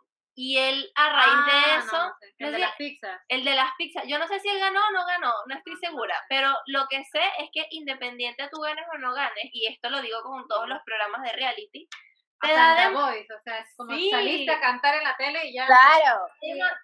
Y 0.41 0.57
él, 0.57 0.89
a 0.95 1.09
raíz 1.13 1.47
de 1.47 1.53
Ah, 1.73 1.79
eso, 1.85 1.97
no, 1.97 2.15
el 2.21 2.35
no 2.39 2.47
de 2.53 2.53
sé- 2.55 2.59
las 2.61 2.77
pizzas. 2.77 3.21
el 3.29 3.45
de 3.45 3.55
las 3.57 3.71
pizzas, 3.77 4.05
yo 4.07 4.19
no 4.21 4.29
sé 4.29 4.39
si 4.39 4.49
él 4.49 4.61
ganó 4.61 4.81
o 4.87 4.91
no 4.93 5.05
ganó, 5.05 5.33
no 5.47 5.55
estoy 5.57 5.75
segura, 5.79 6.15
pero 6.29 6.55
lo 6.67 6.87
que 6.89 7.03
sé 7.07 7.21
es 7.41 7.49
que 7.53 7.67
independiente 7.71 8.49
tú 8.53 8.61
ganes 8.61 8.85
o 8.95 8.99
no 8.99 9.13
ganes, 9.15 9.49
y 9.53 9.67
esto 9.67 9.91
lo 9.91 10.01
digo 10.01 10.23
con 10.23 10.47
todos 10.47 10.69
los 10.69 10.79
programas 10.85 11.23
de 11.23 11.33
reality, 11.33 11.89
te 12.41 12.53
da, 12.53 12.71
en 12.71 12.77
The 12.77 12.83
dem- 12.97 13.03
Voice, 13.05 13.35
o 13.35 13.41
sea, 13.43 13.59
es 13.59 13.75
como 13.77 13.97
Sí. 13.97 14.11
saliste 14.13 14.53
a 14.53 14.61
cantar 14.61 14.95
en 14.95 15.03
la 15.03 15.17
tele 15.17 15.45
y 15.49 15.55
ya. 15.55 15.67
Claro. 15.67 16.21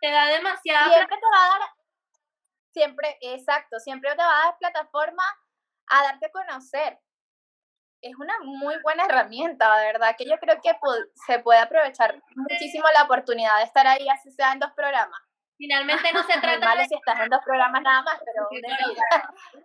te 0.01 0.11
da 0.11 0.27
demasiada 0.27 0.93
Siempre 0.93 1.17
te 1.17 1.27
va 1.33 1.45
a 1.45 1.49
dar, 1.61 1.69
siempre, 2.75 3.17
exacto, 3.23 3.79
siempre 3.79 4.11
te 4.11 4.17
va 4.23 4.43
a 4.43 4.45
dar 4.47 4.59
plataforma 4.59 5.23
a 5.89 6.03
darte 6.03 6.27
a 6.27 6.31
conocer. 6.31 6.99
Es 8.03 8.15
una 8.17 8.35
muy 8.43 8.75
buena 8.83 9.07
herramienta, 9.07 9.75
de 9.79 9.87
verdad, 9.87 10.15
que 10.19 10.27
yo 10.27 10.37
creo 10.39 10.61
que 10.61 10.73
se 11.27 11.39
puede 11.39 11.61
aprovechar 11.61 12.21
muchísimo 12.37 12.85
la 12.95 13.05
oportunidad 13.05 13.57
de 13.59 13.65
estar 13.65 13.87
ahí, 13.87 14.07
así 14.11 14.31
sea 14.31 14.53
en 14.53 14.59
dos 14.59 14.73
programas. 14.77 15.19
Finalmente 15.57 16.13
no 16.13 16.23
se 16.25 16.39
trata 16.41 16.67
malo 16.67 16.83
de... 16.83 16.89
si 16.89 16.95
estás 16.97 17.21
en 17.21 17.31
dos 17.31 17.41
programas 17.45 17.81
nada 17.81 18.03
más, 18.03 18.21
pero 18.25 18.47
Sí, 18.51 18.57
de 18.57 18.63
claro. 18.69 18.93
vida. 18.93 19.05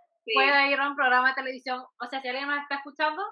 Sí, 0.22 0.34
Puede 0.34 0.68
ir 0.68 0.78
a 0.78 0.86
un 0.86 0.94
programa 0.94 1.28
de 1.30 1.34
televisión. 1.34 1.82
O 1.98 2.06
sea, 2.06 2.20
si 2.20 2.28
alguien 2.28 2.46
más 2.46 2.62
está 2.62 2.74
escuchando, 2.76 3.22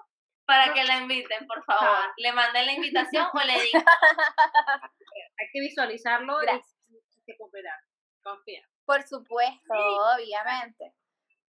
para 0.45 0.73
que 0.73 0.83
la 0.83 0.97
inviten, 0.97 1.45
por 1.47 1.63
favor. 1.63 1.87
Ah. 1.87 2.11
Le 2.17 2.33
manden 2.33 2.65
la 2.65 2.73
invitación 2.73 3.27
o 3.31 3.39
le 3.41 3.53
digan, 3.61 3.85
hay 5.37 5.47
que 5.53 5.59
visualizarlo 5.61 6.41
y 6.41 6.45
Gracias. 6.47 6.75
hay 6.89 7.23
que 7.27 7.37
cooperar. 7.37 7.79
Confía. 8.23 8.67
Por 8.89 9.03
supuesto, 9.03 9.73
obviamente. 10.15 10.95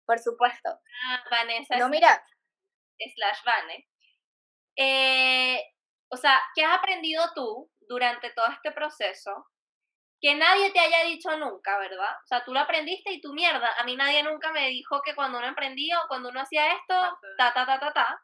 Por 0.04 0.18
supuesto. 0.18 0.80
"Ah, 1.04 1.22
Vanessa 1.30 1.76
No, 1.76 1.88
mira, 1.88 2.20
slash 3.14 3.44
Vane. 3.44 3.88
Eh, 4.76 5.62
o 6.08 6.16
sea, 6.16 6.42
¿qué 6.56 6.64
has 6.64 6.78
aprendido 6.78 7.22
tú 7.36 7.70
durante 7.88 8.30
todo 8.30 8.46
este 8.48 8.72
proceso 8.72 9.46
que 10.20 10.34
nadie 10.34 10.72
te 10.72 10.80
haya 10.80 11.04
dicho 11.04 11.30
nunca, 11.36 11.78
verdad? 11.78 12.10
O 12.24 12.26
sea, 12.26 12.44
tú 12.44 12.52
lo 12.52 12.58
aprendiste 12.58 13.12
y 13.12 13.20
tu 13.20 13.32
mierda. 13.32 13.72
A 13.78 13.84
mí 13.84 13.94
nadie 13.94 14.24
nunca 14.24 14.50
me 14.50 14.66
dijo 14.70 15.00
que 15.02 15.14
cuando 15.14 15.38
uno 15.38 15.46
emprendía 15.46 16.00
o 16.02 16.08
cuando 16.08 16.30
uno 16.30 16.40
hacía 16.40 16.72
esto, 16.72 17.18
ta, 17.38 17.54
ta, 17.54 17.64
ta, 17.66 17.78
ta, 17.78 17.92
ta. 17.92 18.20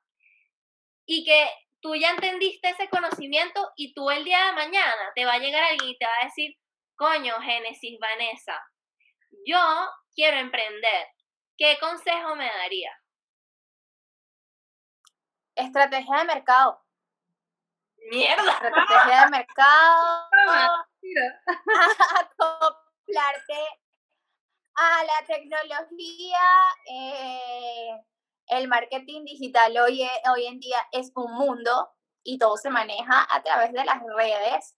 Y 1.06 1.22
que 1.24 1.48
tú 1.80 1.94
ya 1.94 2.10
entendiste 2.10 2.68
ese 2.70 2.88
conocimiento 2.88 3.70
y 3.76 3.94
tú 3.94 4.10
el 4.10 4.24
día 4.24 4.46
de 4.46 4.52
mañana 4.54 5.12
te 5.14 5.24
va 5.24 5.34
a 5.34 5.38
llegar 5.38 5.62
alguien 5.62 5.90
y 5.90 5.98
te 5.98 6.04
va 6.04 6.16
a 6.20 6.24
decir, 6.24 6.56
coño, 6.96 7.40
Génesis, 7.40 7.96
Vanessa, 8.00 8.60
yo 9.46 9.58
quiero 10.14 10.38
emprender. 10.38 11.08
¿Qué 11.56 11.78
consejo 11.80 12.34
me 12.36 12.46
daría? 12.46 12.90
estrategia 15.56 16.18
de 16.18 16.24
mercado. 16.24 16.82
Mierda. 18.10 18.52
Estrategia 18.52 19.24
de 19.24 19.30
mercado. 19.30 20.26
Acoplarte 22.20 23.80
a 24.74 25.04
la 25.04 25.26
tecnología. 25.26 26.40
eh, 26.90 28.04
el 28.48 28.68
marketing 28.68 29.24
digital 29.24 29.76
hoy, 29.78 30.06
hoy 30.30 30.46
en 30.46 30.60
día 30.60 30.78
es 30.92 31.12
un 31.14 31.32
mundo 31.32 31.90
y 32.22 32.38
todo 32.38 32.56
se 32.56 32.68
maneja 32.68 33.26
a 33.30 33.42
través 33.42 33.72
de 33.72 33.84
las 33.84 34.02
redes. 34.16 34.76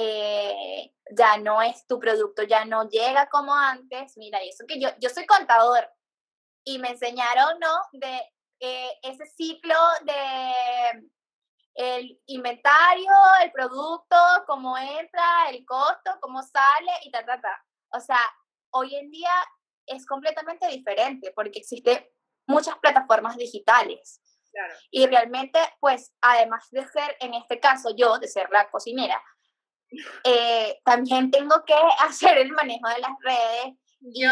Eh, 0.00 0.94
ya 1.10 1.38
no 1.38 1.60
es 1.60 1.84
tu 1.88 1.98
producto, 1.98 2.44
ya 2.44 2.64
no 2.64 2.88
llega 2.88 3.28
como 3.28 3.52
antes. 3.52 4.16
Mira, 4.16 4.42
y 4.44 4.50
eso 4.50 4.64
que 4.66 4.80
yo, 4.80 4.90
yo 5.00 5.10
soy 5.10 5.26
contador 5.26 5.90
y 6.64 6.78
me 6.78 6.90
enseñaron, 6.90 7.58
¿no? 7.58 7.74
De 7.92 8.32
eh, 8.60 8.92
ese 9.02 9.26
ciclo 9.26 9.74
de 10.04 11.10
el 11.74 12.20
inventario, 12.26 13.10
el 13.42 13.50
producto, 13.50 14.16
cómo 14.46 14.78
entra, 14.78 15.50
el 15.50 15.64
costo, 15.64 16.18
cómo 16.20 16.42
sale 16.42 16.92
y 17.04 17.10
ta, 17.10 17.24
ta, 17.24 17.40
ta. 17.40 17.64
O 17.92 18.00
sea, 18.00 18.20
hoy 18.70 18.94
en 18.94 19.10
día 19.10 19.32
es 19.86 20.06
completamente 20.06 20.68
diferente 20.68 21.32
porque 21.34 21.58
existen 21.58 22.08
muchas 22.46 22.78
plataformas 22.78 23.36
digitales. 23.36 24.20
Claro. 24.52 24.74
Y 24.90 25.06
realmente, 25.06 25.58
pues, 25.80 26.12
además 26.20 26.68
de 26.70 26.86
ser, 26.88 27.16
en 27.20 27.34
este 27.34 27.58
caso 27.58 27.94
yo, 27.96 28.18
de 28.18 28.28
ser 28.28 28.48
la 28.50 28.70
cocinera, 28.70 29.22
eh, 30.24 30.80
también 30.84 31.30
tengo 31.30 31.64
que 31.64 31.74
hacer 32.00 32.38
el 32.38 32.52
manejo 32.52 32.88
de 32.88 33.00
las 33.00 33.18
redes 33.20 33.74
y, 34.00 34.24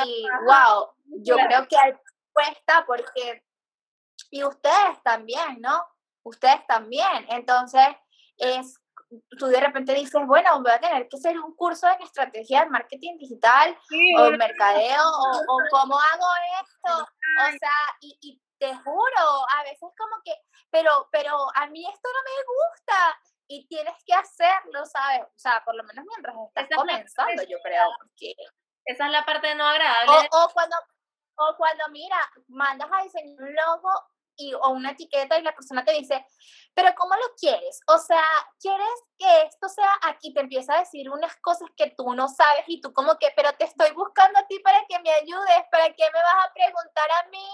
wow, 0.44 0.90
yo 1.22 1.36
creo 1.36 1.66
que 1.66 1.76
hay 1.76 1.92
cuesta 2.32 2.84
porque, 2.86 3.42
y 4.30 4.44
ustedes 4.44 5.02
también, 5.02 5.60
¿no? 5.60 5.84
Ustedes 6.22 6.64
también. 6.66 7.26
Entonces, 7.30 7.86
es, 8.36 8.78
tú 9.38 9.46
de 9.46 9.60
repente 9.60 9.94
dices, 9.94 10.20
bueno, 10.26 10.62
voy 10.62 10.70
a 10.70 10.80
tener 10.80 11.08
que 11.08 11.16
hacer 11.16 11.38
un 11.40 11.54
curso 11.56 11.88
en 11.88 12.02
estrategia 12.02 12.64
de 12.64 12.70
marketing 12.70 13.16
digital 13.18 13.76
o 14.18 14.30
mercadeo 14.32 15.02
o, 15.02 15.38
o 15.48 15.58
cómo 15.70 15.98
hago 15.98 16.26
esto. 16.62 17.02
O 17.02 17.58
sea, 17.58 17.96
y, 18.00 18.18
y 18.20 18.42
te 18.58 18.74
juro, 18.74 19.48
a 19.58 19.62
veces 19.64 19.90
como 19.96 20.22
que, 20.24 20.32
pero, 20.70 21.08
pero 21.10 21.36
a 21.54 21.66
mí 21.66 21.84
esto 21.86 22.08
no 22.12 22.22
me 22.22 22.44
gusta 22.44 23.20
y 23.48 23.66
tienes 23.68 23.94
que 24.04 24.14
hacerlo, 24.14 24.84
¿sabes? 24.86 25.22
O 25.22 25.38
sea, 25.38 25.62
por 25.64 25.74
lo 25.74 25.84
menos 25.84 26.04
mientras 26.08 26.36
estás 26.48 26.64
Esa 26.64 26.64
es 26.64 26.70
la 26.70 26.76
comenzando, 26.76 27.42
yo 27.44 27.58
creo, 27.62 27.84
porque 27.98 28.34
Esa 28.84 29.06
es 29.06 29.12
la 29.12 29.24
parte 29.24 29.54
no 29.54 29.66
agradable. 29.66 30.28
o, 30.32 30.44
o 30.44 30.48
cuando, 30.52 30.76
o 31.36 31.54
cuando, 31.56 31.84
mira, 31.90 32.18
mandas 32.48 32.88
a 32.92 33.02
diseñar 33.02 33.42
un 33.42 33.54
logo 33.54 33.90
y, 34.36 34.52
o 34.54 34.68
una 34.70 34.90
etiqueta 34.90 35.38
y 35.38 35.42
la 35.42 35.54
persona 35.54 35.84
te 35.84 35.92
dice, 35.92 36.24
pero 36.74 36.94
¿cómo 36.94 37.14
lo 37.14 37.34
quieres? 37.38 37.80
O 37.86 37.98
sea, 37.98 38.24
¿quieres 38.60 39.02
que 39.18 39.42
esto 39.42 39.68
sea 39.68 39.90
aquí? 40.02 40.34
Te 40.34 40.40
empieza 40.40 40.74
a 40.74 40.80
decir 40.80 41.10
unas 41.10 41.34
cosas 41.36 41.68
que 41.76 41.94
tú 41.96 42.14
no 42.14 42.28
sabes 42.28 42.64
y 42.66 42.80
tú 42.80 42.92
como 42.92 43.18
que, 43.18 43.32
pero 43.34 43.52
te 43.54 43.64
estoy 43.64 43.92
buscando 43.92 44.38
a 44.38 44.46
ti 44.46 44.58
para 44.60 44.84
que 44.88 44.98
me 45.00 45.10
ayudes, 45.10 45.64
¿para 45.70 45.86
qué 45.94 46.04
me 46.12 46.20
vas 46.22 46.46
a 46.46 46.52
preguntar 46.52 47.10
a 47.24 47.28
mí? 47.30 47.48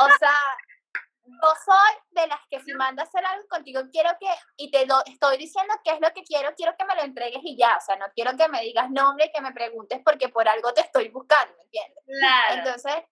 O 0.00 0.08
sea, 0.18 0.34
yo 1.26 1.48
soy 1.64 2.22
de 2.22 2.26
las 2.28 2.40
que 2.50 2.60
si 2.60 2.72
manda 2.74 3.02
a 3.02 3.06
hacer 3.06 3.24
algo 3.24 3.46
contigo, 3.48 3.82
quiero 3.92 4.10
que, 4.20 4.28
y 4.56 4.70
te 4.70 4.86
lo 4.86 5.04
estoy 5.04 5.36
diciendo 5.36 5.74
qué 5.84 5.92
es 5.92 6.00
lo 6.00 6.12
que 6.12 6.22
quiero, 6.22 6.54
quiero 6.56 6.74
que 6.78 6.84
me 6.84 6.94
lo 6.94 7.02
entregues 7.02 7.40
y 7.42 7.56
ya, 7.56 7.76
o 7.76 7.84
sea, 7.84 7.96
no 7.96 8.06
quiero 8.14 8.36
que 8.36 8.48
me 8.48 8.62
digas 8.62 8.90
nombre 8.90 9.26
y 9.26 9.32
que 9.32 9.40
me 9.40 9.52
preguntes 9.52 10.00
porque 10.04 10.28
por 10.28 10.48
algo 10.48 10.72
te 10.72 10.82
estoy 10.82 11.08
buscando, 11.08 11.54
¿me 11.56 11.64
entiendes? 11.64 12.04
Claro. 12.06 12.54
Entonces, 12.54 13.04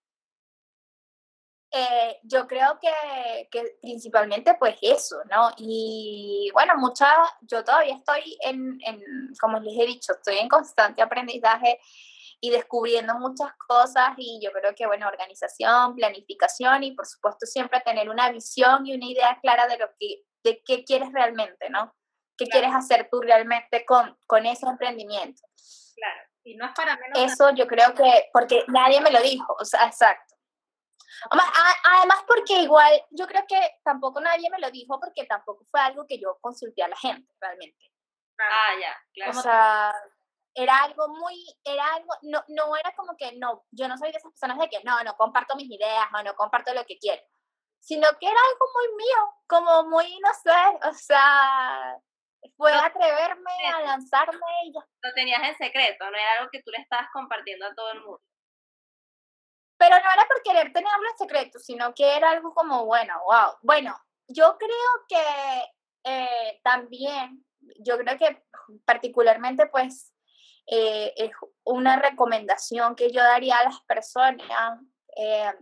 eh, 1.77 2.21
yo 2.23 2.47
creo 2.47 2.79
que, 2.81 3.49
que, 3.51 3.79
principalmente 3.83 4.55
pues 4.55 4.77
eso, 4.81 5.17
¿no? 5.29 5.51
Y 5.57 6.49
bueno, 6.55 6.75
mucha, 6.77 7.09
yo 7.41 7.65
todavía 7.65 7.97
estoy 7.97 8.39
en, 8.45 8.79
en, 8.87 9.03
como 9.41 9.59
les 9.59 9.77
he 9.77 9.87
dicho, 9.87 10.12
estoy 10.12 10.39
en 10.39 10.49
constante 10.49 11.03
aprendizaje 11.03 11.81
y 12.45 12.51
descubriendo 12.51 13.15
muchas 13.15 13.55
cosas 13.67 14.11
y 14.19 14.39
yo 14.43 14.53
creo 14.53 14.75
que, 14.75 14.87
bueno, 14.87 15.09
organización, 15.09 15.95
planificación 15.95 16.83
y 16.83 16.93
por 16.93 17.07
supuesto 17.07 17.47
siempre 17.47 17.81
tener 17.81 18.11
una 18.11 18.31
visión 18.31 18.87
y 18.87 18.95
una 18.95 19.07
idea 19.07 19.39
clara 19.41 19.67
de 19.67 19.79
lo 19.79 19.89
que, 19.99 20.25
de 20.43 20.63
qué 20.63 20.85
quieres 20.85 21.11
realmente, 21.11 21.71
¿no? 21.71 21.97
¿Qué 22.37 22.45
claro. 22.45 22.67
quieres 22.67 22.77
hacer 22.77 23.09
tú 23.11 23.23
realmente 23.23 23.87
con, 23.87 24.19
con 24.27 24.45
ese 24.45 24.67
emprendimiento? 24.67 25.41
Claro, 25.97 26.29
y 26.43 26.55
no 26.57 26.67
es 26.67 26.73
para 26.75 26.99
menos. 26.99 27.19
Eso 27.33 27.49
yo 27.55 27.67
creo 27.67 27.95
que, 27.95 28.29
porque 28.31 28.63
nadie 28.69 29.01
me 29.01 29.11
lo 29.11 29.23
dijo, 29.23 29.57
o 29.59 29.65
sea, 29.65 29.87
exacto. 29.87 30.35
Además, 31.31 32.25
porque 32.29 32.61
igual 32.61 32.93
yo 33.09 33.27
creo 33.27 33.47
que 33.49 33.59
tampoco 33.83 34.21
nadie 34.21 34.51
me 34.51 34.59
lo 34.59 34.71
dijo 34.71 35.01
porque 35.01 35.25
tampoco 35.25 35.65
fue 35.71 35.81
algo 35.81 36.07
que 36.07 36.19
yo 36.19 36.37
consulté 36.43 36.83
a 36.83 36.89
la 36.89 36.97
gente 36.97 37.33
realmente. 37.41 37.91
Ah, 38.39 38.79
ya, 38.79 38.97
claro. 39.15 39.39
O 39.39 39.43
sea, 39.43 39.95
era 40.55 40.79
algo 40.85 41.09
muy, 41.09 41.45
era 41.65 41.85
algo, 41.95 42.13
no, 42.23 42.45
no 42.49 42.77
era 42.77 42.95
como 42.95 43.17
que 43.17 43.33
no, 43.37 43.65
yo 43.73 43.89
no 43.89 43.99
soy 43.99 44.13
de 44.13 44.19
esas 44.19 44.31
personas 44.31 44.59
de 44.59 44.69
que 44.69 44.83
no, 44.85 45.03
no 45.03 45.17
comparto 45.17 45.57
mis 45.57 45.71
ideas 45.71 46.07
o 46.17 46.23
no 46.23 46.35
comparto 46.37 46.73
lo 46.73 46.85
que 46.85 46.99
quiero, 46.99 47.23
sino 47.81 48.09
que 48.21 48.27
era 48.27 48.39
algo 48.53 48.67
muy 48.75 49.05
mío, 49.05 49.35
como 49.47 49.85
muy, 49.85 50.19
no 50.21 50.33
sé, 50.35 50.89
o 50.89 50.93
sea, 50.95 51.99
fue 52.57 52.73
no, 52.73 52.79
atreverme 52.79 53.53
a 53.75 53.83
lanzarme 53.83 54.47
y 54.65 54.73
ya. 54.73 54.81
Lo 55.03 55.13
tenías 55.15 55.43
en 55.43 55.57
secreto, 55.57 56.05
no 56.11 56.17
era 56.17 56.33
algo 56.39 56.51
que 56.53 56.63
tú 56.63 56.71
le 56.71 56.79
estabas 56.79 57.09
compartiendo 57.13 57.67
a 57.67 57.75
todo 57.75 57.93
el 57.93 58.01
mundo. 58.01 58.23
Pero 59.77 59.97
no 59.97 60.13
era 60.13 60.27
por 60.29 60.43
querer 60.43 60.73
tenerlo 60.73 61.11
en 61.11 61.19
secreto, 61.19 61.59
sino 61.59 61.93
que 61.95 62.17
era 62.17 62.31
algo 62.31 62.55
como, 62.55 62.87
bueno, 62.87 63.15
wow. 63.25 63.57
Bueno, 63.63 63.99
yo 64.29 64.57
creo 64.57 64.71
que 65.09 65.65
eh, 66.05 66.61
también, 66.63 67.45
yo 67.81 67.99
creo 67.99 68.17
que 68.17 68.43
particularmente 68.85 69.67
pues 69.67 70.14
eh, 70.67 71.12
es 71.17 71.31
una 71.65 71.97
recomendación 71.97 72.95
que 72.95 73.11
yo 73.11 73.23
daría 73.23 73.57
a 73.57 73.65
las 73.65 73.81
personas. 73.83 74.81
Eh, 75.17 75.53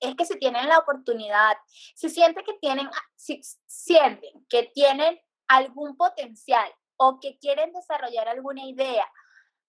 es 0.00 0.16
que 0.16 0.24
si 0.24 0.38
tienen 0.38 0.68
la 0.68 0.78
oportunidad, 0.78 1.56
si 1.94 2.08
sienten 2.08 2.44
que 2.44 2.54
tienen, 4.74 5.20
algún 5.48 5.96
potencial 5.96 6.72
o 6.96 7.20
que 7.20 7.38
quieren 7.38 7.72
desarrollar 7.72 8.28
alguna 8.28 8.64
idea, 8.64 9.06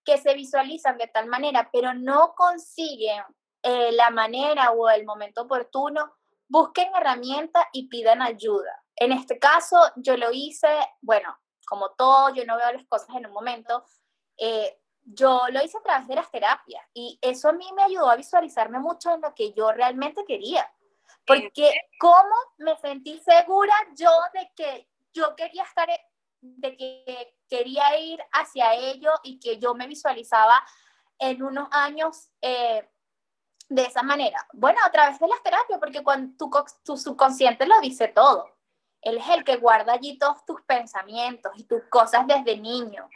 que 0.05 0.17
se 0.17 0.33
visualizan 0.33 0.97
de 0.97 1.07
tal 1.07 1.27
manera, 1.27 1.69
pero 1.73 1.93
no 1.93 2.33
consiguen 2.35 3.21
eh, 3.63 3.91
la 3.91 4.09
manera 4.09 4.71
o 4.71 4.89
el 4.89 5.05
momento 5.05 5.43
oportuno, 5.43 6.15
busquen 6.47 6.89
herramientas 6.95 7.65
y 7.73 7.87
pidan 7.87 8.21
ayuda. 8.21 8.83
En 8.95 9.11
este 9.11 9.39
caso, 9.39 9.77
yo 9.95 10.17
lo 10.17 10.31
hice, 10.31 10.69
bueno, 11.01 11.37
como 11.65 11.91
todo, 11.91 12.33
yo 12.33 12.45
no 12.45 12.57
veo 12.57 12.71
las 12.73 12.85
cosas 12.85 13.09
en 13.15 13.25
un 13.25 13.33
momento, 13.33 13.83
eh, 14.45 14.77
yo 15.05 15.41
lo 15.51 15.63
hice 15.63 15.77
a 15.77 15.81
través 15.81 16.05
de 16.05 16.15
las 16.15 16.29
terapias 16.29 16.85
y 16.93 17.17
eso 17.21 17.47
a 17.47 17.53
mí 17.53 17.65
me 17.73 17.83
ayudó 17.83 18.09
a 18.09 18.17
visualizarme 18.17 18.77
mucho 18.77 19.13
en 19.13 19.21
lo 19.21 19.33
que 19.33 19.53
yo 19.53 19.71
realmente 19.71 20.25
quería. 20.25 20.69
Porque 21.25 21.71
cómo 21.97 22.35
me 22.57 22.75
sentí 22.77 23.19
segura 23.19 23.73
yo 23.95 24.11
de 24.33 24.51
que 24.53 24.89
yo 25.13 25.33
quería 25.37 25.63
estar, 25.63 25.87
de 26.41 26.75
que 26.75 27.35
quería 27.49 27.97
ir 27.97 28.21
hacia 28.33 28.73
ello 28.73 29.11
y 29.23 29.39
que 29.39 29.59
yo 29.59 29.73
me 29.75 29.87
visualizaba 29.87 30.61
en 31.19 31.41
unos 31.41 31.69
años 31.71 32.29
eh, 32.41 32.85
de 33.69 33.83
esa 33.85 34.03
manera. 34.03 34.45
Bueno, 34.51 34.79
a 34.83 34.91
través 34.91 35.19
de 35.19 35.27
las 35.29 35.41
terapias, 35.41 35.79
porque 35.79 36.03
cuando 36.03 36.35
tu, 36.37 36.51
tu 36.83 36.97
subconsciente 36.97 37.65
lo 37.65 37.79
dice 37.79 38.09
todo. 38.09 38.49
Él 39.01 39.17
es 39.17 39.29
el 39.29 39.45
que 39.45 39.55
guarda 39.55 39.93
allí 39.93 40.17
todos 40.17 40.43
tus 40.45 40.61
pensamientos 40.63 41.53
y 41.55 41.63
tus 41.63 41.83
cosas 41.85 42.27
desde 42.27 42.57
niño. 42.57 43.09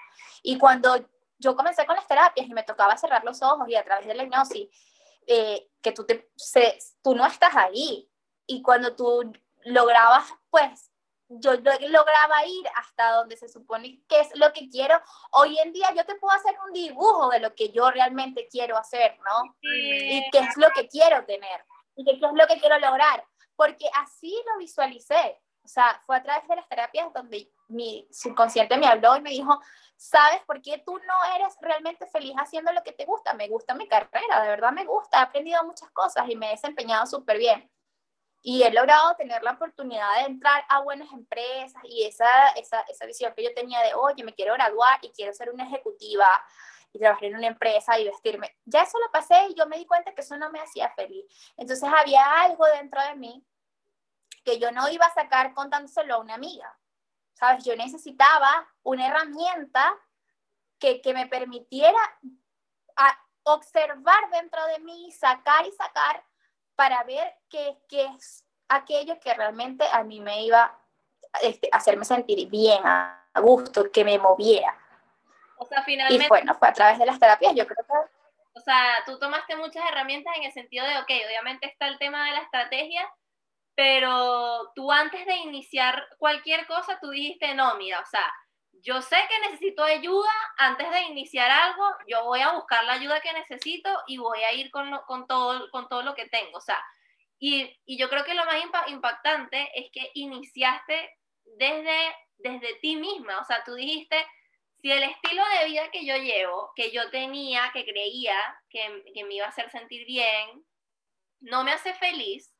Y 0.43 0.57
cuando 0.57 0.95
yo 1.39 1.55
comencé 1.55 1.85
con 1.85 1.95
las 1.95 2.07
terapias 2.07 2.47
y 2.47 2.53
me 2.53 2.63
tocaba 2.63 2.97
cerrar 2.97 3.23
los 3.23 3.41
ojos 3.41 3.67
y 3.69 3.75
a 3.75 3.83
través 3.83 4.07
de 4.07 4.15
la 4.15 4.23
hipnosis, 4.23 4.67
eh, 5.27 5.69
que 5.81 5.91
tú, 5.91 6.05
te, 6.05 6.29
se, 6.35 6.77
tú 7.03 7.15
no 7.15 7.25
estás 7.25 7.55
ahí. 7.55 8.09
Y 8.45 8.61
cuando 8.61 8.95
tú 8.95 9.31
lograbas, 9.65 10.25
pues, 10.49 10.89
yo 11.29 11.53
lograba 11.55 12.45
ir 12.45 12.65
hasta 12.75 13.11
donde 13.11 13.35
se 13.35 13.49
supone 13.49 14.01
que 14.07 14.21
es 14.21 14.29
lo 14.35 14.53
que 14.53 14.69
quiero. 14.69 14.99
Hoy 15.31 15.59
en 15.59 15.73
día 15.73 15.93
yo 15.95 16.05
te 16.05 16.15
puedo 16.15 16.33
hacer 16.33 16.55
un 16.65 16.73
dibujo 16.73 17.29
de 17.29 17.39
lo 17.39 17.53
que 17.53 17.69
yo 17.69 17.91
realmente 17.91 18.47
quiero 18.49 18.77
hacer, 18.77 19.17
¿no? 19.19 19.55
Sí. 19.61 20.17
Y 20.17 20.29
qué 20.31 20.39
es 20.39 20.55
lo 20.55 20.69
que 20.69 20.88
quiero 20.88 21.25
tener. 21.25 21.65
Y 21.95 22.05
qué 22.05 22.11
es 22.11 22.21
lo 22.21 22.47
que 22.47 22.59
quiero 22.59 22.79
lograr. 22.79 23.25
Porque 23.55 23.89
así 23.95 24.33
lo 24.45 24.59
visualicé. 24.59 25.41
O 25.68 25.70
sea, 25.70 26.01
fue 26.05 26.15
a 26.15 26.24
través 26.24 26.47
de 26.47 26.55
las 26.55 26.70
terapias 26.70 27.11
donde 27.13 27.51
mi 27.68 28.07
subconsciente 28.09 28.78
me 28.78 28.88
habló 28.88 29.18
y 29.18 29.22
me 29.22 29.32
dijo, 29.32 29.59
¿sabes 29.97 30.39
por 30.45 30.61
qué 30.61 30.78
tú 30.78 30.97
no 30.97 31.36
eres 31.36 31.57
realmente 31.59 32.07
feliz 32.07 32.34
haciendo 32.38 32.72
lo 32.72 32.82
que 32.84 32.93
te 32.93 33.03
gusta? 33.03 33.34
Me 33.34 33.49
gusta 33.49 33.74
mi 33.74 33.86
carrera, 33.86 34.43
de 34.43 34.47
verdad 34.47 34.72
me 34.72 34.86
gusta, 34.86 35.20
he 35.20 35.24
aprendido 35.24 35.61
muchas 35.65 35.91
cosas 35.91 36.24
y 36.30 36.38
me 36.38 36.47
he 36.47 36.51
desempeñado 36.51 37.05
súper 37.05 37.38
bien. 37.38 37.70
Y 38.41 38.63
he 38.63 38.72
logrado 38.72 39.13
tener 39.18 39.43
la 39.43 39.51
oportunidad 39.51 40.20
de 40.20 40.28
entrar 40.28 40.63
a 40.70 40.80
buenas 40.80 41.11
empresas 41.11 41.84
y 41.84 42.05
esa, 42.05 42.51
esa, 42.51 42.80
esa 42.88 43.05
visión 43.05 43.34
que 43.36 43.43
yo 43.43 43.53
tenía 43.53 43.82
de, 43.82 43.93
oye, 43.93 44.24
me 44.24 44.34
quiero 44.34 44.53
graduar 44.53 44.99
y 45.01 45.09
quiero 45.09 45.34
ser 45.34 45.51
una 45.51 45.65
ejecutiva 45.65 46.30
y 46.93 46.99
trabajar 46.99 47.26
en 47.26 47.36
una 47.36 47.47
empresa 47.47 47.99
y 47.99 48.05
vestirme. 48.05 48.55
Ya 48.63 48.84
eso 48.84 48.97
lo 48.99 49.11
pasé 49.11 49.47
y 49.49 49.55
yo 49.55 49.68
me 49.68 49.78
di 49.78 49.86
cuenta 49.86 50.15
que 50.15 50.22
eso 50.22 50.38
no 50.38 50.49
me 50.49 50.61
hacía 50.61 50.89
feliz. 50.91 51.26
Entonces 51.57 51.89
había 51.93 52.24
algo 52.43 52.65
dentro 52.68 53.01
de 53.01 53.15
mí 53.15 53.45
que 54.48 54.60
yo 54.60 54.72
no 54.72 54.88
iba 54.88 55.06
a 55.06 55.14
sacar 55.14 55.54
contándoselo 55.54 56.16
a 56.16 56.20
una 56.20 56.36
amiga. 56.36 56.74
¿Sabes? 57.34 57.66
Yo 57.66 57.76
necesitaba 57.76 58.66
una 58.82 59.08
herramienta 59.08 59.93
que, 60.80 61.02
que 61.02 61.14
me 61.14 61.28
permitiera 61.28 62.00
a 62.95 63.26
observar 63.43 64.30
dentro 64.32 64.66
de 64.68 64.80
mí, 64.80 65.12
sacar 65.12 65.66
y 65.66 65.72
sacar 65.74 66.24
para 66.78 67.04
ver 67.04 67.36
qué, 67.50 67.78
qué 67.89 68.06
es 68.06 68.45
aquello 68.70 69.20
que 69.20 69.34
realmente 69.34 69.86
a 69.91 70.04
mí 70.06 70.22
me 70.22 70.43
iba 70.43 70.80
este, 71.41 71.68
a 71.74 71.78
hacerme 71.78 72.06
sentir 72.06 72.50
bien, 72.50 72.80
a, 72.86 73.28
a, 73.34 73.41
gusto, 73.41 73.91
que 73.91 74.06
me 74.06 74.18
moviera. 74.18 74.74
O 75.58 75.66
sea, 75.66 75.84
finalmente... 75.84 76.24
Y 76.24 76.30
bueno, 76.30 76.56
fue 76.56 76.70
a 76.70 76.74
través 76.74 77.00
de 77.00 77.06
las 77.06 77.20
terapias, 77.20 77.54
yo 77.54 77.68
creo 77.68 77.86
que... 77.86 77.93
O 78.58 78.62
sea, 78.62 79.04
tú 79.06 79.20
tomaste 79.20 79.58
muchas 79.58 79.84
herramientas 79.91 80.34
en 80.38 80.43
el 80.43 80.54
sentido 80.54 80.86
de, 80.86 81.00
ok, 81.00 81.10
obviamente 81.28 81.68
está 81.68 81.88
el 81.88 82.00
tema 82.00 82.26
de 82.26 82.32
la 82.32 82.39
estrategia, 82.39 83.08
pero 83.78 84.71
tú 84.73 84.91
antes 84.91 85.23
de 85.28 85.36
iniciar 85.36 86.03
cualquier 86.17 86.65
cosa, 86.65 86.97
tú 86.99 87.11
dijiste, 87.11 87.53
no, 87.53 87.75
mira, 87.78 87.99
o 87.99 88.05
sea, 88.07 88.25
yo 88.82 89.03
sé 89.03 89.17
que 89.30 89.47
necesito 89.51 89.84
ayuda, 89.84 90.32
antes 90.57 90.89
de 90.89 91.03
iniciar 91.03 91.51
algo, 91.51 91.86
yo 92.07 92.23
voy 92.23 92.39
a 92.39 92.53
buscar 92.53 92.84
la 92.86 92.93
ayuda 92.93 93.21
que 93.21 93.32
necesito 93.34 93.88
y 94.07 94.17
voy 94.17 94.39
a 94.39 94.51
ir 94.53 94.71
con, 94.71 94.89
lo, 94.89 95.05
con, 95.05 95.28
todo, 95.28 95.69
con 95.69 95.88
todo 95.89 96.01
lo 96.01 96.15
que 96.15 96.28
tengo, 96.28 96.57
o 96.57 96.61
sea, 96.61 96.84
y, 97.38 97.71
y 97.86 97.99
yo 97.99 98.09
creo 98.09 98.23
que 98.23 98.34
lo 98.34 98.45
más 98.45 98.55
impactante 98.88 99.69
es 99.80 99.91
que 99.91 100.09
iniciaste 100.15 101.11
desde, 101.45 102.15
desde 102.39 102.80
ti 102.82 102.95
misma, 102.95 103.38
o 103.41 103.45
sea, 103.45 103.63
tú 103.63 103.75
dijiste, 103.75 104.25
si 104.82 104.91
el 104.91 105.03
estilo 105.03 105.43
de 105.59 105.67
vida 105.67 105.91
que 105.91 106.03
yo 106.03 106.17
llevo, 106.17 106.71
que 106.75 106.89
yo 106.89 107.11
tenía, 107.11 107.69
que 107.73 107.86
creía 107.86 108.39
que, 108.71 109.03
que 109.13 109.23
me 109.23 109.36
iba 109.36 109.45
a 109.45 109.49
hacer 109.49 109.69
sentir 109.69 110.03
bien, 110.07 110.65
no 111.41 111.63
me 111.63 111.73
hace 111.73 111.93
feliz, 111.93 112.57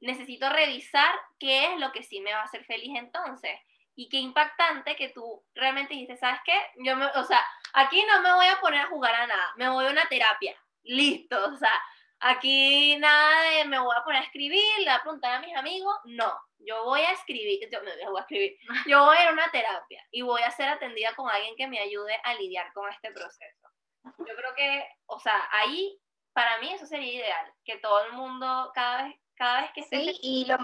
necesito 0.00 0.48
revisar 0.50 1.14
qué 1.38 1.72
es 1.72 1.80
lo 1.80 1.92
que 1.92 2.02
sí 2.02 2.20
me 2.20 2.32
va 2.32 2.40
a 2.40 2.44
hacer 2.44 2.64
feliz 2.64 2.96
entonces. 2.96 3.58
Y 3.94 4.08
qué 4.08 4.18
impactante 4.18 4.94
que 4.94 5.08
tú 5.08 5.44
realmente 5.54 5.94
dijiste, 5.94 6.16
¿sabes 6.16 6.40
qué? 6.44 6.54
Yo 6.84 6.94
me, 6.96 7.06
o 7.06 7.24
sea, 7.24 7.44
aquí 7.72 8.04
no 8.04 8.22
me 8.22 8.32
voy 8.32 8.46
a 8.46 8.60
poner 8.60 8.82
a 8.82 8.88
jugar 8.88 9.14
a 9.14 9.26
nada, 9.26 9.52
me 9.56 9.68
voy 9.68 9.86
a 9.86 9.90
una 9.90 10.08
terapia, 10.08 10.56
listo, 10.84 11.36
o 11.52 11.56
sea, 11.56 11.72
aquí 12.20 12.96
nada 12.98 13.42
de 13.42 13.64
me 13.64 13.80
voy 13.80 13.96
a 13.96 14.04
poner 14.04 14.22
a 14.22 14.24
escribir, 14.24 14.62
le 14.78 14.84
voy 14.84 14.94
a 14.94 15.02
preguntar 15.02 15.34
a 15.34 15.40
mis 15.40 15.56
amigos, 15.56 15.94
no, 16.04 16.32
yo 16.58 16.84
voy 16.84 17.00
a 17.00 17.12
escribir, 17.12 17.68
yo 17.72 17.82
me 17.82 17.90
voy 18.06 18.18
a 18.18 18.22
escribir, 18.22 18.56
yo 18.86 19.04
voy 19.04 19.16
a 19.16 19.30
a 19.30 19.32
una 19.32 19.50
terapia 19.50 20.04
y 20.10 20.22
voy 20.22 20.42
a 20.42 20.50
ser 20.50 20.68
atendida 20.68 21.14
con 21.14 21.28
alguien 21.28 21.56
que 21.56 21.66
me 21.66 21.80
ayude 21.80 22.18
a 22.22 22.34
lidiar 22.34 22.72
con 22.72 22.88
este 22.90 23.10
proceso. 23.10 23.68
Yo 24.04 24.36
creo 24.36 24.54
que, 24.54 24.88
o 25.06 25.18
sea, 25.18 25.48
ahí 25.50 26.00
para 26.32 26.58
mí 26.58 26.72
eso 26.72 26.86
sería 26.86 27.14
ideal, 27.14 27.52
que 27.64 27.78
todo 27.78 28.06
el 28.06 28.12
mundo 28.12 28.70
cada 28.74 29.04
vez 29.04 29.16
cada 29.38 29.62
vez 29.62 29.70
que 29.74 29.82
sí, 29.84 30.18
y 30.22 30.44
lo... 30.46 30.58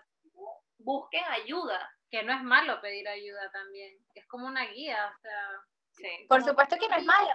busquen 0.79 1.25
ayuda. 1.25 1.91
Que 2.11 2.23
no 2.23 2.33
es 2.33 2.43
malo 2.43 2.81
pedir 2.81 3.09
ayuda 3.09 3.51
también, 3.51 3.97
es 4.15 4.27
como 4.27 4.47
una 4.47 4.65
guía, 4.67 5.13
o 5.17 5.21
sea... 5.21 5.65
Sí. 5.93 6.27
Por 6.29 6.45
supuesto 6.45 6.77
que 6.77 6.89
no 6.89 6.97
es 6.97 7.05
malo, 7.05 7.31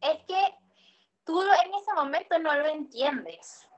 es 0.00 0.18
que 0.26 0.54
tú 1.24 1.42
en 1.42 1.74
ese 1.74 1.92
momento 1.94 2.38
no 2.38 2.54
lo 2.54 2.66
entiendes. 2.66 3.68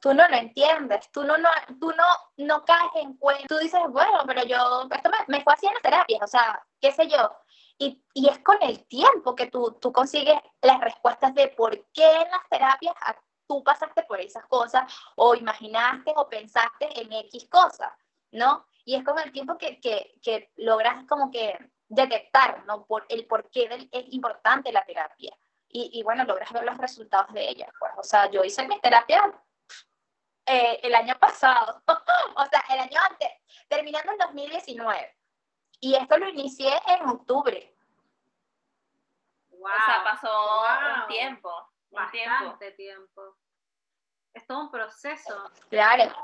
Tú 0.00 0.12
no 0.14 0.26
lo 0.26 0.36
entiendes, 0.36 1.10
tú 1.12 1.22
no, 1.22 1.38
no, 1.38 1.48
tú 1.80 1.92
no, 1.92 2.04
no 2.38 2.64
caes 2.64 2.90
en 2.96 3.16
cuenta. 3.18 3.46
Tú 3.46 3.58
dices, 3.58 3.80
bueno, 3.90 4.24
pero 4.26 4.42
yo, 4.44 4.88
esto 4.90 5.10
me, 5.10 5.36
me 5.38 5.44
fue 5.44 5.52
haciendo 5.52 5.78
terapias, 5.80 6.22
o 6.22 6.26
sea, 6.26 6.60
qué 6.80 6.90
sé 6.90 7.08
yo. 7.08 7.30
Y, 7.78 8.04
y, 8.12 8.28
es 8.28 8.38
con 8.40 8.58
el 8.62 8.84
tiempo 8.88 9.34
que 9.36 9.46
tú, 9.46 9.78
tú 9.80 9.92
consigues 9.92 10.38
las 10.60 10.80
respuestas 10.80 11.34
de 11.34 11.48
por 11.48 11.72
qué 11.92 12.04
en 12.04 12.30
las 12.30 12.48
terapias 12.50 12.94
tú 13.52 13.62
pasaste 13.62 14.02
por 14.04 14.18
esas 14.18 14.46
cosas 14.46 14.90
o 15.16 15.34
imaginaste 15.34 16.12
o 16.16 16.28
pensaste 16.28 17.00
en 17.00 17.12
X 17.12 17.48
cosas, 17.50 17.92
¿no? 18.30 18.66
Y 18.84 18.94
es 18.94 19.04
con 19.04 19.18
el 19.18 19.30
tiempo 19.30 19.58
que, 19.58 19.78
que, 19.78 20.14
que 20.22 20.50
logras 20.56 21.04
como 21.06 21.30
que 21.30 21.58
detectar, 21.88 22.64
¿no? 22.64 22.86
Por 22.86 23.04
el 23.10 23.26
por 23.26 23.50
qué 23.50 23.88
es 23.92 24.04
importante 24.12 24.72
la 24.72 24.84
terapia 24.84 25.36
y, 25.74 26.02
bueno, 26.02 26.24
logras 26.24 26.52
ver 26.52 26.64
los 26.64 26.76
resultados 26.76 27.32
de 27.32 27.48
ella. 27.48 27.66
Pues. 27.78 27.92
O 27.96 28.02
sea, 28.02 28.30
yo 28.30 28.44
hice 28.44 28.68
mi 28.68 28.78
terapia 28.80 29.32
eh, 30.44 30.80
el 30.82 30.94
año 30.94 31.18
pasado, 31.18 31.82
o 32.36 32.44
sea, 32.44 32.62
el 32.68 32.80
año 32.80 33.00
antes, 33.10 33.30
terminando 33.68 34.12
en 34.12 34.18
2019. 34.18 35.16
Y 35.80 35.94
esto 35.94 36.18
lo 36.18 36.28
inicié 36.28 36.78
en 36.88 37.08
octubre. 37.08 37.74
Wow, 39.48 39.62
o 39.62 39.84
sea, 39.86 40.04
pasó 40.04 40.62
un 41.00 41.06
tiempo. 41.06 41.71
Bastante 41.92 42.72
tiempo. 42.72 43.36
Es 44.34 44.46
todo 44.46 44.62
un 44.62 44.70
proceso. 44.70 45.50
Claro. 45.68 46.14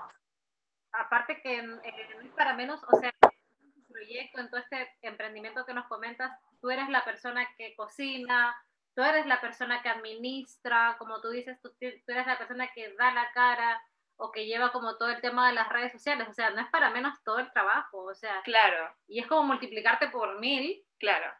Aparte 0.92 1.40
que 1.42 1.62
no 1.62 1.80
es 1.82 2.32
para 2.34 2.54
menos, 2.54 2.82
o 2.84 2.96
sea, 2.98 3.12
en 3.20 3.74
tu 3.74 3.84
proyecto, 3.86 4.40
en 4.40 4.50
todo 4.50 4.60
este 4.60 4.90
emprendimiento 5.02 5.66
que 5.66 5.74
nos 5.74 5.86
comentas, 5.86 6.32
tú 6.60 6.70
eres 6.70 6.88
la 6.88 7.04
persona 7.04 7.46
que 7.56 7.74
cocina, 7.76 8.56
tú 8.94 9.02
eres 9.02 9.26
la 9.26 9.40
persona 9.40 9.82
que 9.82 9.90
administra, 9.90 10.96
como 10.98 11.20
tú 11.20 11.28
dices, 11.28 11.60
tú, 11.62 11.70
eres 11.80 12.26
la 12.26 12.38
persona 12.38 12.68
que 12.74 12.94
da 12.94 13.12
la 13.12 13.30
cara 13.32 13.80
o 14.16 14.32
que 14.32 14.46
lleva 14.46 14.72
como 14.72 14.96
todo 14.96 15.10
el 15.10 15.20
tema 15.20 15.48
de 15.48 15.54
las 15.54 15.68
redes 15.68 15.92
sociales, 15.92 16.26
o 16.28 16.32
sea, 16.32 16.50
no 16.50 16.60
es 16.60 16.68
para 16.70 16.90
menos 16.90 17.22
todo 17.22 17.38
el 17.38 17.52
trabajo, 17.52 18.02
o 18.04 18.14
sea, 18.14 18.42
claro. 18.42 18.92
Y 19.06 19.20
es 19.20 19.28
como 19.28 19.44
multiplicarte 19.44 20.08
por 20.08 20.40
mil, 20.40 20.84
claro, 20.98 21.32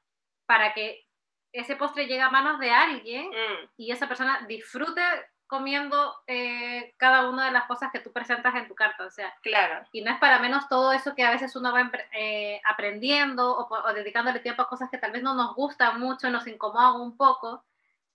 para 0.47 0.72
que 0.74 1.08
ese 1.53 1.76
postre 1.76 2.07
llegue 2.07 2.20
a 2.20 2.30
manos 2.30 2.59
de 2.59 2.70
alguien 2.70 3.28
mm. 3.28 3.70
y 3.76 3.90
esa 3.90 4.09
persona 4.09 4.44
disfrute 4.46 5.03
comiendo 5.49 6.14
eh, 6.26 6.94
cada 6.99 7.28
una 7.28 7.46
de 7.46 7.53
las 7.53 7.64
cosas 7.64 7.90
que 7.90 8.01
tú 8.01 8.12
presentas 8.12 8.55
en 8.55 8.68
tu 8.68 8.74
carta, 8.74 9.07
o 9.07 9.11
sea, 9.11 9.34
claro. 9.40 9.82
Y 9.92 10.03
no 10.03 10.12
es 10.12 10.18
para 10.18 10.38
menos 10.40 10.68
todo 10.68 10.92
eso 10.92 11.14
que 11.14 11.24
a 11.24 11.30
veces 11.30 11.57
uno 11.57 11.72
va 11.72 11.90
eh, 12.12 12.61
aprendiendo 12.66 13.57
o, 13.57 13.92
dedicándole 13.94 14.40
tiempo 14.40 14.61
a 14.61 14.68
cosas 14.68 14.90
que 14.90 14.99
tal 14.99 15.11
vez 15.11 15.22
no 15.22 15.34
nos 15.34 15.55
gustan 15.55 15.99
mucho, 15.99 16.28
nos 16.28 16.46
incomodan 16.46 17.01
un 17.01 17.16
poco, 17.16 17.64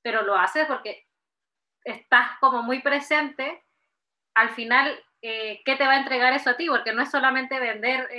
pero 0.04 0.22
lo 0.22 0.36
haces 0.36 0.68
porque 0.68 1.08
estás 1.84 2.38
como 2.40 2.62
muy 2.62 2.84
presente. 2.84 3.64
Al 4.36 4.52
final, 4.52 5.04
eh, 5.24 5.64
¿qué 5.66 5.76
te 5.76 5.88
va 5.88 5.94
a 5.94 6.00
entregar 6.00 6.34
eso 6.34 6.52
a 6.52 6.58
ti? 6.58 6.68
Porque 6.68 6.94
no 6.94 7.02
es 7.02 7.10
solamente 7.10 7.60
vender 7.60 8.10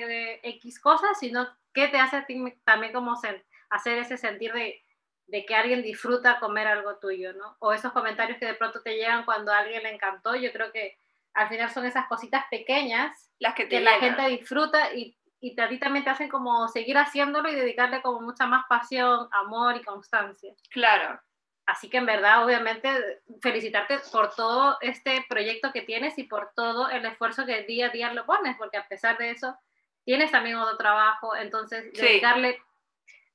X 0.42 0.80
cosas, 0.80 1.16
sino 1.20 1.46
qué 1.72 1.86
te 1.86 2.00
hace 2.00 2.16
a 2.16 2.26
ti 2.26 2.52
también 2.64 2.92
como 2.92 3.12
hacer 3.12 3.98
ese 3.98 4.16
sentir 4.16 4.52
de 4.52 4.84
de 5.27 5.45
que 5.47 5.55
alguien 5.55 5.83
disfruta 5.83 6.39
comer 6.39 6.66
algo 6.66 6.97
tuyo, 6.97 7.33
¿no? 7.33 7.57
O 7.61 7.72
esos 7.72 7.93
comentarios 7.93 8.39
que 8.39 8.47
de 8.47 8.55
pronto 8.55 8.83
te 8.83 8.95
llegan 8.95 9.25
cuando 9.25 9.53
a 9.53 9.59
alguien 9.59 9.83
le 9.83 9.95
encantó, 9.95 10.35
yo 10.35 10.53
creo 10.53 10.70
que 10.70 10.99
al 11.33 11.49
final 11.49 11.70
son 11.70 11.87
esas 11.87 12.07
cositas 12.07 12.45
pequeñas 12.51 13.31
las 13.39 13.55
que, 13.55 13.81
la 13.81 13.99
gente 13.99 14.29
disfruta 14.29 14.95
y, 14.95 15.16
y 15.41 15.61
a 15.61 15.68
ti 15.68 15.79
también 15.79 16.05
te 16.05 16.11
hacen 16.11 16.29
como 16.29 16.68
seguir 16.68 16.97
haciéndolo 16.97 17.49
y 17.49 17.55
dedicarle 17.55 18.01
como 18.03 18.20
mucha 18.20 18.47
más 18.47 18.64
pasión, 18.68 19.29
amor 19.33 19.77
y 19.77 19.83
constancia. 19.83 20.55
Claro. 20.70 21.20
Así 21.66 21.89
que 21.89 21.97
en 21.97 22.07
verdad, 22.07 22.45
obviamente, 22.45 23.22
felicitarte 23.41 23.99
por 24.12 24.35
todo 24.35 24.77
este 24.81 25.25
proyecto 25.29 25.72
que 25.72 25.83
tienes 25.83 26.18
y 26.18 26.25
por 26.25 26.53
todo 26.55 26.91
el 26.91 27.05
esfuerzo 27.07 27.47
que 27.47 27.62
día 27.62 27.87
a 27.87 27.91
día 27.91 28.12
lo 28.12 28.27
pones, 28.27 28.57
porque 28.59 28.77
a 28.77 28.87
pesar 28.87 29.16
de 29.16 29.31
eso, 29.31 29.57
tienes 30.05 30.31
también 30.31 30.57
otro 30.57 30.77
trabajo, 30.77 31.35
entonces 31.35 31.91
dedicarle 31.95 32.59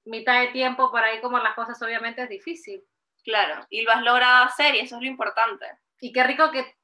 mitad 0.05 0.41
de 0.41 0.47
tiempo 0.47 0.91
por 0.91 1.03
ahí 1.03 1.21
como 1.21 1.39
las 1.39 1.55
cosas 1.55 1.81
obviamente 1.81 2.23
es 2.23 2.29
difícil. 2.29 2.83
Claro, 3.23 3.65
y 3.69 3.81
lo 3.81 3.91
has 3.91 4.01
logrado 4.01 4.45
hacer 4.45 4.75
y 4.75 4.79
eso 4.79 4.95
es 4.95 5.01
lo 5.01 5.07
importante. 5.07 5.65
Y 5.99 6.11
qué 6.13 6.23
rico 6.23 6.51
que, 6.51 6.75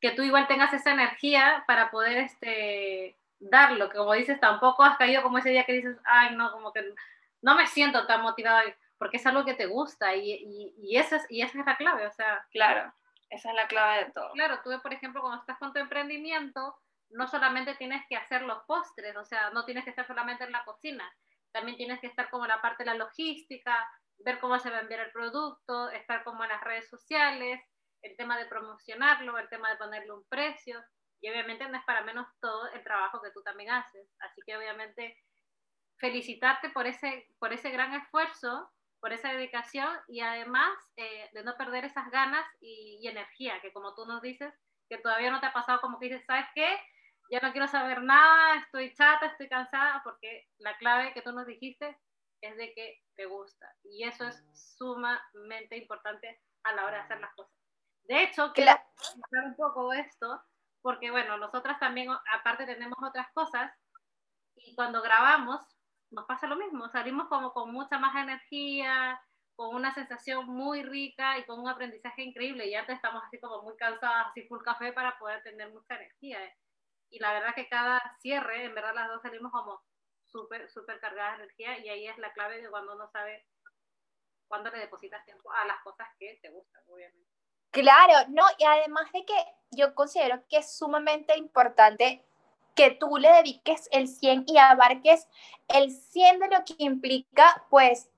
que 0.00 0.10
tú 0.10 0.22
igual 0.22 0.46
tengas 0.46 0.72
esa 0.72 0.92
energía 0.92 1.64
para 1.66 1.90
poder 1.90 2.18
este, 2.18 3.16
darlo, 3.38 3.88
que 3.88 3.98
como 3.98 4.12
dices, 4.12 4.40
tampoco 4.40 4.82
has 4.84 4.98
caído 4.98 5.22
como 5.22 5.38
ese 5.38 5.50
día 5.50 5.64
que 5.64 5.72
dices, 5.72 5.96
ay, 6.04 6.36
no, 6.36 6.52
como 6.52 6.72
que 6.72 6.94
no 7.42 7.54
me 7.54 7.66
siento 7.66 8.06
tan 8.06 8.22
motivada, 8.22 8.62
porque 8.98 9.16
es 9.16 9.26
algo 9.26 9.44
que 9.44 9.54
te 9.54 9.66
gusta 9.66 10.14
y, 10.14 10.30
y, 10.30 10.74
y, 10.76 10.96
esa, 10.96 11.16
es, 11.16 11.26
y 11.30 11.42
esa 11.42 11.60
es 11.60 11.66
la 11.66 11.76
clave, 11.76 12.06
o 12.06 12.12
sea. 12.12 12.46
Claro, 12.50 12.92
esa 13.30 13.50
es 13.50 13.54
la 13.54 13.66
clave 13.66 14.04
de 14.04 14.12
todo. 14.12 14.32
Claro, 14.32 14.60
tú, 14.62 14.70
por 14.82 14.92
ejemplo, 14.92 15.22
cuando 15.22 15.40
estás 15.40 15.58
con 15.58 15.72
tu 15.72 15.78
emprendimiento, 15.78 16.76
no 17.08 17.26
solamente 17.26 17.74
tienes 17.76 18.04
que 18.08 18.16
hacer 18.16 18.42
los 18.42 18.62
postres, 18.64 19.16
o 19.16 19.24
sea, 19.24 19.50
no 19.50 19.64
tienes 19.64 19.84
que 19.84 19.90
estar 19.90 20.06
solamente 20.06 20.44
en 20.44 20.52
la 20.52 20.64
cocina, 20.64 21.10
también 21.52 21.76
tienes 21.76 22.00
que 22.00 22.06
estar 22.06 22.30
como 22.30 22.46
la 22.46 22.60
parte 22.60 22.84
de 22.84 22.90
la 22.90 22.96
logística, 22.96 23.88
ver 24.18 24.38
cómo 24.40 24.58
se 24.58 24.70
va 24.70 24.78
a 24.78 24.80
enviar 24.80 25.00
el 25.00 25.12
producto, 25.12 25.90
estar 25.90 26.24
como 26.24 26.42
en 26.44 26.50
las 26.50 26.62
redes 26.62 26.88
sociales, 26.88 27.60
el 28.02 28.16
tema 28.16 28.38
de 28.38 28.46
promocionarlo, 28.46 29.38
el 29.38 29.48
tema 29.48 29.70
de 29.70 29.76
ponerle 29.76 30.12
un 30.12 30.24
precio. 30.28 30.82
Y 31.20 31.28
obviamente 31.30 31.68
no 31.68 31.76
es 31.76 31.84
para 31.84 32.02
menos 32.02 32.26
todo 32.40 32.68
el 32.72 32.82
trabajo 32.82 33.20
que 33.22 33.30
tú 33.30 33.42
también 33.42 33.70
haces. 33.70 34.08
Así 34.20 34.40
que 34.46 34.56
obviamente 34.56 35.16
felicitarte 35.98 36.70
por 36.70 36.86
ese, 36.86 37.28
por 37.38 37.52
ese 37.52 37.70
gran 37.70 37.94
esfuerzo, 37.94 38.70
por 39.00 39.12
esa 39.12 39.32
dedicación 39.32 39.88
y 40.08 40.20
además 40.20 40.72
eh, 40.96 41.30
de 41.32 41.42
no 41.44 41.56
perder 41.56 41.84
esas 41.84 42.10
ganas 42.10 42.44
y, 42.60 42.98
y, 43.02 43.08
energía, 43.08 43.60
que 43.60 43.72
como 43.72 43.94
tú 43.94 44.06
nos 44.06 44.22
dices, 44.22 44.52
que 44.88 44.98
todavía 44.98 45.30
no 45.30 45.40
te 45.40 45.46
ha 45.46 45.52
pasado 45.52 45.80
como 45.80 45.98
que 45.98 46.06
dices, 46.06 46.24
¿sabes 46.26 46.46
qué? 46.54 46.78
Ya 47.30 47.40
no 47.40 47.52
quiero 47.52 47.68
saber 47.68 48.02
nada, 48.02 48.56
estoy 48.56 48.92
chata, 48.94 49.26
estoy 49.26 49.48
cansada, 49.48 50.00
porque 50.02 50.48
la 50.58 50.76
clave 50.78 51.12
que 51.14 51.22
tú 51.22 51.32
nos 51.32 51.46
dijiste 51.46 51.96
es 52.40 52.56
de 52.56 52.72
que 52.74 53.02
te 53.14 53.26
gusta. 53.26 53.72
Y 53.84 54.04
eso 54.04 54.26
es 54.26 54.44
sumamente 54.52 55.76
importante 55.76 56.40
a 56.64 56.72
la 56.72 56.84
hora 56.84 56.96
de 56.96 57.02
hacer 57.02 57.20
las 57.20 57.34
cosas. 57.34 57.52
De 58.04 58.24
hecho, 58.24 58.52
quiero 58.52 58.72
hablar 58.72 59.44
un 59.46 59.56
poco 59.56 59.92
esto, 59.92 60.42
porque 60.82 61.10
bueno, 61.10 61.36
nosotras 61.36 61.78
también 61.78 62.08
aparte 62.32 62.66
tenemos 62.66 62.98
otras 63.00 63.28
cosas 63.32 63.70
y 64.56 64.74
cuando 64.74 65.00
grabamos 65.00 65.60
nos 66.10 66.26
pasa 66.26 66.48
lo 66.48 66.56
mismo, 66.56 66.88
salimos 66.88 67.28
como 67.28 67.52
con 67.52 67.72
mucha 67.72 67.98
más 67.98 68.16
energía, 68.16 69.20
con 69.54 69.74
una 69.74 69.94
sensación 69.94 70.46
muy 70.46 70.82
rica 70.82 71.38
y 71.38 71.44
con 71.44 71.60
un 71.60 71.68
aprendizaje 71.68 72.22
increíble 72.22 72.66
y 72.66 72.74
antes 72.74 72.96
estamos 72.96 73.22
así 73.24 73.38
como 73.38 73.62
muy 73.62 73.76
cansadas, 73.76 74.28
así 74.28 74.42
full 74.48 74.62
café 74.64 74.92
para 74.92 75.18
poder 75.18 75.42
tener 75.42 75.70
mucha 75.70 75.94
energía. 75.94 76.44
¿eh? 76.44 76.56
Y 77.10 77.18
la 77.18 77.32
verdad 77.32 77.54
que 77.54 77.68
cada 77.68 78.00
cierre, 78.20 78.64
en 78.64 78.74
verdad 78.74 78.94
las 78.94 79.08
dos 79.08 79.22
salimos 79.22 79.52
como 79.52 79.82
súper, 80.26 80.70
súper 80.70 81.00
cargadas 81.00 81.38
de 81.38 81.44
energía 81.44 81.78
y 81.78 81.88
ahí 81.88 82.06
es 82.06 82.18
la 82.18 82.32
clave 82.32 82.62
de 82.62 82.70
cuando 82.70 82.94
uno 82.94 83.08
sabe 83.10 83.46
cuándo 84.48 84.70
le 84.70 84.78
depositas 84.78 85.24
tiempo 85.24 85.52
a 85.52 85.64
las 85.66 85.80
cosas 85.82 86.08
que 86.18 86.38
te 86.42 86.50
gustan, 86.50 86.82
obviamente. 86.88 87.30
Claro, 87.70 88.28
no, 88.30 88.44
y 88.58 88.64
además 88.64 89.10
de 89.12 89.24
que 89.24 89.34
yo 89.70 89.94
considero 89.94 90.42
que 90.48 90.58
es 90.58 90.76
sumamente 90.76 91.36
importante 91.36 92.24
que 92.74 92.90
tú 92.90 93.16
le 93.16 93.30
dediques 93.30 93.88
el 93.92 94.08
100 94.08 94.44
y 94.46 94.58
abarques 94.58 95.28
el 95.68 95.92
100 95.92 96.40
de 96.40 96.48
lo 96.48 96.64
que 96.64 96.74
implica, 96.78 97.66
pues, 97.70 98.10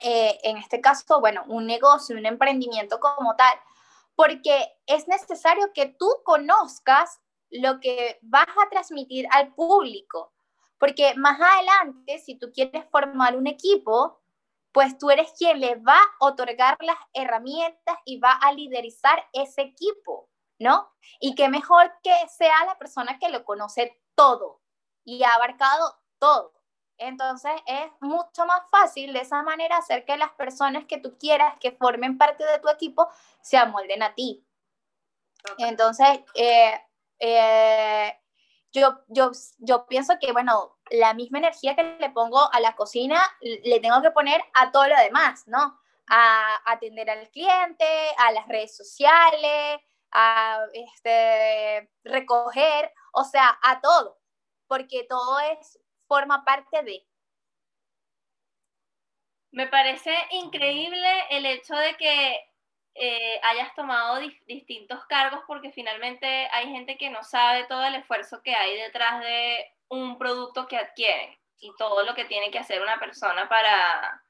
eh, 0.00 0.38
en 0.42 0.58
este 0.58 0.80
caso, 0.80 1.20
bueno, 1.20 1.44
un 1.46 1.66
negocio, 1.66 2.16
un 2.16 2.26
emprendimiento 2.26 3.00
como 3.00 3.36
tal, 3.36 3.58
porque 4.16 4.76
es 4.86 5.08
necesario 5.08 5.72
que 5.72 5.86
tú 5.86 6.08
conozcas 6.24 7.20
lo 7.54 7.78
que 7.78 8.18
vas 8.22 8.48
a 8.48 8.68
transmitir 8.68 9.26
al 9.30 9.54
público. 9.54 10.32
Porque 10.78 11.14
más 11.14 11.40
adelante, 11.40 12.18
si 12.18 12.36
tú 12.36 12.50
quieres 12.52 12.84
formar 12.90 13.36
un 13.36 13.46
equipo, 13.46 14.20
pues 14.72 14.98
tú 14.98 15.10
eres 15.10 15.32
quien 15.38 15.60
le 15.60 15.76
va 15.76 15.98
a 15.98 16.24
otorgar 16.26 16.76
las 16.80 16.98
herramientas 17.12 17.96
y 18.04 18.18
va 18.18 18.32
a 18.32 18.52
liderizar 18.52 19.24
ese 19.32 19.62
equipo, 19.62 20.28
¿no? 20.58 20.92
Y 21.20 21.36
qué 21.36 21.48
mejor 21.48 21.92
que 22.02 22.12
sea 22.36 22.66
la 22.66 22.76
persona 22.76 23.18
que 23.20 23.28
lo 23.28 23.44
conoce 23.44 24.02
todo 24.16 24.60
y 25.04 25.22
ha 25.22 25.34
abarcado 25.34 25.94
todo. 26.18 26.52
Entonces 26.98 27.52
es 27.66 27.86
mucho 28.00 28.46
más 28.46 28.62
fácil 28.70 29.12
de 29.12 29.20
esa 29.20 29.44
manera 29.44 29.76
hacer 29.76 30.04
que 30.04 30.16
las 30.16 30.32
personas 30.32 30.86
que 30.86 30.98
tú 30.98 31.16
quieras 31.18 31.54
que 31.60 31.70
formen 31.70 32.18
parte 32.18 32.44
de 32.44 32.58
tu 32.58 32.68
equipo 32.68 33.08
se 33.42 33.56
amolden 33.56 34.02
a 34.02 34.14
ti. 34.14 34.44
Entonces, 35.58 36.08
eh, 36.34 36.80
eh, 37.26 38.20
yo, 38.72 39.00
yo, 39.08 39.30
yo 39.58 39.86
pienso 39.86 40.14
que, 40.20 40.32
bueno, 40.32 40.76
la 40.90 41.14
misma 41.14 41.38
energía 41.38 41.74
que 41.74 41.96
le 41.98 42.10
pongo 42.10 42.52
a 42.52 42.60
la 42.60 42.76
cocina, 42.76 43.18
le 43.40 43.80
tengo 43.80 44.02
que 44.02 44.10
poner 44.10 44.42
a 44.54 44.70
todo 44.72 44.86
lo 44.88 44.96
demás, 44.96 45.44
¿no? 45.46 45.80
A 46.08 46.60
atender 46.70 47.08
al 47.08 47.30
cliente, 47.30 47.86
a 48.18 48.32
las 48.32 48.46
redes 48.48 48.76
sociales, 48.76 49.80
a 50.12 50.58
este, 50.72 51.90
recoger, 52.04 52.92
o 53.12 53.24
sea, 53.24 53.58
a 53.62 53.80
todo, 53.80 54.20
porque 54.66 55.06
todo 55.08 55.40
es, 55.40 55.78
forma 56.06 56.44
parte 56.44 56.82
de. 56.82 57.06
Me 59.50 59.66
parece 59.68 60.14
increíble 60.32 61.08
el 61.30 61.46
hecho 61.46 61.74
de 61.74 61.96
que 61.96 62.53
eh, 62.94 63.40
hayas 63.42 63.74
tomado 63.74 64.20
distintos 64.46 65.04
cargos 65.06 65.40
porque 65.48 65.72
finalmente 65.72 66.26
hay 66.52 66.70
gente 66.70 66.96
que 66.96 67.10
no 67.10 67.24
sabe 67.24 67.64
todo 67.64 67.84
el 67.84 67.96
esfuerzo 67.96 68.40
que 68.42 68.54
hay 68.54 68.76
detrás 68.78 69.20
de 69.20 69.72
un 69.88 70.16
producto 70.16 70.68
que 70.68 70.76
adquieren 70.76 71.36
y 71.58 71.72
todo 71.76 72.04
lo 72.04 72.14
que 72.14 72.24
tiene 72.24 72.50
que 72.50 72.58
hacer 72.58 72.82
una 72.82 73.00
persona 73.00 73.48
para, 73.48 74.22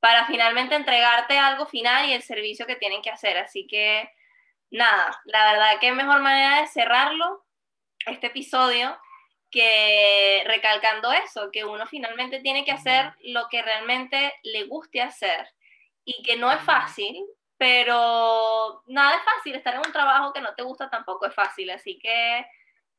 para 0.00 0.26
finalmente 0.26 0.74
entregarte 0.74 1.38
algo 1.38 1.66
final 1.66 2.08
y 2.08 2.12
el 2.12 2.22
servicio 2.22 2.66
que 2.66 2.76
tienen 2.76 3.02
que 3.02 3.10
hacer. 3.10 3.36
Así 3.38 3.66
que 3.68 4.10
nada, 4.70 5.20
la 5.24 5.52
verdad 5.52 5.78
que 5.80 5.92
mejor 5.92 6.20
manera 6.20 6.62
de 6.62 6.66
cerrarlo, 6.66 7.44
este 8.06 8.28
episodio, 8.28 8.98
que 9.50 10.42
recalcando 10.46 11.12
eso, 11.12 11.50
que 11.52 11.64
uno 11.64 11.86
finalmente 11.86 12.40
tiene 12.40 12.64
que 12.64 12.72
hacer 12.72 13.12
lo 13.20 13.48
que 13.48 13.62
realmente 13.62 14.32
le 14.42 14.64
guste 14.64 15.02
hacer 15.02 15.48
y 16.04 16.22
que 16.22 16.36
no 16.36 16.50
es 16.50 16.60
fácil, 16.62 17.24
pero 17.60 18.82
nada 18.86 19.16
es 19.16 19.22
fácil, 19.22 19.54
estar 19.54 19.74
en 19.74 19.82
un 19.84 19.92
trabajo 19.92 20.32
que 20.32 20.40
no 20.40 20.54
te 20.54 20.62
gusta 20.62 20.88
tampoco 20.88 21.26
es 21.26 21.34
fácil, 21.34 21.68
así 21.68 21.98
que, 21.98 22.46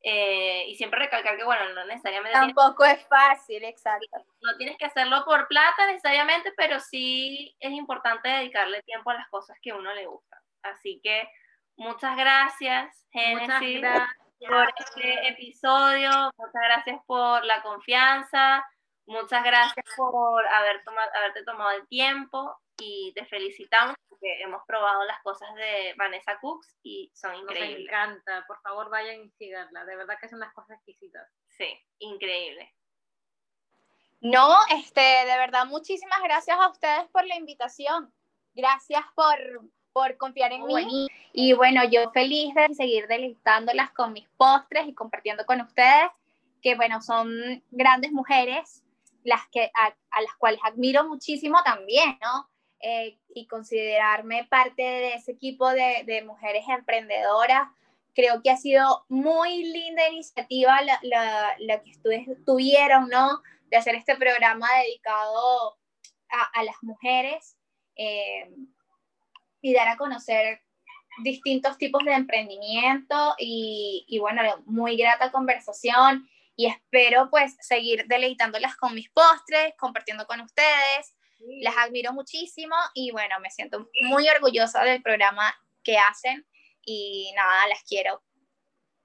eh, 0.03 0.66
y 0.68 0.76
siempre 0.76 0.99
recalcar 0.99 1.36
que, 1.36 1.43
bueno, 1.43 1.74
no 1.74 1.84
necesariamente... 1.86 2.38
Tampoco 2.38 2.86
es 2.86 3.03
fácil, 3.07 3.64
exacto. 3.64 4.24
No 4.39 4.55
tienes 4.57 4.78
que 4.78 4.86
hacerlo 4.86 5.26
por 5.26 5.47
plata 5.47 5.88
necesariamente, 5.88 6.53
pero 6.55 6.80
sí 6.80 7.57
es 7.59 7.72
importante 7.72 8.30
dedicarle 8.30 8.84
tiempo 8.84 9.09
a 9.09 9.16
las 9.16 9.28
cosas 9.30 9.57
que 9.64 9.72
a 9.72 9.78
uno 9.78 9.91
le 9.95 10.05
gusta. 10.05 10.39
Así 10.62 11.01
que 11.03 11.28
muchas 11.76 12.16
gracias, 12.16 13.07
Genesis, 13.12 13.84
por 14.47 14.72
este 14.78 15.28
episodio, 15.28 16.12
muchas 16.38 16.62
gracias 16.66 17.01
por 17.07 17.43
la 17.45 17.64
confianza, 17.64 18.64
muchas 19.06 19.43
gracias 19.43 19.86
por 19.95 20.45
haber 20.47 20.84
tomado, 20.84 21.10
haberte 21.16 21.43
tomado 21.43 21.72
el 21.72 21.88
tiempo 21.88 22.58
y 22.80 23.14
te 23.14 23.26
felicitamos 23.26 23.95
porque 24.10 24.41
hemos 24.41 24.62
probado 24.66 25.04
las 25.06 25.22
cosas 25.22 25.54
de 25.56 25.93
Vanessa 25.97 26.39
Cooks 26.39 26.78
y 26.84 27.12
son 27.16 27.36
increíbles. 27.36 27.80
Nos 27.80 27.88
encanta, 27.88 28.45
por 28.47 28.62
favor 28.62 28.89
vayan 28.89 29.24
y 29.24 29.30
síganla, 29.32 29.86
de 29.86 29.95
verdad 29.95 30.18
que 30.20 30.30
son 30.30 30.38
unas 30.38 30.54
cosas 30.54 30.78
exquisitas. 30.78 31.28
Sí, 31.49 31.68
increíble. 31.99 32.74
No, 34.22 34.56
este, 34.70 35.02
de 35.02 35.38
verdad, 35.38 35.66
muchísimas 35.66 36.22
gracias 36.22 36.58
a 36.60 36.70
ustedes 36.70 37.08
por 37.12 37.26
la 37.26 37.36
invitación. 37.36 38.14
Gracias 38.54 39.04
por, 39.16 39.36
por 39.93 40.16
confiar 40.18 40.52
en 40.52 40.64
mí. 40.66 41.08
Y 41.34 41.54
bueno, 41.54 41.84
yo 41.86 42.12
feliz 42.12 42.54
de 42.54 42.76
seguir 42.76 43.08
deleitándolas 43.08 43.91
con 43.91 44.14
mis 44.14 44.30
postres 44.38 44.88
y 44.88 44.93
compartiendo 44.93 45.45
con 45.45 45.62
ustedes, 45.62 46.12
que 46.62 46.76
bueno, 46.76 47.02
son 47.02 47.64
grandes 47.72 48.12
mujeres, 48.12 48.84
las 49.24 49.48
que, 49.52 49.72
a, 49.74 50.22
las 50.22 50.36
cuales 50.38 50.60
admiro 50.64 51.08
muchísimo 51.08 51.60
también, 51.64 52.18
¿no? 52.22 52.50
Eh, 52.80 53.20
y 53.34 53.46
considerarme 53.48 54.46
parte 54.46 54.82
de 54.82 55.14
ese 55.14 55.34
equipo 55.34 55.70
de, 55.70 56.24
mujeres 56.26 56.66
emprendedoras. 56.68 57.70
Creo 58.14 58.42
que 58.42 58.52
ha 58.52 58.58
sido 58.58 59.06
muy 59.08 59.64
linda 59.64 60.10
iniciativa 60.10 60.80
la, 60.82 61.82
que 61.84 61.92
ustedes 61.92 62.28
tuvieron, 62.46 63.08
¿no? 63.10 63.42
De 63.70 63.78
hacer 63.78 63.96
este 63.96 64.16
programa 64.16 64.68
dedicado 64.84 65.78
a, 66.30 66.60
a 66.60 66.64
las 66.64 66.76
mujeres 66.82 67.56
eh, 67.96 68.50
y 69.62 69.74
dar 69.74 69.88
a 69.88 69.98
conocer 69.98 70.62
distintos 71.24 71.78
tipos 71.78 72.04
de 72.04 72.14
emprendimiento 72.14 73.36
y, 73.38 74.06
y, 74.08 74.20
bueno, 74.20 74.42
muy 74.66 74.98
grata 74.98 75.32
conversación 75.32 76.28
y 76.56 76.68
espero 76.68 77.30
pues 77.30 77.56
seguir 77.60 78.06
deleitándolas 78.08 78.76
con 78.76 78.93
mis 78.93 79.10
postres, 79.10 79.74
compartiendo 79.78 80.26
con 80.26 80.41
ustedes 80.41 81.16
las 81.62 81.76
admiro 81.78 82.14
muchísimo 82.14 82.76
y 82.93 83.12
bueno, 83.12 83.39
me 83.39 83.49
siento 83.49 83.89
muy 84.04 84.30
orgullosa 84.30 84.84
del 84.84 85.02
programa 85.02 85.54
que 85.84 85.97
hacen 85.97 86.45
y 86.84 87.34
nada, 87.36 87.68
las 87.68 87.84
quiero. 87.84 88.22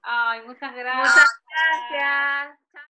Ay, 0.01 0.41
muchas 0.41 0.73
gracias. 0.73 1.15
Muchas 1.15 1.29
gracias. 1.89 2.59